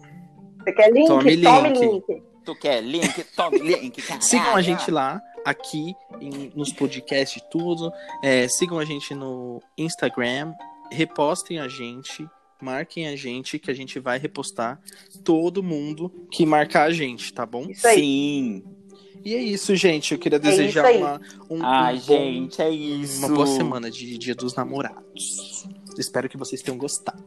Você 0.64 0.72
quer 0.74 0.92
link? 0.92 1.08
Tome 1.08 1.38
Tome 1.42 1.70
link. 1.70 1.80
link. 1.80 2.24
Tu 2.46 2.56
quer 2.56 2.82
link? 2.82 3.24
Tome 3.36 3.60
link, 3.62 4.02
caralho. 4.02 4.24
sigam 4.24 4.56
a 4.56 4.62
gente 4.62 4.90
lá, 4.90 5.22
aqui, 5.46 5.94
em- 6.20 6.52
nos 6.56 6.72
podcasts 6.74 7.42
e 7.42 7.50
tudo. 7.50 7.92
É, 8.24 8.48
sigam 8.48 8.80
a 8.80 8.86
gente 8.86 9.14
no 9.14 9.62
Instagram, 9.78 10.54
repostem 10.92 11.60
a 11.60 11.68
gente, 11.68 12.28
marquem 12.62 13.08
a 13.08 13.16
gente, 13.16 13.60
que 13.60 13.70
a 13.70 13.74
gente 13.74 14.00
vai 14.00 14.18
repostar 14.18 14.80
todo 15.24 15.62
mundo 15.64 16.12
que 16.32 16.46
marcar 16.46 16.84
a 16.84 16.92
gente, 16.92 17.32
tá 17.34 17.46
bom? 17.46 17.66
Isso 17.70 17.88
aí. 17.88 17.96
Sim. 18.00 18.64
E 19.24 19.36
é 19.36 19.40
isso, 19.40 19.76
gente. 19.76 20.14
Eu 20.14 20.20
queria 20.20 20.38
isso 20.40 20.50
desejar 20.50 20.86
aí. 20.86 20.98
uma, 20.98 21.22
um, 21.48 21.60
Ai, 21.64 21.96
um 21.96 22.00
bom- 22.00 22.04
gente, 22.06 22.60
é 22.62 22.70
isso. 22.72 23.20
uma 23.20 23.30
boa 23.30 23.46
semana 23.46 23.92
de 23.92 24.18
Dia 24.18 24.34
dos 24.34 24.56
Namorados. 24.56 25.68
Espero 25.98 26.28
que 26.28 26.38
vocês 26.38 26.60
tenham 26.64 26.76
gostado. 26.78 27.24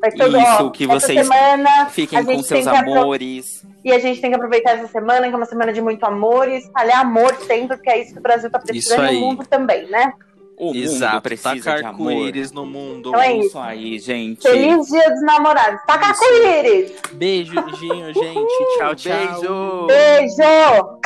Vai 0.00 0.10
ser, 0.10 0.28
Isso, 0.28 0.66
ó, 0.66 0.70
que 0.70 0.86
vocês 0.86 1.26
semana, 1.26 1.86
Fiquem 1.90 2.24
com 2.24 2.42
seus 2.42 2.66
amores. 2.66 3.62
E 3.84 3.92
a 3.92 3.98
gente 3.98 4.20
tem 4.20 4.30
que 4.30 4.36
aproveitar 4.36 4.72
essa 4.72 4.88
semana, 4.88 5.28
que 5.28 5.34
é 5.34 5.36
uma 5.36 5.44
semana 5.44 5.72
de 5.72 5.82
muito 5.82 6.04
amor, 6.04 6.48
e 6.48 6.56
espalhar 6.56 7.00
amor 7.02 7.34
sempre, 7.46 7.76
porque 7.76 7.90
é 7.90 8.02
isso 8.02 8.14
que 8.14 8.18
o 8.18 8.22
Brasil 8.22 8.50
tá 8.50 8.58
precisando 8.58 9.04
Isso 9.04 9.12
e 9.12 9.16
o 9.18 9.20
mundo 9.20 9.46
também, 9.46 9.86
né? 9.88 10.12
O 10.56 10.66
mundo 10.66 10.76
Exato, 10.76 11.22
precisa 11.22 11.54
de 11.54 11.62
tacar 11.62 11.90
amor. 11.90 12.12
coelhos 12.12 12.52
no 12.52 12.64
mundo. 12.66 13.10
Então 13.10 13.20
é 13.20 13.36
Isso 13.36 13.58
aí, 13.58 13.98
gente. 13.98 14.42
Feliz 14.42 14.88
Dia 14.88 15.10
dos 15.10 15.22
Namorados. 15.22 15.80
Taca 15.86 16.12
Isso. 16.12 16.20
com 16.20 16.48
íris! 16.48 16.92
Beijinho, 17.12 18.14
gente. 18.14 18.78
Tchau, 18.78 18.94
tchau. 18.94 19.86
Beijo. 19.86 19.86
Beijo! 19.86 21.00